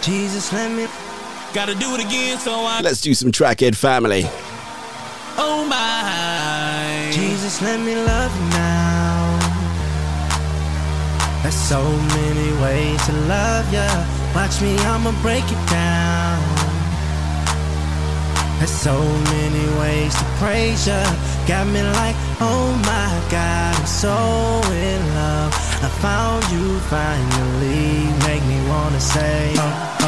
[0.00, 0.86] Jesus, let me.
[1.52, 2.80] Gotta do it again so I.
[2.82, 4.22] let's do some trackhead family.
[5.36, 7.10] Oh my.
[7.12, 9.40] Jesus, let me love you now.
[11.42, 13.88] There's so many ways to love ya.
[14.36, 16.51] Watch me, I'ma break it down.
[18.62, 21.02] There's so many ways to praise ya.
[21.48, 24.14] Got me like, oh my God, I'm so
[24.70, 25.52] in love.
[25.82, 28.06] I found you finally.
[28.22, 30.01] Make me wanna say, oh,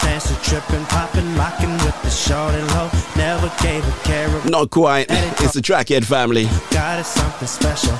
[0.00, 2.90] dancing, tripping, popping, locking with the shorty low.
[3.16, 4.28] Never gave a care.
[4.44, 5.06] Not quite.
[5.10, 6.46] It's the Trackhead family.
[7.04, 7.98] Something special.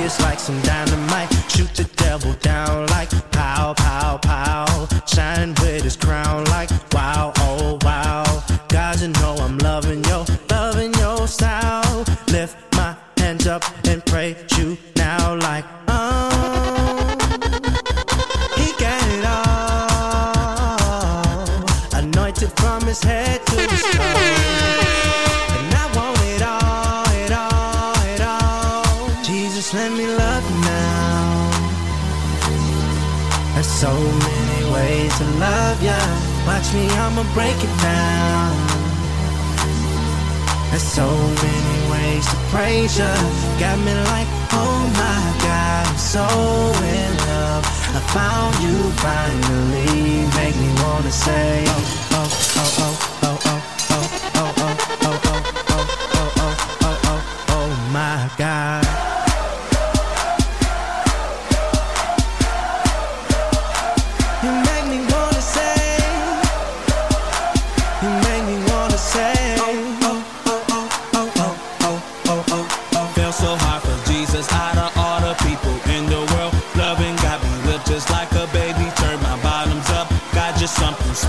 [0.00, 1.30] Is like some dynamite.
[1.50, 4.88] Shoot the devil down like pow, pow, pow.
[5.60, 8.24] With his crown like wow, oh wow.
[9.00, 10.02] You know I'm loving
[10.50, 12.04] loving your style.
[12.28, 14.04] Lift my hands up and
[22.90, 24.34] his head to the sky.
[25.58, 29.22] And I want it all, it all, it all.
[29.22, 31.50] Jesus, let me love now.
[33.54, 33.94] There's so
[34.26, 36.00] many ways to love ya.
[36.48, 38.50] Watch me, I'ma break it down.
[40.70, 41.08] There's so
[41.46, 43.12] many ways to praise ya.
[43.62, 44.28] Got me like,
[44.62, 46.26] oh my God, I'm so
[46.98, 47.64] in love.
[47.98, 48.76] I found you
[49.06, 51.64] finally, make me wanna say.
[51.68, 52.09] Oh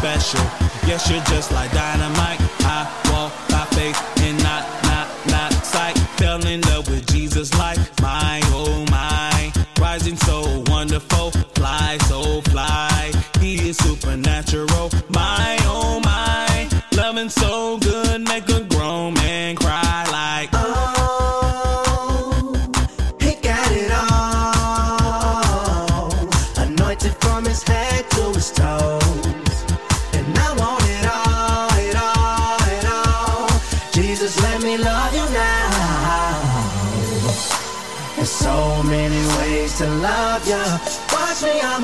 [0.02, 0.71] special.
[0.88, 2.40] Yes, you're just like dynamite.
[2.62, 5.98] I walk by faith and not, not, not sight.
[6.18, 9.52] Fell in love with Jesus like my, oh my.
[9.80, 13.12] Rising so wonderful, fly so fly.
[13.40, 16.70] He is supernatural, my, oh my.
[16.96, 17.78] Loving so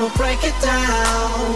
[0.00, 1.50] I'ma break it down.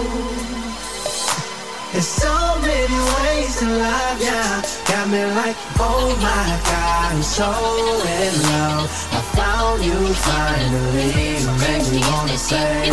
[1.93, 4.63] There's so many ways to love ya.
[4.89, 8.91] Got me like, oh my god, I'm so in love.
[9.13, 9.95] I found you
[10.27, 11.39] finally.
[11.39, 12.91] You make me wanna say.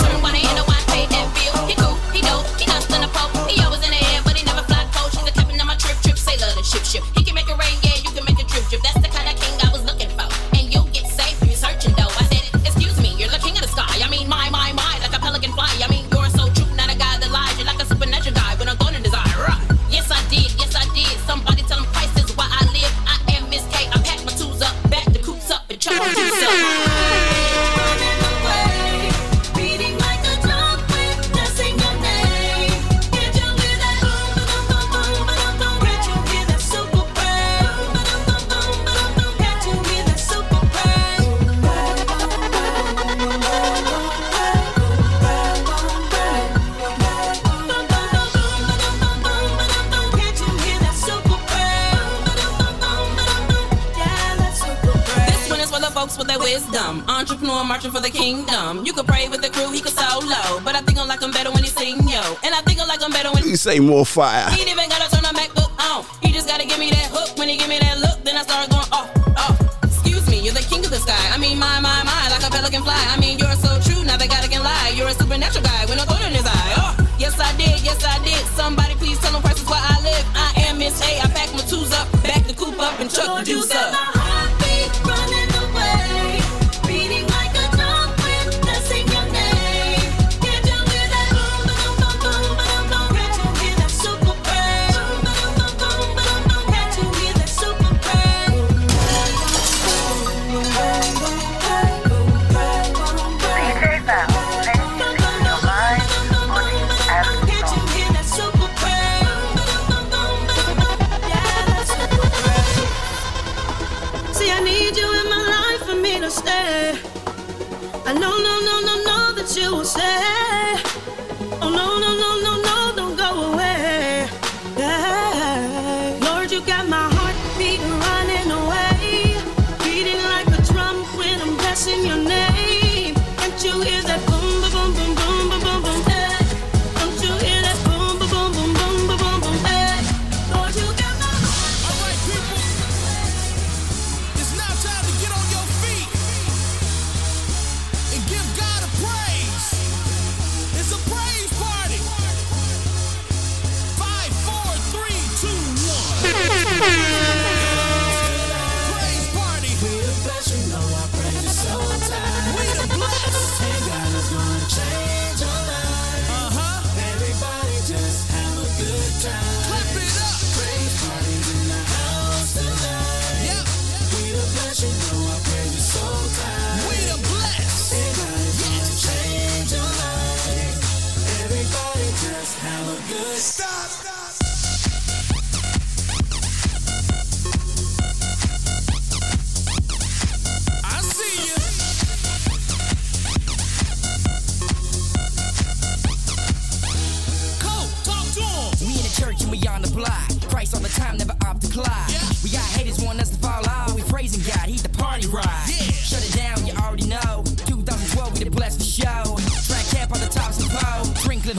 [57.19, 58.85] entrepreneur marching for the kingdom.
[58.85, 60.63] You could pray with the crew, he could solo.
[60.63, 62.23] But I think I like him better when he sing yo.
[62.47, 64.49] And I think I like him better when he say more fire.
[64.51, 66.05] He ain't even gotta turn a MacBook on.
[66.23, 67.37] He just gotta give me that hook.
[67.37, 69.83] When he give me that look, then I start going off, off.
[69.83, 71.19] Excuse me, you're the king of the sky.
[71.35, 72.95] I mean, my, my, my, like a pelican fly.
[73.11, 74.93] I mean, you're so true, now they gotta can lie.
[74.95, 76.73] You're a supernatural guy with no thought in his eye.
[76.79, 78.39] Oh, yes I did, yes I did.
[78.55, 79.28] Somebody please tell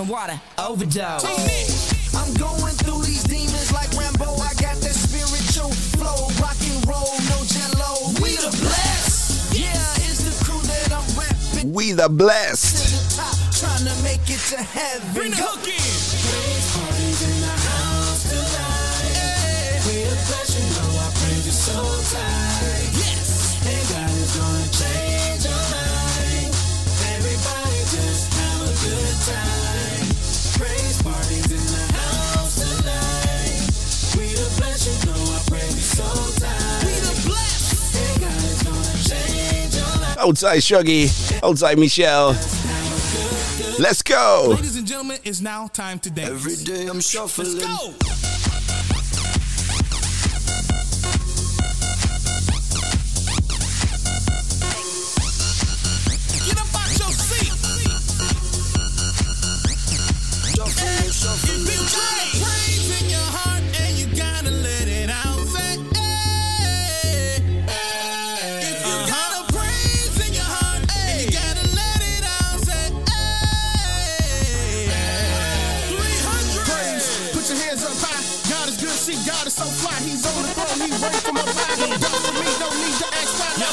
[0.05, 1.25] water overdose.
[2.15, 4.35] I'm going through these demons like Rambo.
[4.41, 8.13] I got that spiritual flow, rock and roll, no jello.
[8.23, 9.55] We the blessed.
[9.59, 9.73] Yeah,
[10.07, 11.73] it's the crew that I'm.
[11.73, 13.19] We the blessed.
[13.61, 15.13] Trying to make it to heaven.
[15.15, 15.81] Bring the hook in.
[21.61, 22.40] So.
[40.19, 42.37] Outside Shuggy, outside Michelle.
[43.79, 44.49] Let's go.
[44.51, 46.29] Ladies and gentlemen, it's now time to dance.
[46.29, 47.57] Every day I'm shuffling.
[47.57, 48.60] Let's go.
[81.81, 83.39] No need to ask.
[83.57, 83.73] Now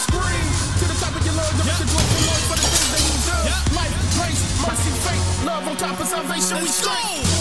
[0.87, 1.59] the top of your lungs.
[1.59, 3.75] Lord for the things that.
[3.75, 6.61] Life, grace, mercy, faith, love on top of salvation.
[6.61, 7.36] We straight.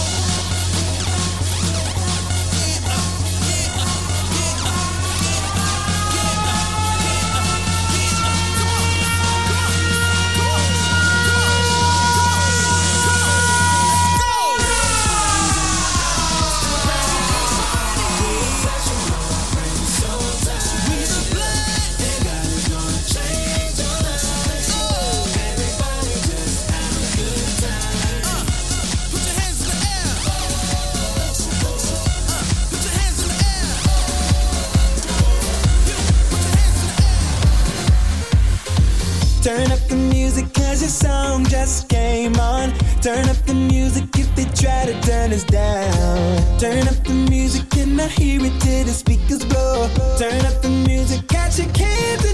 [40.78, 42.70] Your song just came on.
[43.00, 46.58] Turn up the music if they try to turn us down.
[46.58, 49.88] Turn up the music and I hear it till the speakers blow.
[50.18, 52.25] Turn up the music, catch your kids.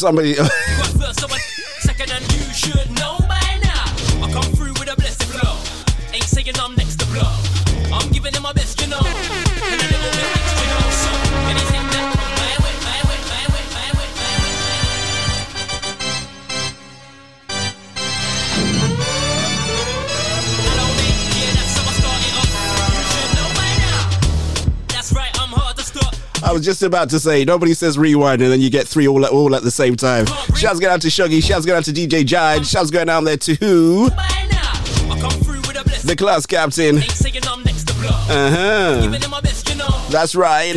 [0.00, 0.34] somebody
[26.60, 29.32] was just about to say, nobody says rewind, and then you get three all at
[29.32, 30.26] all at the same time.
[30.56, 33.38] Shouts going out to Shuggy, shouts going out to DJ Jide, shouts going out there
[33.38, 34.10] to who?
[36.04, 36.98] The class captain.
[38.28, 39.00] Uh huh.
[40.10, 40.74] That's right.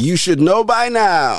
[0.00, 1.38] You should know by now.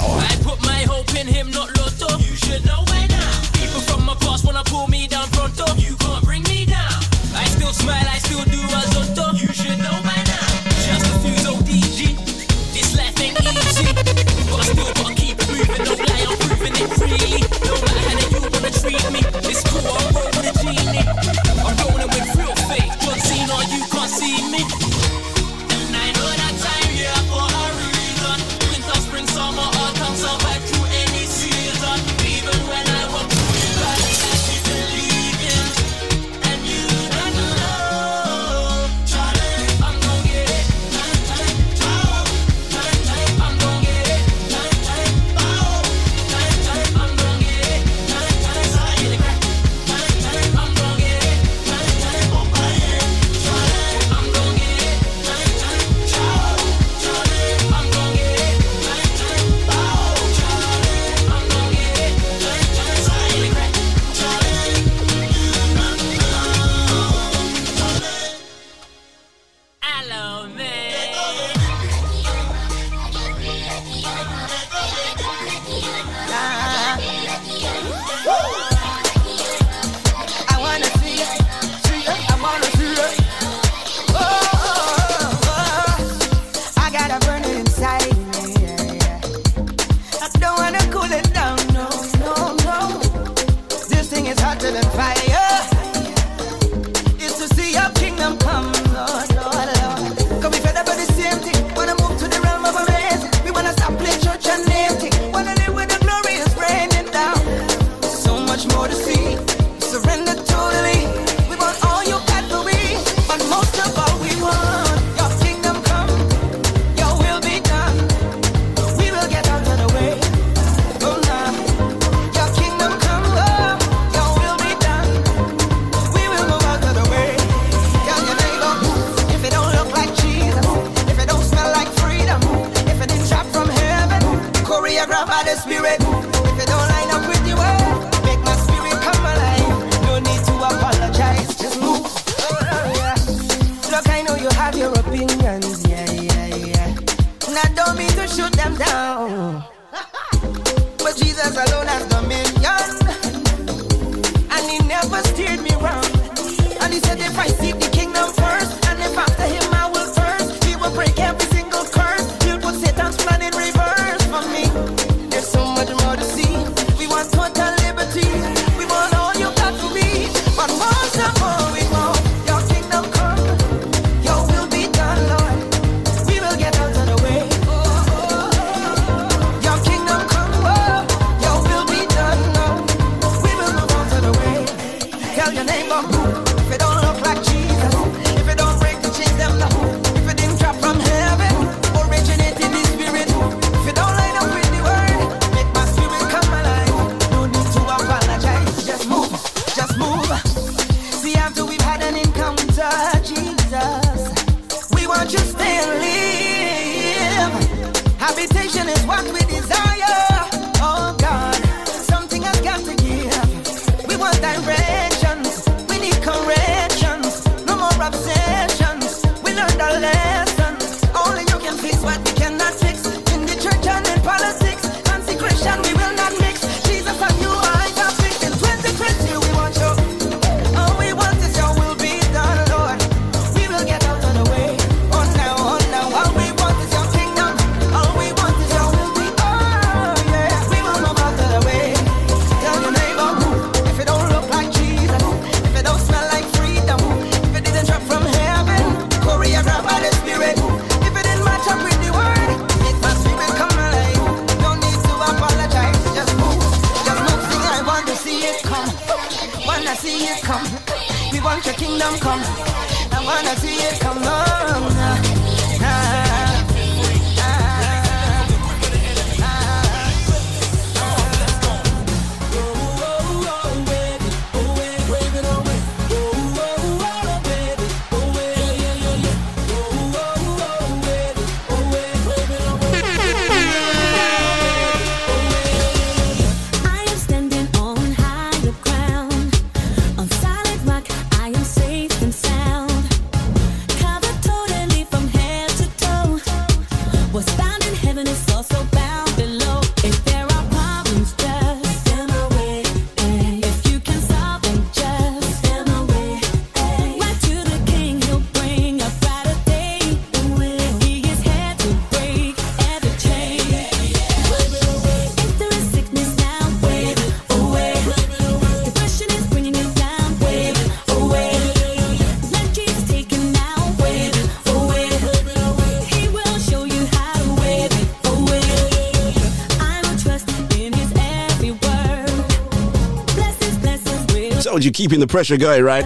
[334.85, 336.05] you're keeping the pressure going, right?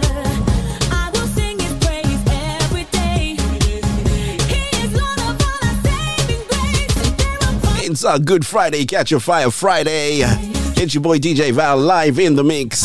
[7.82, 10.20] It's our Good Friday, Catch a Fire Friday.
[10.22, 12.84] It's your boy DJ Val live in the mix.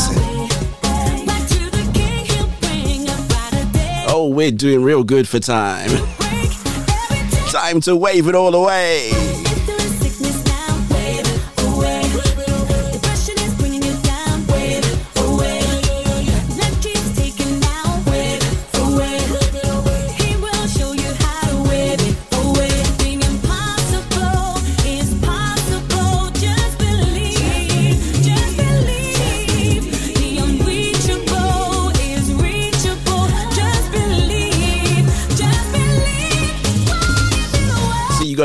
[4.08, 5.90] Oh, we're doing real good for time.
[7.50, 9.35] Time to wave it all away.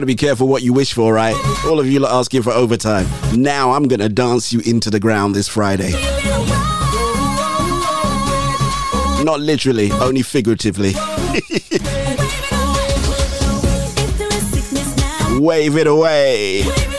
[0.01, 1.35] got to be careful what you wish for, right?
[1.67, 3.05] All of you are asking for overtime.
[3.39, 5.91] Now I'm going to dance you into the ground this Friday.
[9.23, 10.93] Not literally, only figuratively.
[15.39, 16.90] Wave it away.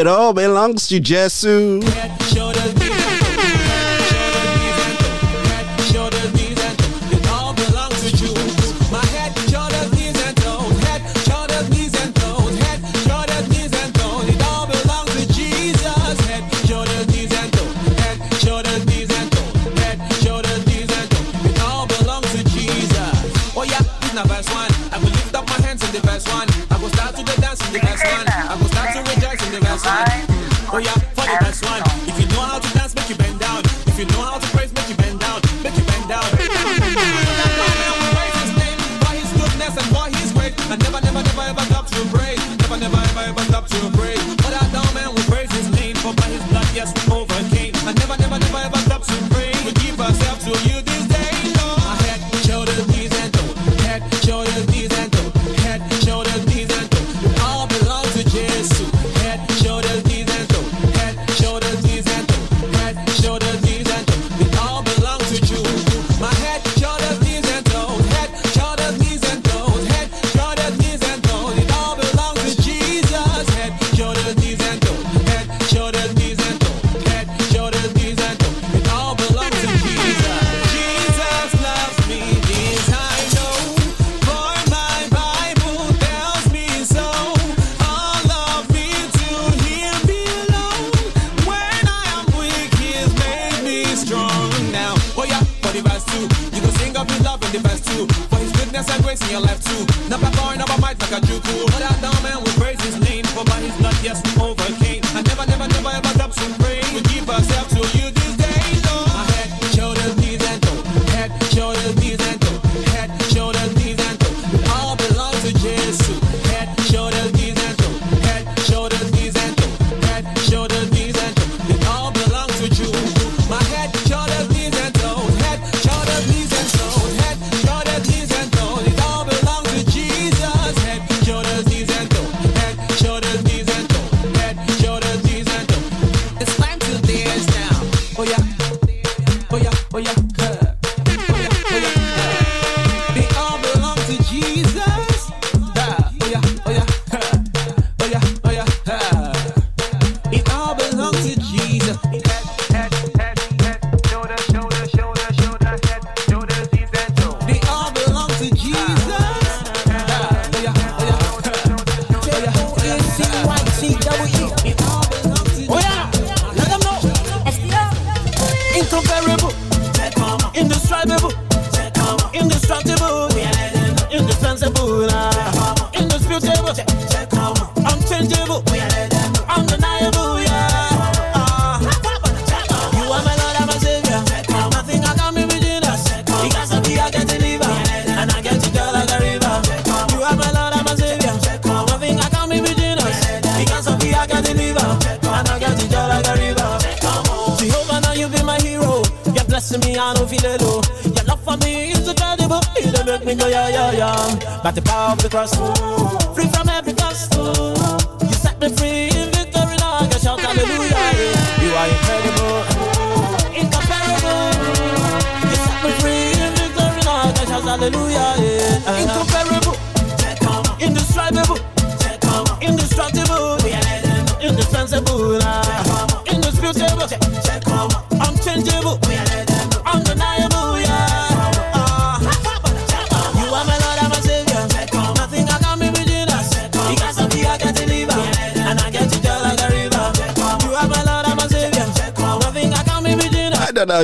[0.00, 1.84] It all belongs to Jesus.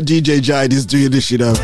[0.06, 1.56] DJ Jide is doing this shit up.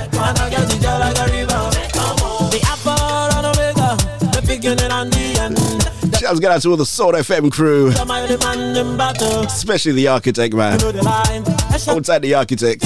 [6.19, 7.91] Shouts get out to all the Soul FM crew,
[9.47, 10.81] especially the architect man.
[10.81, 12.83] Hold tight, the architect.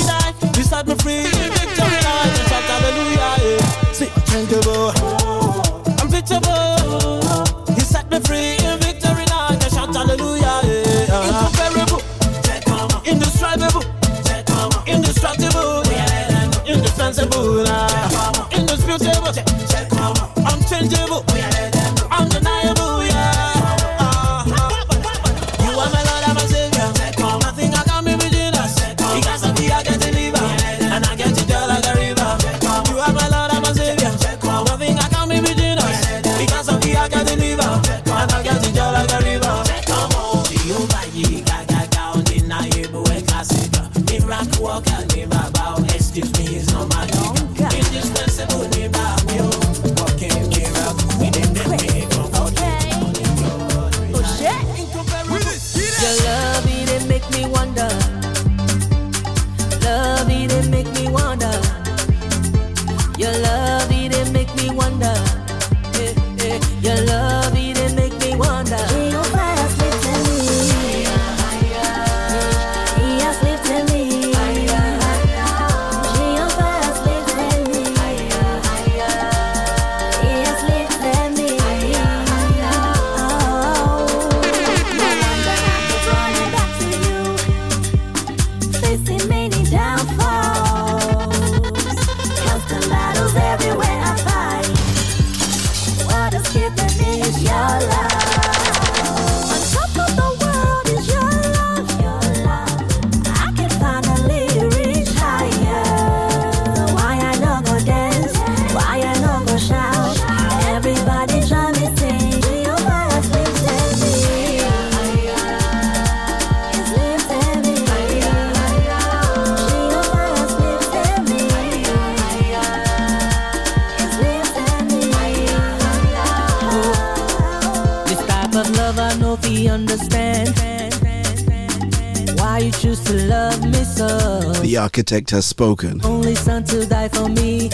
[135.17, 136.01] architect has spoken.
[136.05, 137.71] Only son to die for me.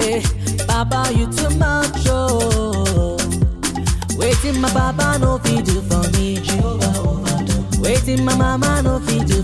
[0.00, 0.22] Eh,
[1.10, 2.06] you too much.
[2.06, 3.16] Oh.
[4.16, 4.72] Waiting, my
[5.18, 6.38] no feed for me.
[7.80, 9.41] Waiting, my Mama, no feed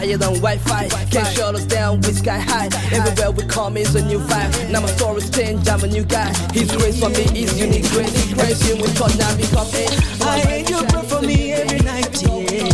[0.00, 0.88] higher than Wi-Fi.
[1.10, 2.68] Can't shut us down, we sky high.
[2.90, 4.70] Everywhere we come is a new vibe.
[4.70, 6.32] Now my story's changed, I'm a new guy.
[6.52, 8.62] His grace for me is unique grace.
[8.62, 9.92] him with God, now become it.
[10.22, 12.70] I hate you pray for me every night, yeah.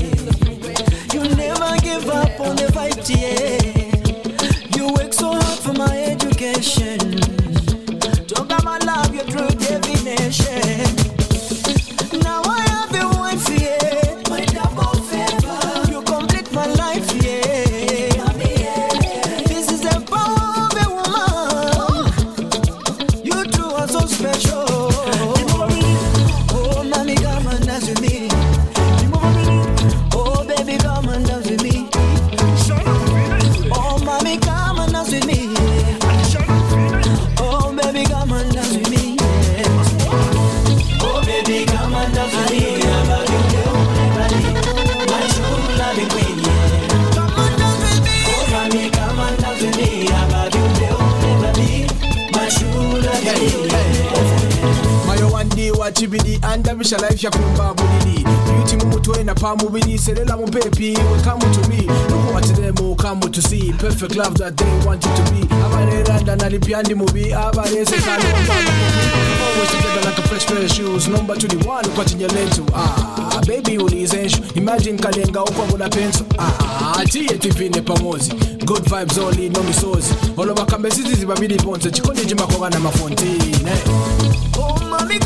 [1.14, 4.76] You never give up on the fight, yeah.
[4.76, 7.05] You work so hard for my education.
[56.86, 59.00] kurusha life ya kumba buliri beauty mu
[60.24, 61.86] na mu baby to me.
[62.08, 63.72] Nuko watiremo come to see.
[63.72, 65.40] Perfect love that they want you to be.
[65.64, 66.20] Abarera
[66.94, 67.88] mubi always
[69.70, 71.08] together like a fresh pair of shoes.
[71.08, 77.80] Number 21 ukwatinya letu ah, baby ulize nshu imagine kalenga ukwavula penso ah, tiye tivine
[77.80, 78.32] pamozi
[78.64, 83.78] good vibes only, no misozi olova kambe zizi zivavili ponse chikonde chimakogana mafontine eh.
[84.58, 85.18] oh, mami,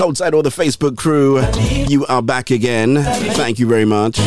[0.00, 1.40] outside all the Facebook crew,
[1.88, 3.02] you are back again.
[3.34, 4.18] Thank you very much.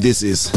[0.00, 0.50] this is.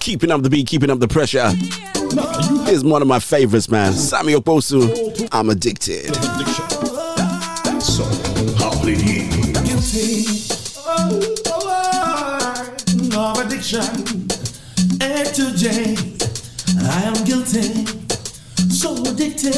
[0.00, 1.52] Keeping up the beat, keeping up the pressure.
[2.70, 3.92] Is one of my favorites, man.
[3.92, 6.14] Samuel Bosu, I'm addicted.
[7.82, 8.04] So,
[8.56, 9.28] how did he?
[10.86, 11.36] oh.
[13.16, 13.84] of addiction,
[15.02, 15.96] A to J.
[16.88, 17.84] I am guilty,
[18.70, 19.52] so addicted.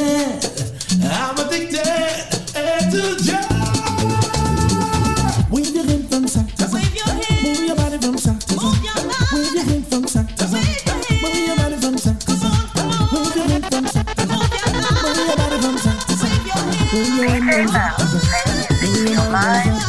[1.05, 3.52] I'm addicted, A to J.
[16.93, 17.09] Keep
[19.09, 19.82] your mind.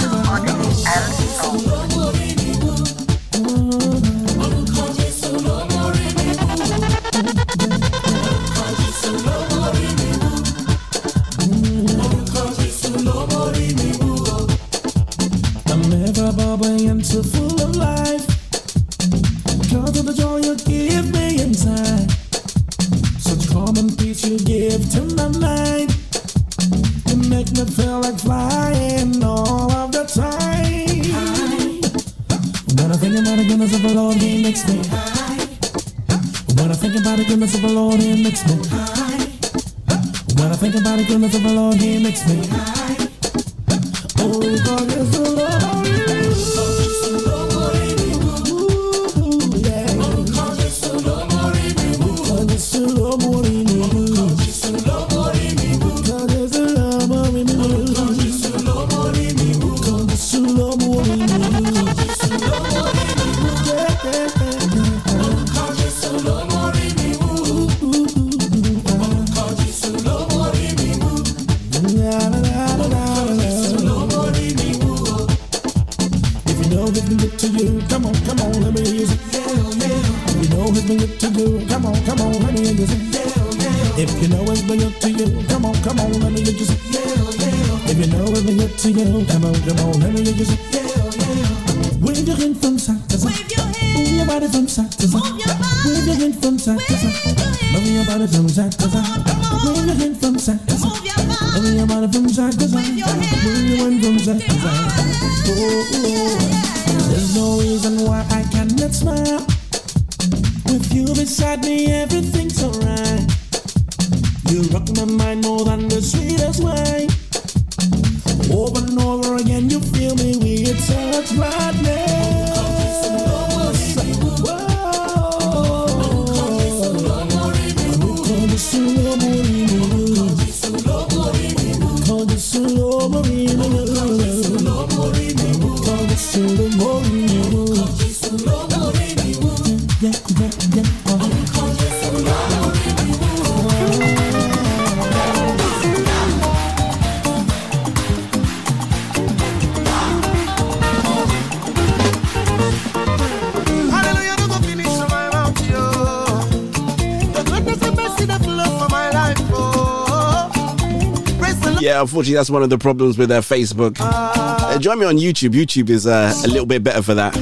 [162.24, 163.98] unfortunately, that's one of the problems with uh, Facebook.
[164.00, 165.50] Uh, join me on YouTube.
[165.50, 167.34] YouTube is uh, a little bit better for that.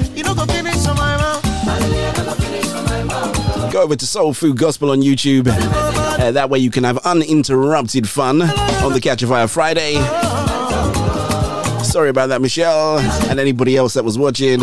[3.71, 5.47] Go over to Soul Food Gospel on YouTube.
[5.47, 9.93] Uh, that way you can have uninterrupted fun on the Catch a Fire Friday.
[11.83, 12.97] Sorry about that, Michelle,
[13.29, 14.61] and anybody else that was watching.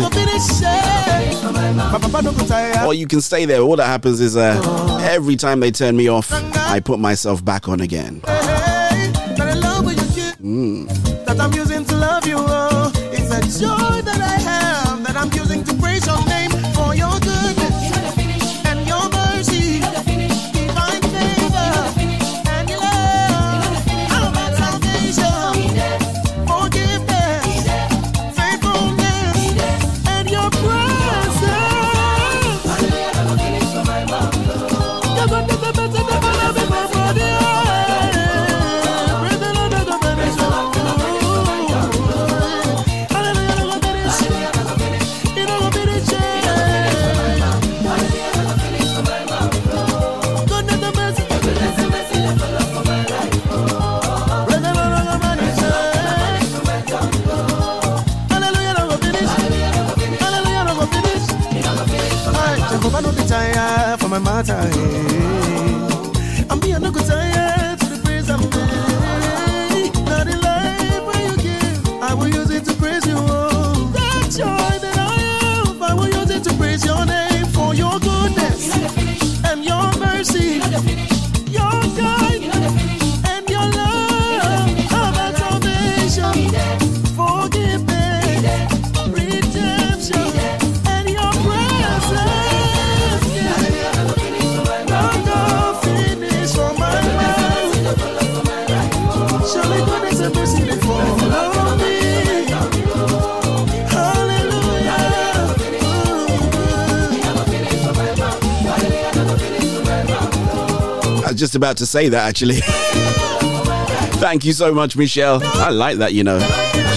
[2.85, 3.61] Or you can stay there.
[3.61, 7.69] All that happens is uh, every time they turn me off, I put myself back
[7.69, 8.21] on again.
[13.49, 13.98] It's
[111.39, 112.59] just about to say that actually.
[114.19, 115.39] Thank you so much, Michelle.
[115.43, 116.39] I like that, you know.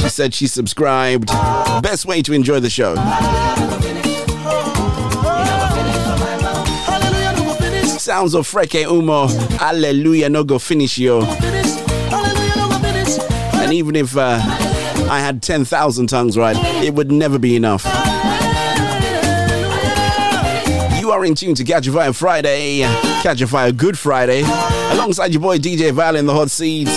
[0.00, 1.28] She said she subscribed.
[1.80, 2.96] Best way to enjoy the show.
[7.98, 9.30] Sounds of Freke Umoh.
[9.58, 11.22] Hallelujah, no go finish yo.
[13.62, 14.40] And even if uh,
[15.08, 17.84] I had 10,000 tongues right, it would never be enough.
[21.22, 22.80] Are in tune to Catch a Fire Friday,
[23.22, 24.42] Catch a Fire Good Friday,
[24.92, 26.90] alongside your boy DJ Val in the hot seats.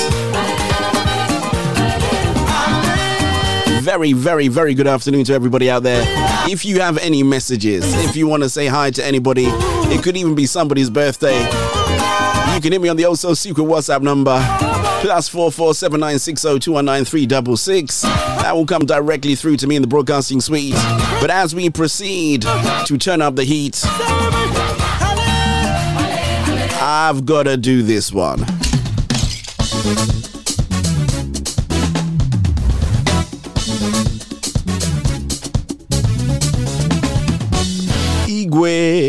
[3.83, 6.03] Very, very, very good afternoon to everybody out there.
[6.49, 10.17] If you have any messages, if you want to say hi to anybody, it could
[10.17, 11.39] even be somebody's birthday.
[12.55, 14.39] You can hit me on the also secret WhatsApp number
[15.05, 18.01] plus four four seven nine six zero two one nine three double six.
[18.01, 20.73] That will come directly through to me in the broadcasting suite.
[21.21, 23.79] But as we proceed to turn up the heat,
[26.81, 28.39] I've got to do this one.
[38.27, 39.04] Igwe.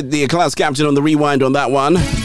[0.00, 2.21] The class captain on the rewind on that one.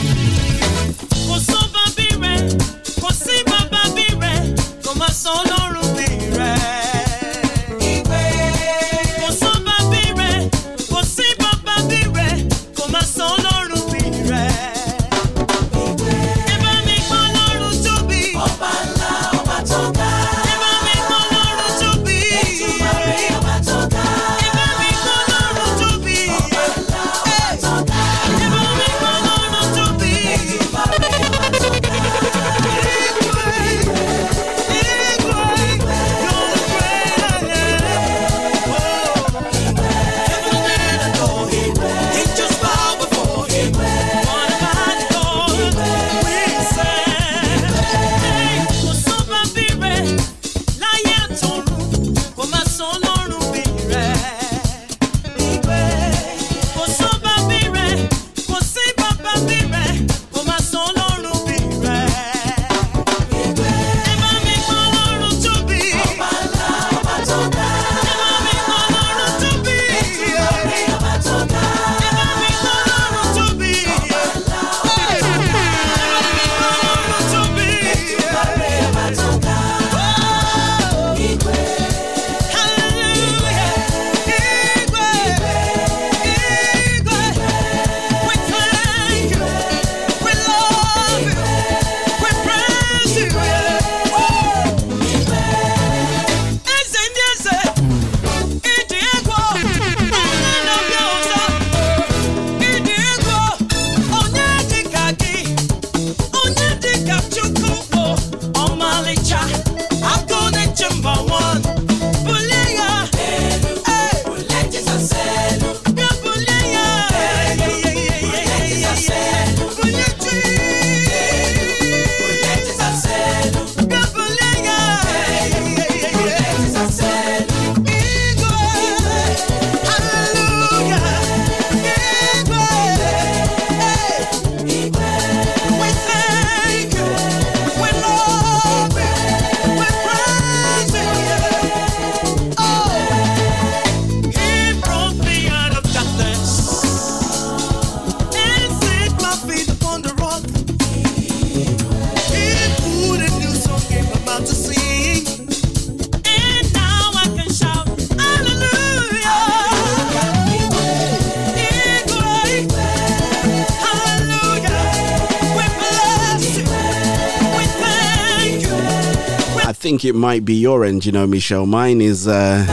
[169.97, 171.65] Think it might be your end, you know, Michelle.
[171.65, 172.63] Mine is uh,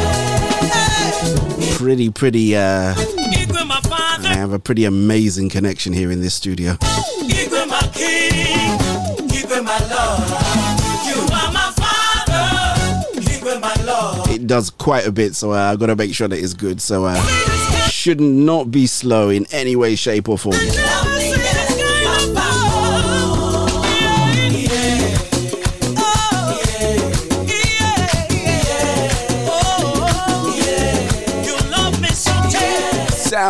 [1.77, 2.55] pretty, pretty.
[2.55, 6.77] Uh, I have a pretty amazing connection here in this studio.
[14.31, 16.83] It does quite a bit, so uh, I've got to make sure that it's good.
[16.83, 17.23] So, uh,
[17.89, 20.57] should not be slow in any way, shape, or form.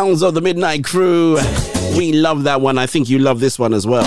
[0.05, 1.39] Sounds of the Midnight Crew.
[1.97, 2.77] We love that one.
[2.77, 4.03] I think you love this one as well.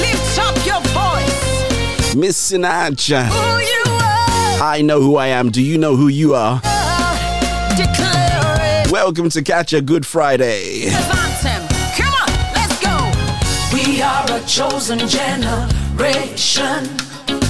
[0.00, 2.14] Lift up your voice.
[2.14, 3.26] Miss Sinatra.
[3.26, 4.62] Who you are.
[4.62, 5.50] I know who I am.
[5.50, 6.58] Do you know who you are?
[7.76, 8.90] Declare it.
[8.90, 10.88] Welcome to Catch a Good Friday.
[10.88, 12.96] Come on, let's go.
[13.74, 16.88] We are a chosen generation.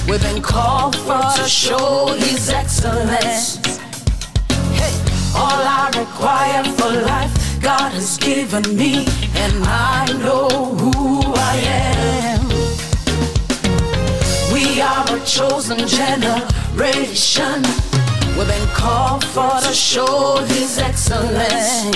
[0.09, 3.57] We've been called for to show His excellence.
[4.73, 4.93] Hey,
[5.35, 9.05] all I require for life, God has given me,
[9.35, 11.55] and I know who I
[11.93, 12.47] am.
[14.51, 17.61] We are a chosen generation.
[18.35, 21.95] We've been called for to show His excellence.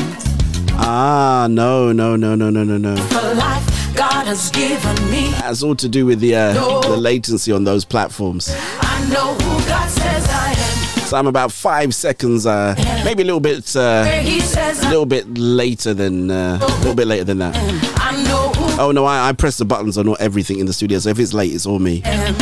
[0.74, 2.96] Ah, no, no, no, no, no, no, no.
[2.96, 5.32] For life, God has given me.
[5.32, 8.50] That's all to do with the uh, the latency on those platforms.
[8.82, 11.04] I know who God says I am.
[11.08, 12.74] So I'm about five seconds, uh,
[13.06, 14.04] maybe a little bit, uh,
[14.42, 17.56] says a little bit later than, uh, a little bit later than that.
[18.00, 20.74] I know who Oh no, I, I press the buttons on not everything in the
[20.74, 20.98] studio.
[21.00, 22.02] So if it's late, it's all me.
[22.06, 22.34] I am.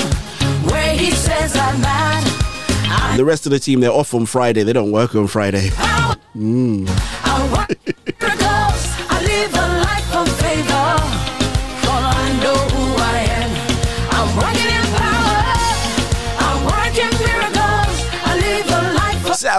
[0.70, 3.18] Where He says I'm at.
[3.18, 4.64] The rest of the team, they're off on Friday.
[4.64, 5.70] They don't work on Friday.
[6.36, 6.88] Mm.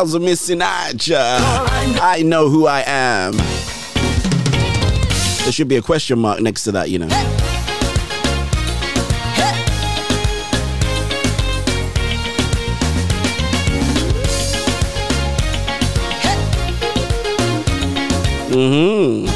[0.02, 1.38] Shouts to Miss Sinatra.
[2.00, 3.36] I know who I am.
[5.44, 7.06] There should be a question mark next to that, you know.
[18.50, 19.28] Mm-hmm.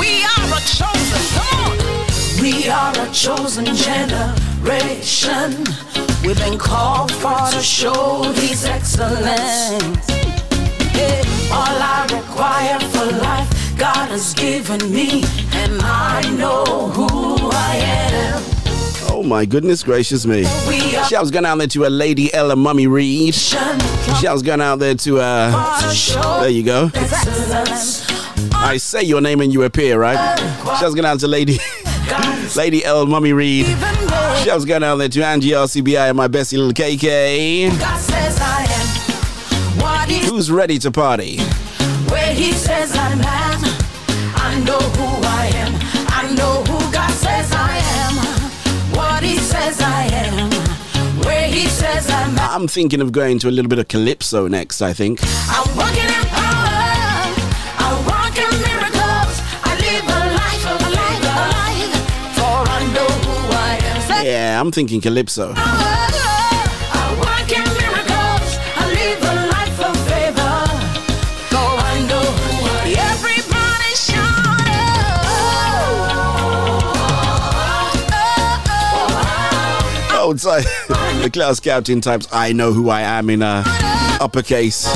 [0.00, 1.76] We are a chosen, come on.
[2.40, 5.66] We are a chosen generation.
[6.24, 10.08] We've been called for to show His excellence.
[11.50, 15.22] All I require for life, God has given me,
[15.52, 18.42] and I know who I am.
[19.10, 20.44] Oh my goodness gracious me.
[21.08, 23.34] Shouts going out there to a Lady Ella Mummy Reed.
[23.34, 26.90] Shouts going out there to uh There you go.
[28.54, 30.38] I say your name and you appear, right?
[30.78, 31.58] Shouts going out to Lady
[32.56, 33.66] Lady L Mummy Reed.
[34.44, 37.78] Shouts going out there to Angie RCBI and my bestie little KK.
[37.78, 41.38] God says I am Who's ready to party?
[42.10, 43.62] Where he says I'm at,
[44.34, 45.74] I know who I am.
[46.08, 48.96] I know who God says I am.
[48.96, 50.50] What he says I am.
[51.24, 52.50] Where he says I'm at.
[52.50, 55.20] I'm thinking of going to a little bit of calypso next, I think.
[55.22, 56.41] I'm walking in
[72.94, 74.22] Everybody shout
[80.14, 80.62] Oh, sorry.
[81.22, 83.64] the class captain types I know who I am in a
[84.20, 84.86] uppercase.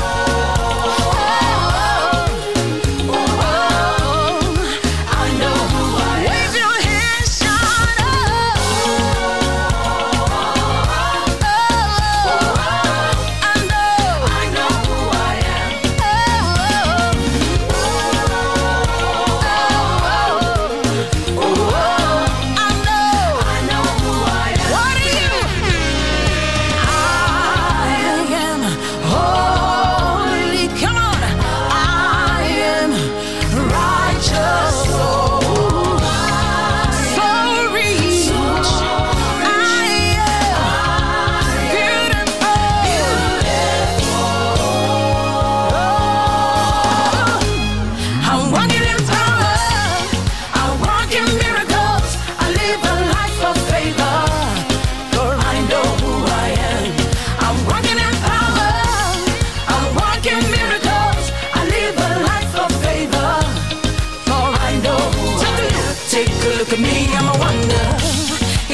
[66.69, 67.87] Look at me, I'm a wonder.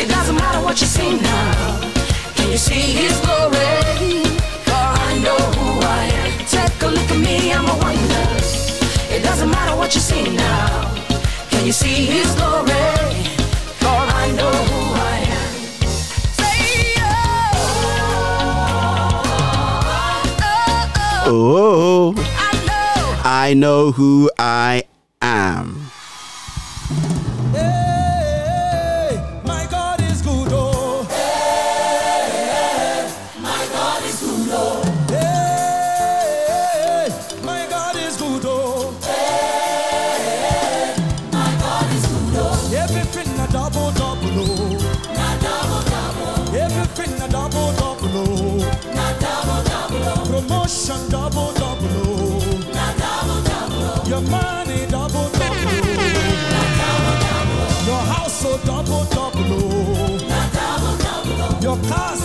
[0.00, 1.80] It doesn't matter what you see now.
[2.34, 4.24] Can you see His glory?
[4.64, 6.46] For I know who I am.
[6.46, 8.26] Take a look at me, I'm a wonder.
[9.14, 10.94] It doesn't matter what you see now.
[11.50, 13.26] Can you see His glory?
[13.82, 15.52] For I know who I am.
[16.38, 16.94] Say,
[21.26, 22.14] Oh,
[23.24, 24.84] I know who I
[25.20, 25.91] am.
[61.72, 62.21] Your cars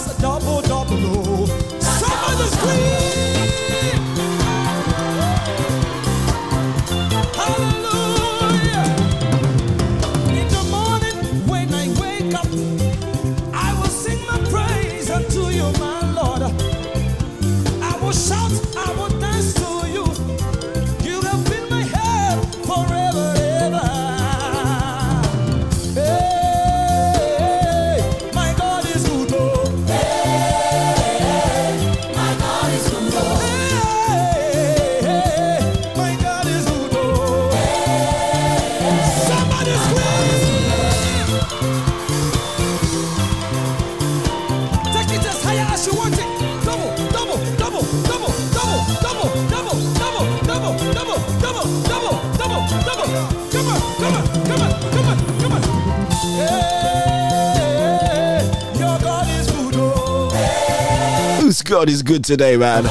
[61.67, 62.85] God is good today, man.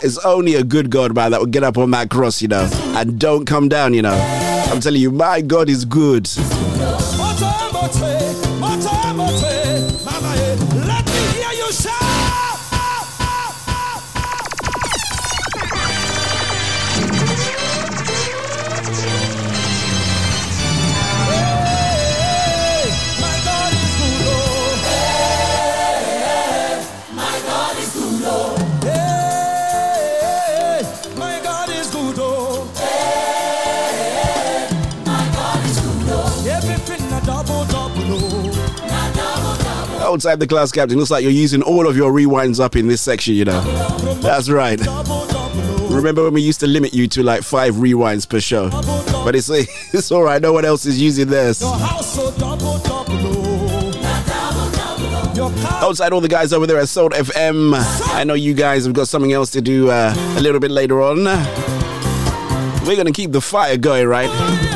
[0.00, 2.68] It's only a good God, man, that will get up on that cross, you know,
[2.94, 4.14] and don't come down, you know.
[4.70, 6.28] I'm telling you, my God is good.
[40.16, 43.02] Outside the class captain, looks like you're using all of your rewinds up in this
[43.02, 43.60] section, you know.
[44.22, 44.80] That's right.
[45.90, 48.70] Remember when we used to limit you to like five rewinds per show?
[48.70, 50.40] But it's it's all right.
[50.40, 51.62] No one else is using theirs.
[55.82, 57.74] Outside all the guys over there at Soul FM,
[58.14, 61.02] I know you guys have got something else to do uh, a little bit later
[61.02, 61.24] on.
[62.86, 64.75] We're gonna keep the fire going, right?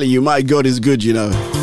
[0.00, 1.59] Telling you, my God is good, you know.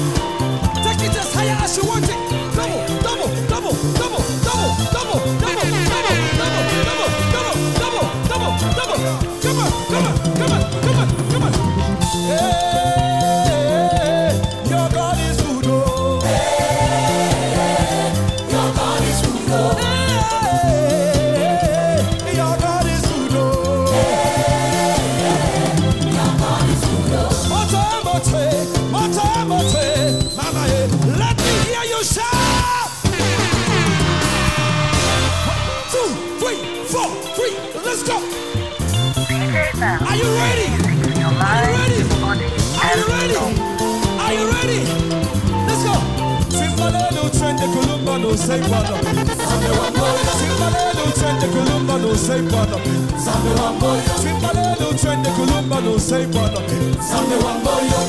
[52.38, 52.78] Say bada.
[53.18, 54.14] Sambe wamboyo.
[54.22, 56.60] Simbalelo trende kulumba no say bada.
[57.02, 58.00] Sambe wamboyo.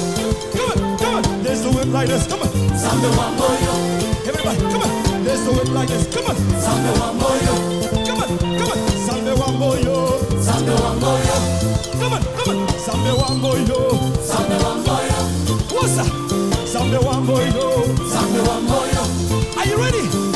[0.57, 1.45] Come on, come on.
[1.45, 2.27] Let's do it like this.
[2.27, 2.49] Come on.
[2.77, 3.73] Sambe wamboyo.
[4.29, 5.25] Everybody, come on.
[5.25, 6.07] Let's do it like this.
[6.15, 6.37] Come on.
[6.65, 7.55] Sambe wamboyo.
[8.07, 8.79] Come on, come on.
[9.07, 9.97] Sambe wamboyo.
[10.43, 11.37] Sambe wamboyo.
[12.01, 12.69] Come on, come on.
[12.87, 13.79] Sambe wamboyo.
[14.31, 15.19] Sambe wamboyo.
[15.73, 16.13] What's that?
[16.73, 17.67] Sambe wamboyo.
[18.13, 19.03] Sambe wamboyo.
[19.57, 20.28] Are you ready?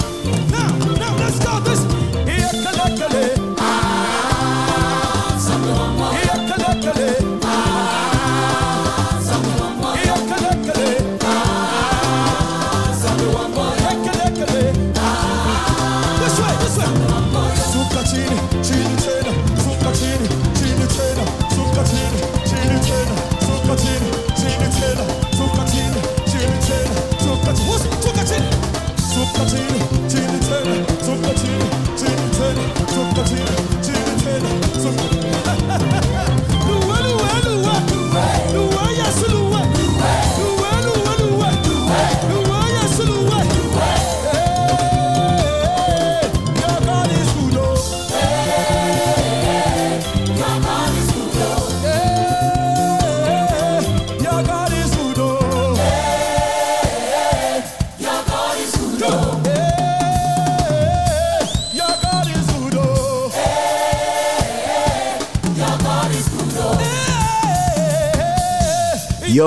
[18.62, 18.92] She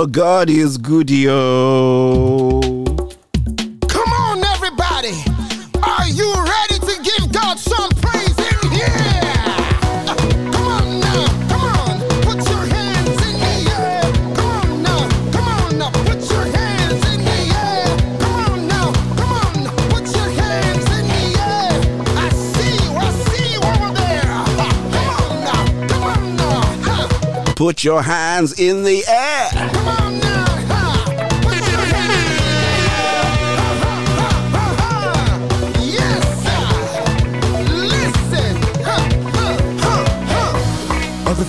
[0.06, 2.62] Your God is good, yo.
[3.90, 5.16] Come on, everybody.
[5.82, 9.34] Are you ready to give God some praise in here?
[10.06, 10.16] Uh,
[10.54, 12.00] Come on now, come on.
[12.22, 14.04] Put your hands in the air.
[14.36, 15.90] Come on now, come on now.
[15.90, 17.98] Put your hands in the air.
[18.20, 19.54] Come on now, come on.
[19.90, 21.74] Put your hands in the air.
[22.16, 24.22] I see you, I see you over there.
[24.30, 24.46] Uh,
[24.94, 27.54] Come on now, come on now.
[27.56, 29.50] Put your hands in the air.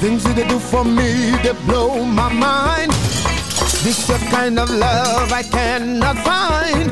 [0.07, 2.93] Things that they do for me, they blow my mind.
[3.83, 6.89] This the kind of love I cannot find.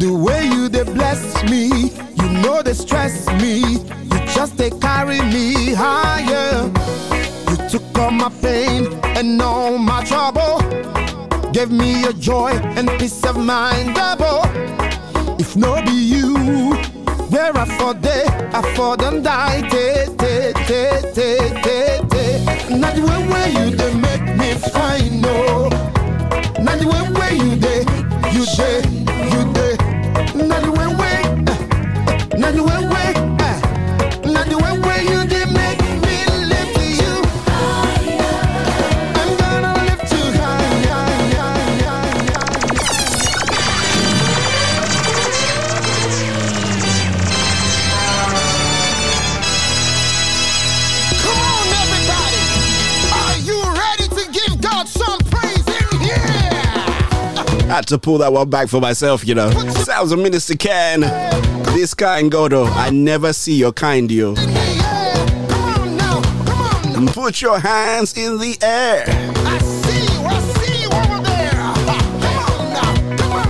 [0.00, 1.64] The way you they bless me,
[2.18, 3.54] you know they stress me.
[4.10, 6.54] You just they carry me higher.
[7.50, 8.88] You took all my pain
[9.18, 10.54] and all my trouble.
[11.52, 14.40] Gave me a joy and peace of mind double.
[15.38, 16.72] If no be you,
[17.32, 18.24] where I for day,
[18.58, 19.60] I for them die.
[19.68, 20.80] Te, te, te,
[21.12, 22.09] te, te.
[22.70, 25.68] Not the way where you they make me fine, no.
[26.62, 27.56] Not the way where you
[28.32, 28.44] you
[57.90, 59.50] to pull that one back for myself, you know.
[59.70, 61.00] Sounds of Minister Ken.
[61.74, 62.66] This kind Godo.
[62.74, 64.34] I never see your kind, you.
[67.12, 69.04] Put your hands in the air.
[69.08, 71.50] I see you, I see you over there.
[71.50, 71.88] Come
[72.44, 72.96] on now,
[73.26, 73.42] come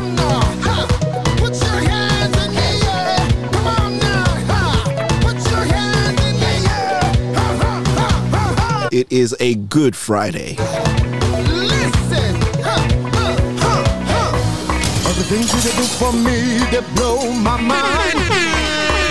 [10.63, 11.00] on
[15.31, 18.19] things you do for me, they blow my mind.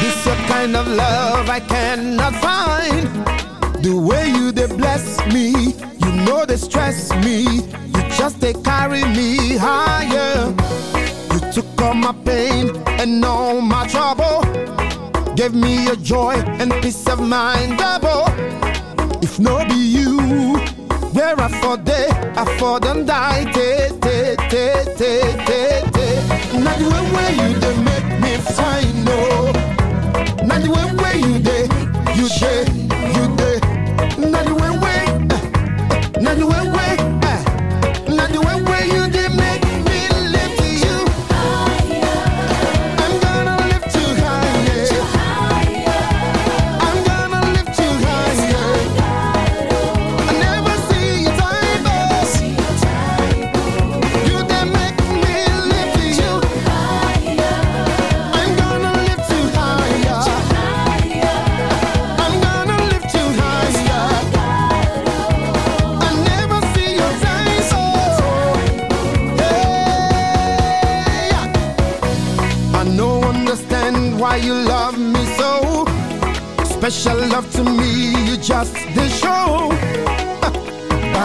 [0.02, 3.08] This a kind of love I cannot find.
[3.82, 7.62] The way you they bless me, you know they stress me.
[7.94, 10.54] You just they carry me higher.
[11.32, 14.42] You took all my pain and all my trouble.
[15.36, 18.26] Gave me a joy and peace of mind double.
[19.24, 20.58] If no be you,
[21.14, 23.46] where I for day, I for them die.
[23.54, 24.64] Te, te, te,
[24.98, 25.89] te, te.
[26.64, 29.20] Not the way where you they make me fine, no.
[30.46, 31.40] Not the way where you
[32.16, 32.79] you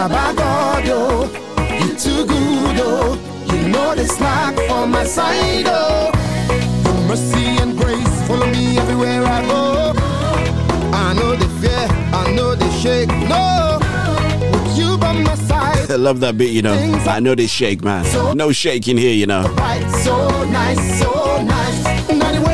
[0.08, 1.24] Baba God, oh,
[1.80, 3.18] you too good, oh.
[3.50, 6.12] You know this slack for my side, oh.
[6.84, 9.92] Your mercy and grace follow me everywhere I go.
[10.92, 13.78] I know they fear, I know they shake, no.
[14.52, 16.74] With you by my side, I love that bit, you know.
[17.06, 18.04] I know they shake, man.
[18.36, 19.44] No shaking here, you know.
[19.56, 22.53] right, so nice, so nice.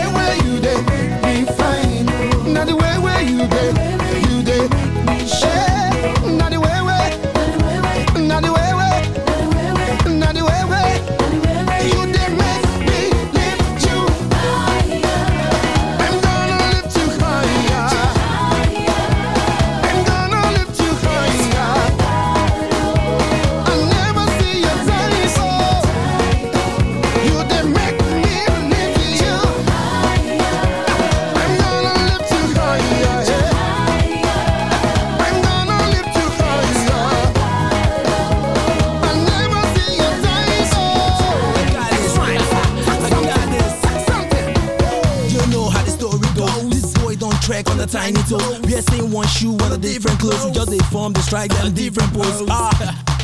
[48.30, 48.66] Tiny.
[48.66, 50.44] We are saying one shoe on a different clothes.
[50.44, 52.42] We just they form the strike them different pose.
[52.48, 52.70] Ah.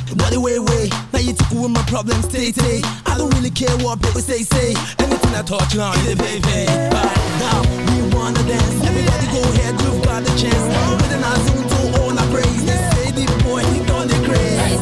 [0.07, 0.89] The way, way.
[1.13, 2.81] Now you took away my problems, stay, stay.
[3.07, 4.75] I don't really care what people say, say.
[4.99, 6.67] Anything I touch now, they pay, pay.
[6.93, 7.11] Ah,
[7.43, 8.77] now we wanna dance.
[8.85, 10.67] Everybody go ahead, you've got the chance.
[11.01, 12.63] With an azul to all I praise.
[12.67, 14.79] They say the boy, he done the craze.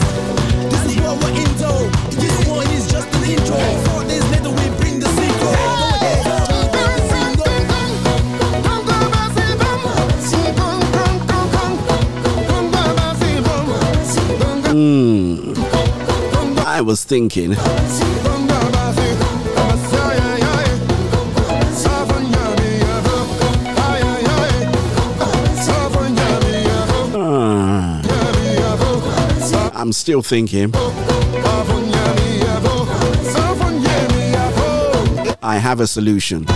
[0.73, 1.73] This is what we're into.
[2.19, 3.57] This one is just an intro.
[3.89, 4.67] Four days later, we
[16.85, 17.55] was thinking.
[27.17, 28.03] Ah.
[29.75, 30.73] I'm still thinking.
[35.43, 36.47] I have a solution.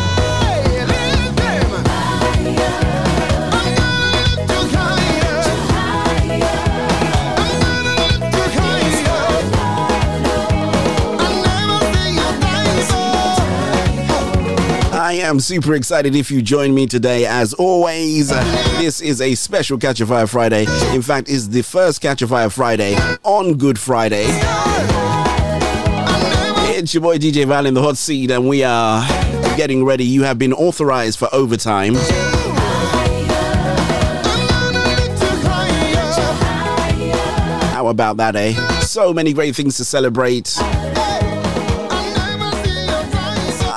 [15.28, 17.26] Am super excited if you join me today.
[17.26, 18.30] As always,
[18.78, 20.64] this is a special Catch a Fire Friday.
[20.94, 24.24] In fact, it's the first Catch a Fire Friday on Good Friday.
[26.70, 29.06] It's your boy DJ Val in the hot seat, and we are
[29.56, 30.04] getting ready.
[30.04, 31.94] You have been authorized for overtime.
[37.74, 38.54] How about that, eh?
[38.80, 40.58] So many great things to celebrate.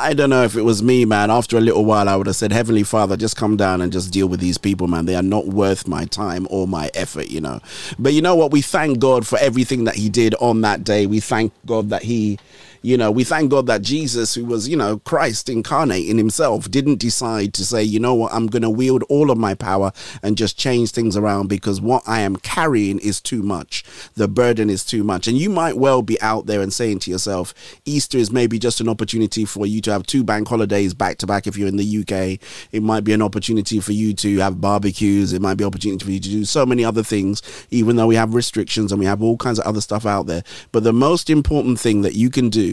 [0.01, 1.29] I don't know if it was me, man.
[1.29, 4.11] After a little while, I would have said, Heavenly Father, just come down and just
[4.11, 5.05] deal with these people, man.
[5.05, 7.59] They are not worth my time or my effort, you know.
[7.99, 8.51] But you know what?
[8.51, 11.05] We thank God for everything that He did on that day.
[11.05, 12.39] We thank God that He
[12.81, 16.69] you know, we thank God that Jesus, who was, you know, Christ incarnate in himself,
[16.69, 19.91] didn't decide to say, you know what, I'm going to wield all of my power
[20.23, 23.83] and just change things around because what I am carrying is too much.
[24.15, 25.27] The burden is too much.
[25.27, 27.53] And you might well be out there and saying to yourself,
[27.85, 31.27] Easter is maybe just an opportunity for you to have two bank holidays back to
[31.27, 32.39] back if you're in the UK.
[32.71, 35.33] It might be an opportunity for you to have barbecues.
[35.33, 38.07] It might be an opportunity for you to do so many other things, even though
[38.07, 40.43] we have restrictions and we have all kinds of other stuff out there.
[40.71, 42.70] But the most important thing that you can do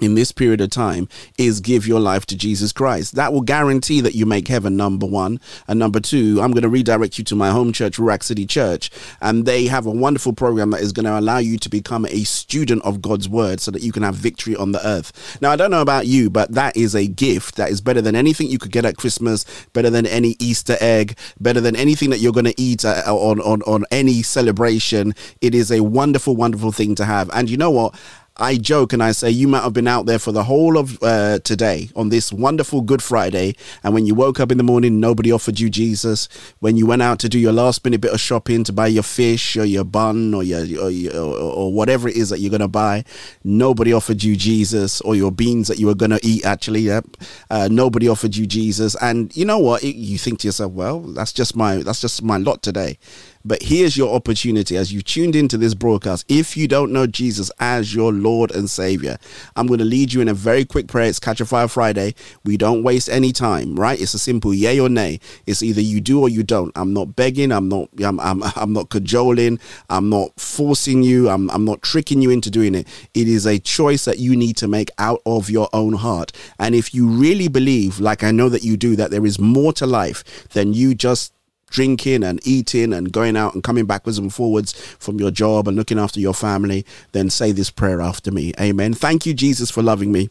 [0.00, 1.08] in this period of time
[1.38, 3.14] is give your life to Jesus Christ.
[3.14, 5.40] That will guarantee that you make heaven number one.
[5.68, 8.90] And number two, I'm going to redirect you to my home church, Ruach City Church.
[9.20, 12.24] And they have a wonderful program that is going to allow you to become a
[12.24, 15.38] student of God's word so that you can have victory on the earth.
[15.40, 18.16] Now, I don't know about you, but that is a gift that is better than
[18.16, 22.18] anything you could get at Christmas, better than any Easter egg, better than anything that
[22.18, 25.14] you're going to eat on, on, on any celebration.
[25.40, 27.30] It is a wonderful, wonderful thing to have.
[27.32, 27.94] And you know what?
[28.36, 31.00] I joke and I say you might have been out there for the whole of
[31.04, 33.54] uh, today on this wonderful Good Friday,
[33.84, 36.28] and when you woke up in the morning, nobody offered you Jesus.
[36.58, 39.04] When you went out to do your last minute bit of shopping to buy your
[39.04, 42.66] fish or your bun or your or, or, or whatever it is that you're gonna
[42.66, 43.04] buy,
[43.44, 46.44] nobody offered you Jesus or your beans that you were gonna eat.
[46.44, 47.04] Actually, yep,
[47.50, 49.84] uh, nobody offered you Jesus, and you know what?
[49.84, 52.98] It, you think to yourself, well, that's just my that's just my lot today.
[53.46, 56.24] But here's your opportunity as you tuned into this broadcast.
[56.28, 59.18] If you don't know Jesus as your Lord and Savior,
[59.54, 61.10] I'm going to lead you in a very quick prayer.
[61.10, 62.14] It's Catch a Fire Friday.
[62.44, 64.00] We don't waste any time, right?
[64.00, 65.20] It's a simple yay or nay.
[65.44, 66.72] It's either you do or you don't.
[66.74, 67.52] I'm not begging.
[67.52, 67.90] I'm not.
[68.02, 68.18] I'm.
[68.18, 69.60] I'm, I'm not cajoling.
[69.90, 71.28] I'm not forcing you.
[71.28, 71.50] I'm.
[71.50, 72.88] I'm not tricking you into doing it.
[73.12, 76.32] It is a choice that you need to make out of your own heart.
[76.58, 79.74] And if you really believe, like I know that you do, that there is more
[79.74, 81.33] to life than you just
[81.74, 85.76] drinking and eating and going out and coming backwards and forwards from your job and
[85.76, 88.54] looking after your family, then say this prayer after me.
[88.60, 88.94] Amen.
[88.94, 90.30] Thank you, Jesus, for loving me.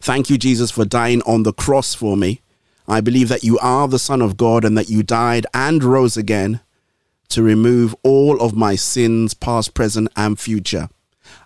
[0.00, 2.40] Thank you, Jesus, for dying on the cross for me.
[2.88, 6.16] I believe that you are the Son of God and that you died and rose
[6.16, 6.60] again
[7.28, 10.88] to remove all of my sins, past, present, and future.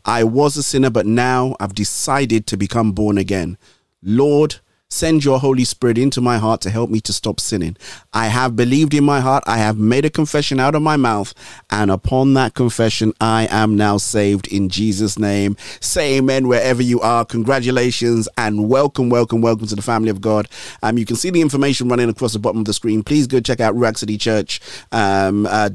[0.07, 3.59] I was a sinner, but now I've decided to become born again.
[4.03, 4.57] Lord,
[4.95, 7.77] Send your Holy Spirit into my heart to help me to stop sinning.
[8.13, 9.43] I have believed in my heart.
[9.45, 11.35] I have made a confession out of my mouth.
[11.69, 15.57] And upon that confession, I am now saved in Jesus' name.
[15.81, 17.25] Say amen wherever you are.
[17.25, 20.49] Congratulations and welcome, welcome, welcome to the family of God.
[20.85, 23.03] Um, you can see the information running across the bottom of the screen.
[23.03, 24.61] Please go check out Ruach City Church,
[24.93, 25.69] um, uh,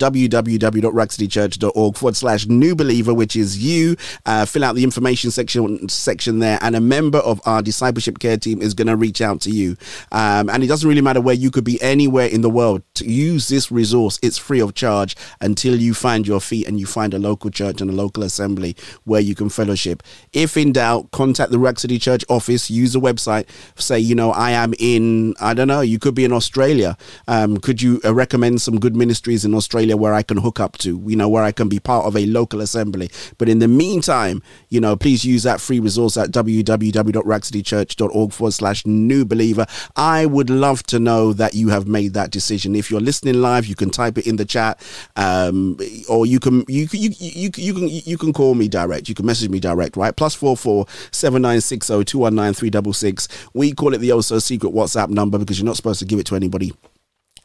[1.91, 3.97] forward slash new believer, which is you.
[4.25, 6.57] Uh, fill out the information section section there.
[6.61, 9.75] And a member of our discipleship care team is going to reach out to you.
[10.11, 13.05] Um, and it doesn't really matter where you could be anywhere in the world to
[13.05, 14.19] use this resource.
[14.21, 17.81] It's free of charge until you find your feet and you find a local church
[17.81, 20.03] and a local assembly where you can fellowship.
[20.31, 24.31] If in doubt, contact the Ruach City Church office, use the website, say, you know,
[24.31, 26.95] I am in, I don't know, you could be in Australia.
[27.27, 30.77] Um, could you uh, recommend some good ministries in Australia where I can hook up
[30.79, 33.09] to, you know, where I can be part of a local assembly?
[33.39, 38.85] But in the meantime, you know, please use that free resource at www.ruachcitychurch.org forward slash
[39.07, 39.65] new believer.
[39.95, 42.75] I would love to know that you have made that decision.
[42.75, 44.81] If you're listening live, you can type it in the chat,
[45.15, 49.09] um, or you can you you you you can you can call me direct.
[49.09, 50.15] You can message me direct, right?
[50.15, 53.27] Plus four four seven nine six zero two one nine three double six.
[53.53, 56.25] We call it the also secret WhatsApp number because you're not supposed to give it
[56.27, 56.73] to anybody.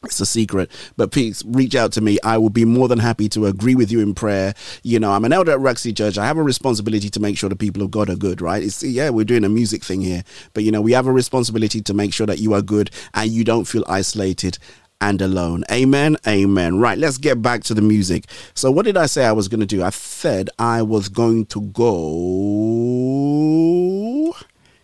[0.05, 2.17] It's a secret, but please reach out to me.
[2.23, 4.53] I will be more than happy to agree with you in prayer.
[4.83, 6.17] You know, I'm an elder at Ruach City Church.
[6.17, 8.63] I have a responsibility to make sure the people of God are good, right?
[8.63, 11.81] It's yeah, we're doing a music thing here, but you know, we have a responsibility
[11.81, 14.57] to make sure that you are good and you don't feel isolated
[15.01, 15.63] and alone.
[15.71, 16.17] Amen.
[16.27, 16.79] Amen.
[16.79, 18.25] Right, let's get back to the music.
[18.53, 19.83] So, what did I say I was going to do?
[19.83, 21.85] I said I was going to go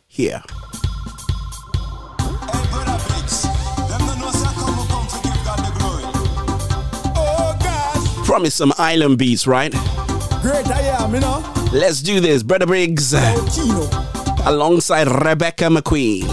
[0.08, 0.44] here.
[8.32, 9.72] Gosh, Promise some island beats, right?
[10.42, 11.44] great I am, you know.
[11.74, 13.14] Let's do this, Brother Briggs.
[14.46, 16.24] Alongside Rebecca McQueen.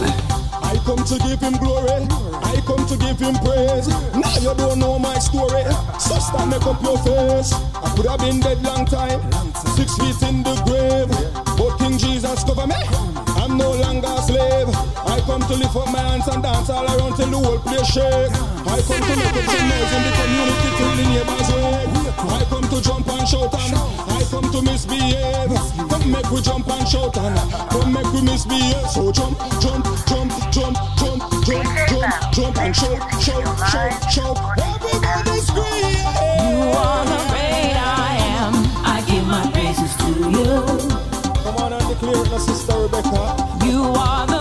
[0.63, 2.07] I come to give him glory.
[2.43, 3.89] I come to give him praise.
[4.15, 5.65] Now you don't know my story.
[5.99, 7.53] So start make up your face.
[7.53, 9.21] I could have been dead long time.
[9.75, 11.11] Six feet in the grave.
[11.59, 12.81] But King Jesus cover me.
[13.43, 14.69] I'm no longer a slave.
[15.19, 17.91] I come to lift up my hands and dance all around till the whole place
[17.91, 18.31] shake.
[18.71, 21.91] I come to make up some noise in the community till the neighbors wake.
[22.39, 23.75] I come to jump and shout and
[24.15, 25.51] I come to misbehave.
[25.91, 27.35] Come make we jump and shout and
[27.67, 28.87] come make we misbehave.
[28.95, 33.43] So jump, jump, jump, jump, jump, jump, jump, jump and shout, shout,
[33.75, 34.39] shout, shout.
[34.55, 35.99] Everybody scream!
[36.47, 38.55] You are the great I am.
[38.87, 40.63] I give my praises to you.
[41.43, 43.35] Come on and declare it, my sister Rebecca.
[43.67, 44.38] You are the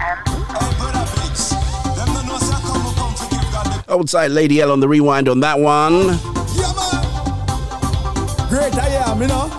[0.00, 0.18] and
[3.88, 6.18] Outside Lady L on the rewind on that one.
[8.48, 9.50] Great I am, you know.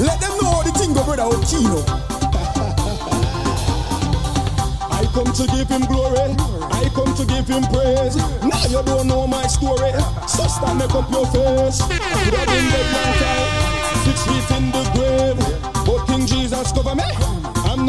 [0.00, 1.82] Let them know how the thing go, brother Okino.
[4.90, 6.34] I come to give him glory.
[6.70, 8.16] I come to give him praise.
[8.42, 9.92] Now you don't know my story.
[10.26, 11.78] So start make up your face.
[14.04, 15.38] Six feet in the grave.
[15.86, 17.37] But King Jesus cover me.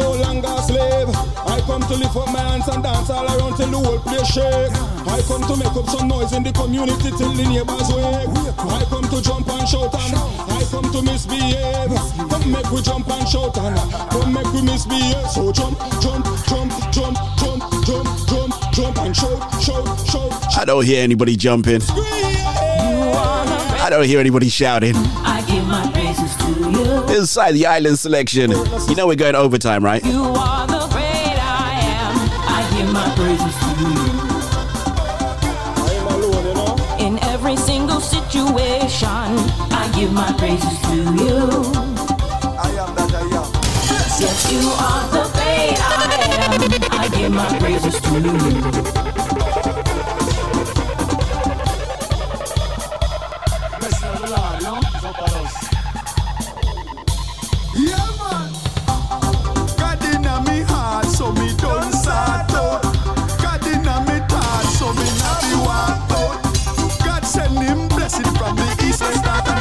[0.00, 1.08] I'm no longer a slave.
[1.46, 4.26] I come to lift up my hands and dance all around till the whole place
[4.32, 4.72] shake.
[5.06, 8.32] I come to make up some noise in the community till the neighbors wake.
[8.58, 11.92] I come to jump and shout and I come to misbehave.
[12.30, 13.76] Come make we jump and shout and
[14.10, 15.28] come make we misbehave.
[15.30, 20.32] So jump, jump, jump, jump, jump, jump, jump, jump and shout, shout, shout.
[20.56, 21.82] I don't hear anybody jumping.
[23.82, 24.94] I don't hear anybody shouting.
[24.96, 25.99] I give my praises to you.
[26.74, 28.50] Inside the island selection.
[28.88, 30.04] You know we're going overtime, right?
[30.04, 32.14] You are the great I am.
[32.46, 33.70] I give my praises to
[37.00, 37.06] you.
[37.06, 41.50] In every single situation, I give my praises to you.
[44.20, 45.84] Yes, you are the great I
[46.38, 46.60] am.
[46.92, 49.09] I give my praises to you.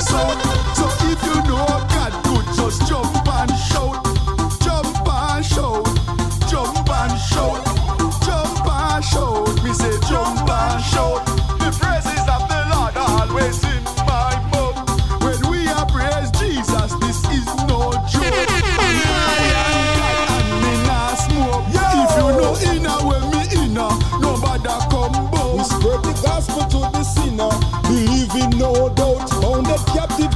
[0.09, 0.75] South.
[0.77, 1.68] So if you know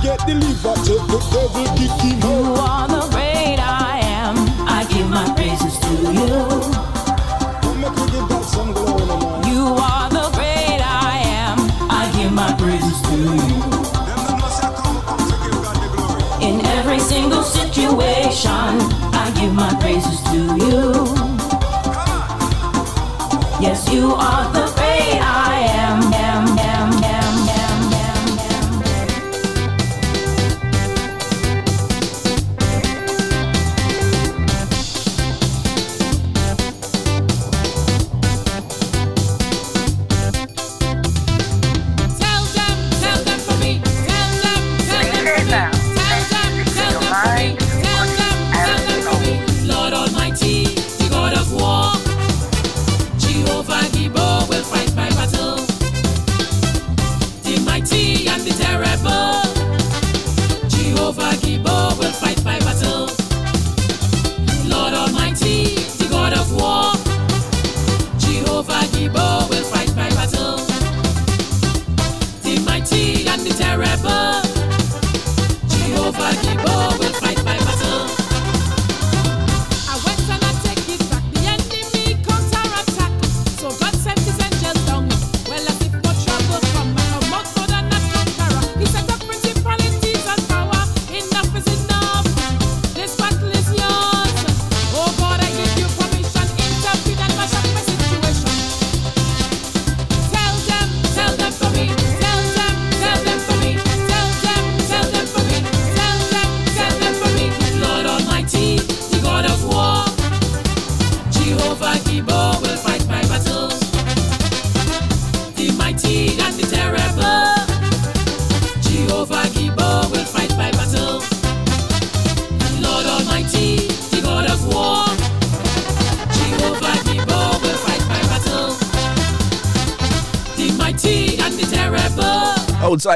[0.04, 2.22] get delivered, take the devil kick him
[2.60, 2.93] out.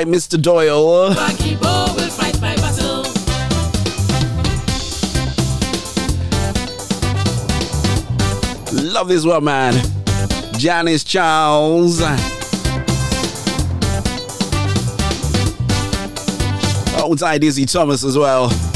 [0.06, 0.42] Mr.
[0.42, 1.09] Doyle.
[8.74, 9.74] Love this one, man.
[10.58, 12.01] Janice Charles.
[17.01, 18.66] Old Dizzy Thomas as well.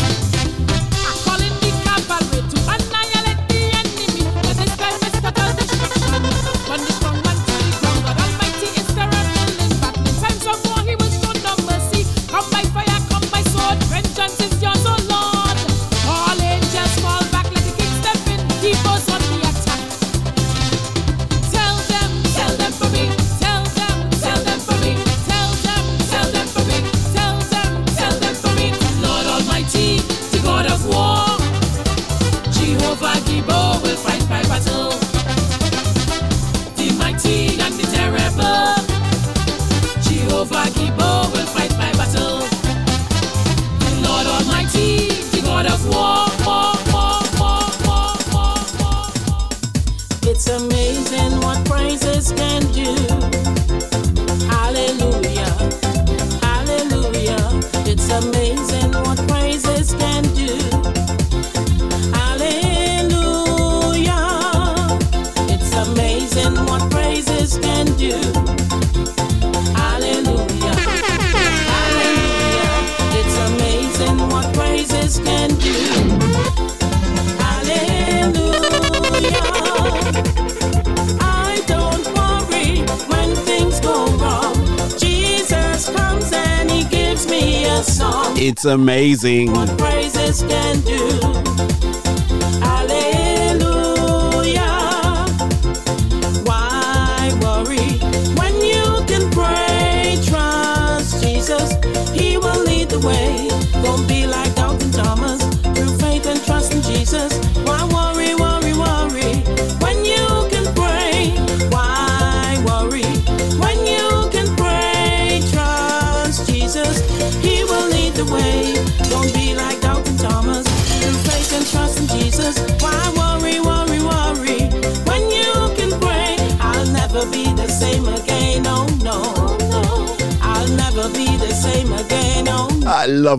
[88.62, 89.81] It's amazing.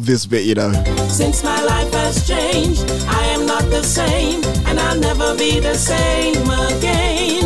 [0.03, 0.73] love this bit, you know.
[1.09, 5.75] Since my life has changed, I am not the same, and I'll never be the
[5.75, 7.45] same again.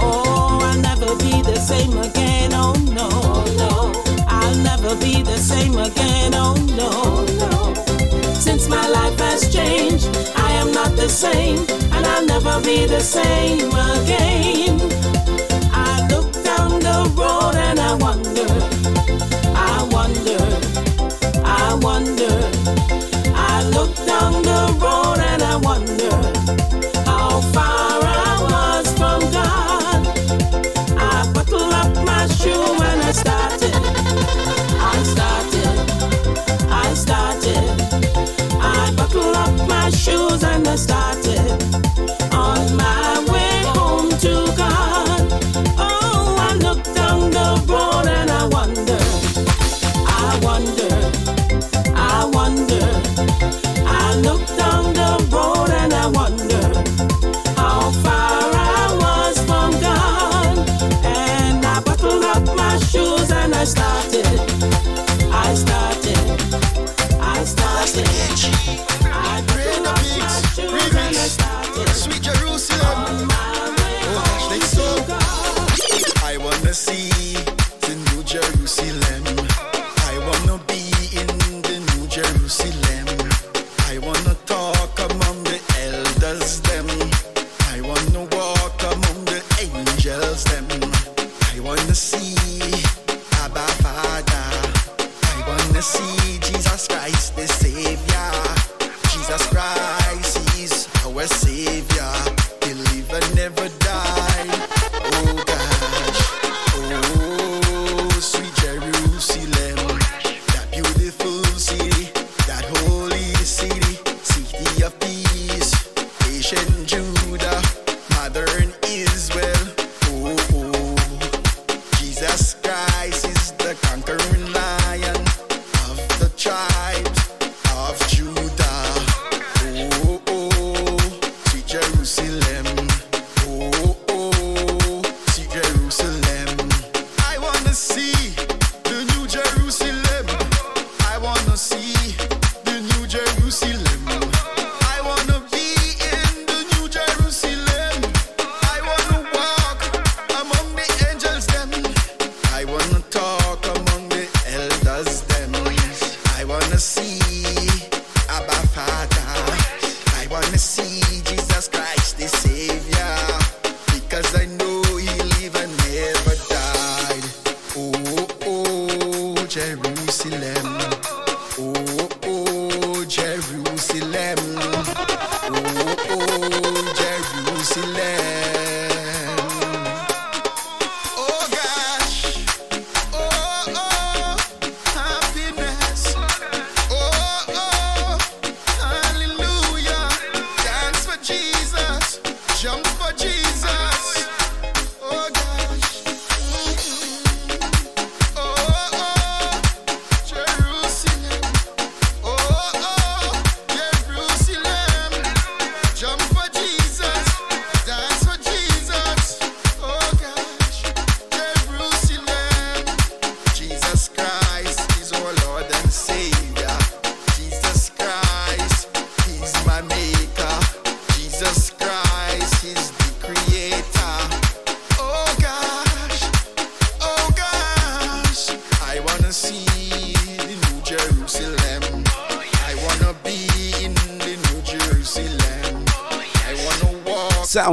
[0.00, 2.50] Oh, I'll never be the same again.
[2.54, 3.72] Oh no, oh, no.
[4.26, 6.34] I'll never be the same again.
[6.34, 8.34] Oh no, oh, no.
[8.34, 11.58] Since my life has changed, I am not the same,
[11.94, 14.74] and I'll never be the same again.
[15.72, 18.31] I look down the road and I wonder.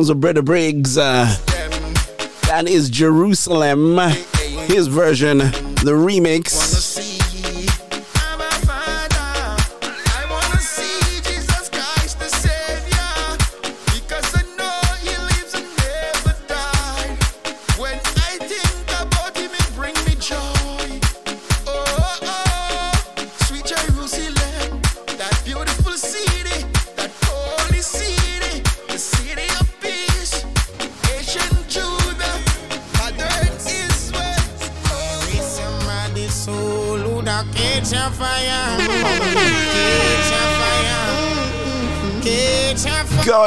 [0.10, 0.98] of Brother Briggs.
[0.98, 1.26] Uh,
[2.48, 3.98] that is Jerusalem,
[4.68, 6.59] his version, the remix.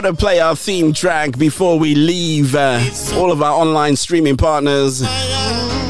[0.03, 2.81] got to play our theme track before we leave uh,
[3.15, 5.01] all of our online streaming partners.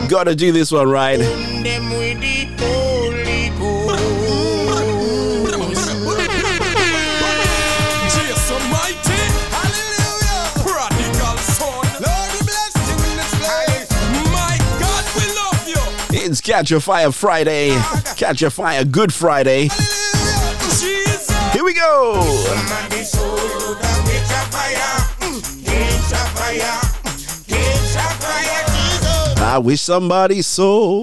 [0.09, 1.19] Got to do this one right.
[16.15, 17.71] It's Catch a Fire Friday.
[18.17, 19.69] Catch a Fire Good Friday.
[21.53, 22.42] Here we go.
[29.53, 31.03] I wish somebody so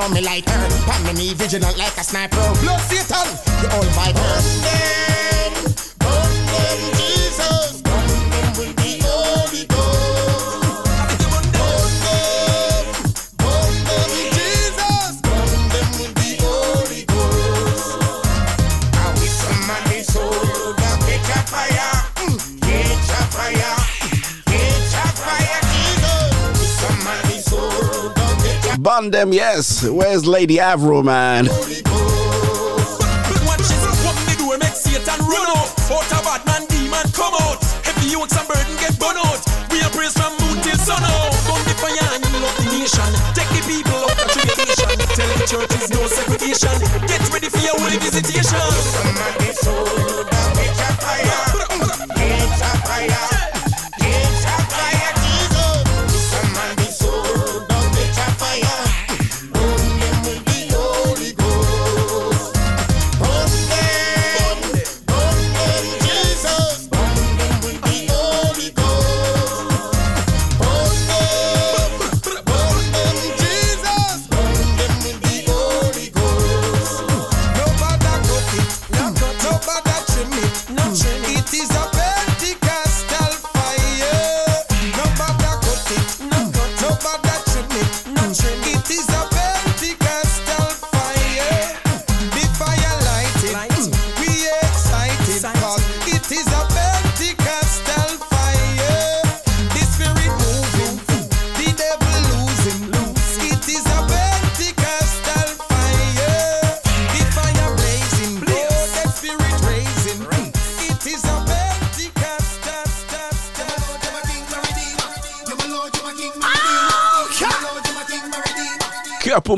[0.00, 1.14] know me like her.
[1.14, 2.36] Me vigilant like a sniper.
[2.62, 3.49] Blood Satan.
[29.10, 29.82] Them yes.
[29.82, 31.46] Where's Lady Avro, man?
[31.46, 31.82] Take
[43.48, 44.06] the people.
[45.46, 47.09] Tell the no segregation.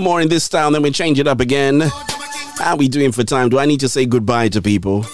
[0.03, 1.81] More in this style, then we change it up again.
[2.59, 3.49] How we doing for time?
[3.51, 5.05] Do I need to say goodbye to people?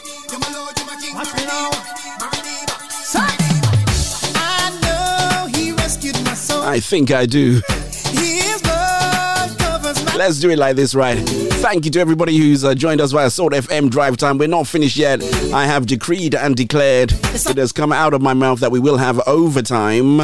[6.65, 7.61] I think I do.
[10.17, 11.19] Let's do it like this, right?
[11.19, 14.39] Thank you to everybody who's uh, joined us via Sword FM Drive Time.
[14.39, 15.23] We're not finished yet.
[15.53, 18.97] I have decreed and declared it has come out of my mouth that we will
[18.97, 20.21] have overtime.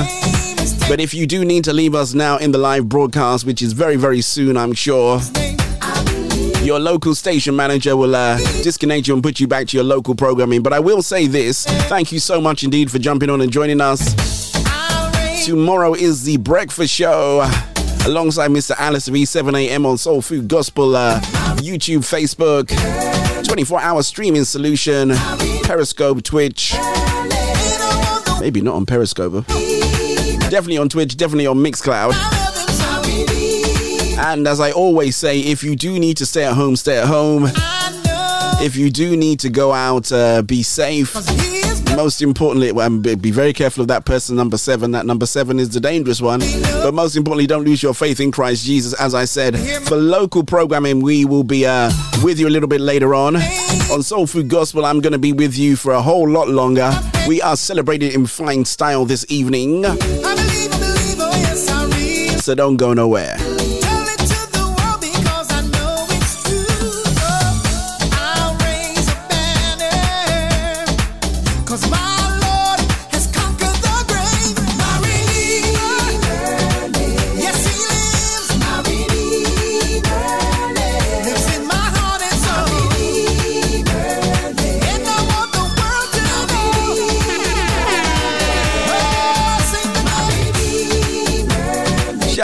[0.86, 3.72] But if you do need to leave us now in the live broadcast, which is
[3.72, 5.18] very, very soon, I'm sure,
[6.62, 10.14] your local station manager will uh, disconnect you and put you back to your local
[10.14, 10.62] programming.
[10.62, 13.80] But I will say this thank you so much indeed for jumping on and joining
[13.80, 14.52] us.
[15.44, 17.40] Tomorrow is the breakfast show
[18.06, 18.74] alongside Mr.
[18.78, 19.86] Alice V 7 a.m.
[19.86, 21.18] on Soul Food Gospel, uh,
[21.56, 22.68] YouTube, Facebook,
[23.46, 25.12] 24 hour streaming solution,
[25.64, 26.74] Periscope, Twitch.
[28.40, 29.44] Maybe not on Periscope.
[30.54, 32.12] Definitely on Twitch, definitely on Mixcloud.
[34.16, 37.08] And as I always say, if you do need to stay at home, stay at
[37.08, 37.50] home.
[38.62, 41.12] If you do need to go out, uh, be safe.
[41.96, 44.90] Most importantly, um, be very careful of that person number seven.
[44.92, 46.40] That number seven is the dangerous one.
[46.82, 48.92] But most importantly, don't lose your faith in Christ Jesus.
[48.94, 49.56] As I said,
[49.86, 51.90] for local programming, we will be uh,
[52.22, 53.36] with you a little bit later on.
[53.92, 56.92] On Soul Food Gospel, I'm going to be with you for a whole lot longer.
[57.28, 59.84] We are celebrating in fine style this evening.
[62.40, 63.53] So don't go nowhere.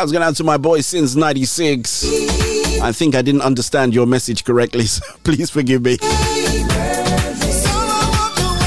[0.00, 2.04] Shouts going out to my boy since 96.
[2.80, 5.98] I think I didn't understand your message correctly, so please forgive me.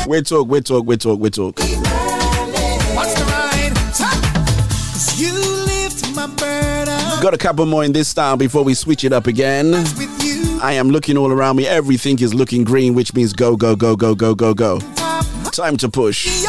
[0.07, 1.57] We talk, we talk, we talk, we talk.
[1.57, 3.73] What's the ride?
[3.97, 5.33] Cause you
[5.65, 6.99] lift my burden.
[7.23, 9.73] Got a couple more in this style before we switch it up again.
[10.61, 11.65] I am looking all around me.
[11.65, 14.79] Everything is looking green, which means go, go, go, go, go, go, go.
[15.51, 16.45] Time to push.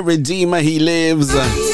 [0.00, 1.69] My Redeemer, He lives.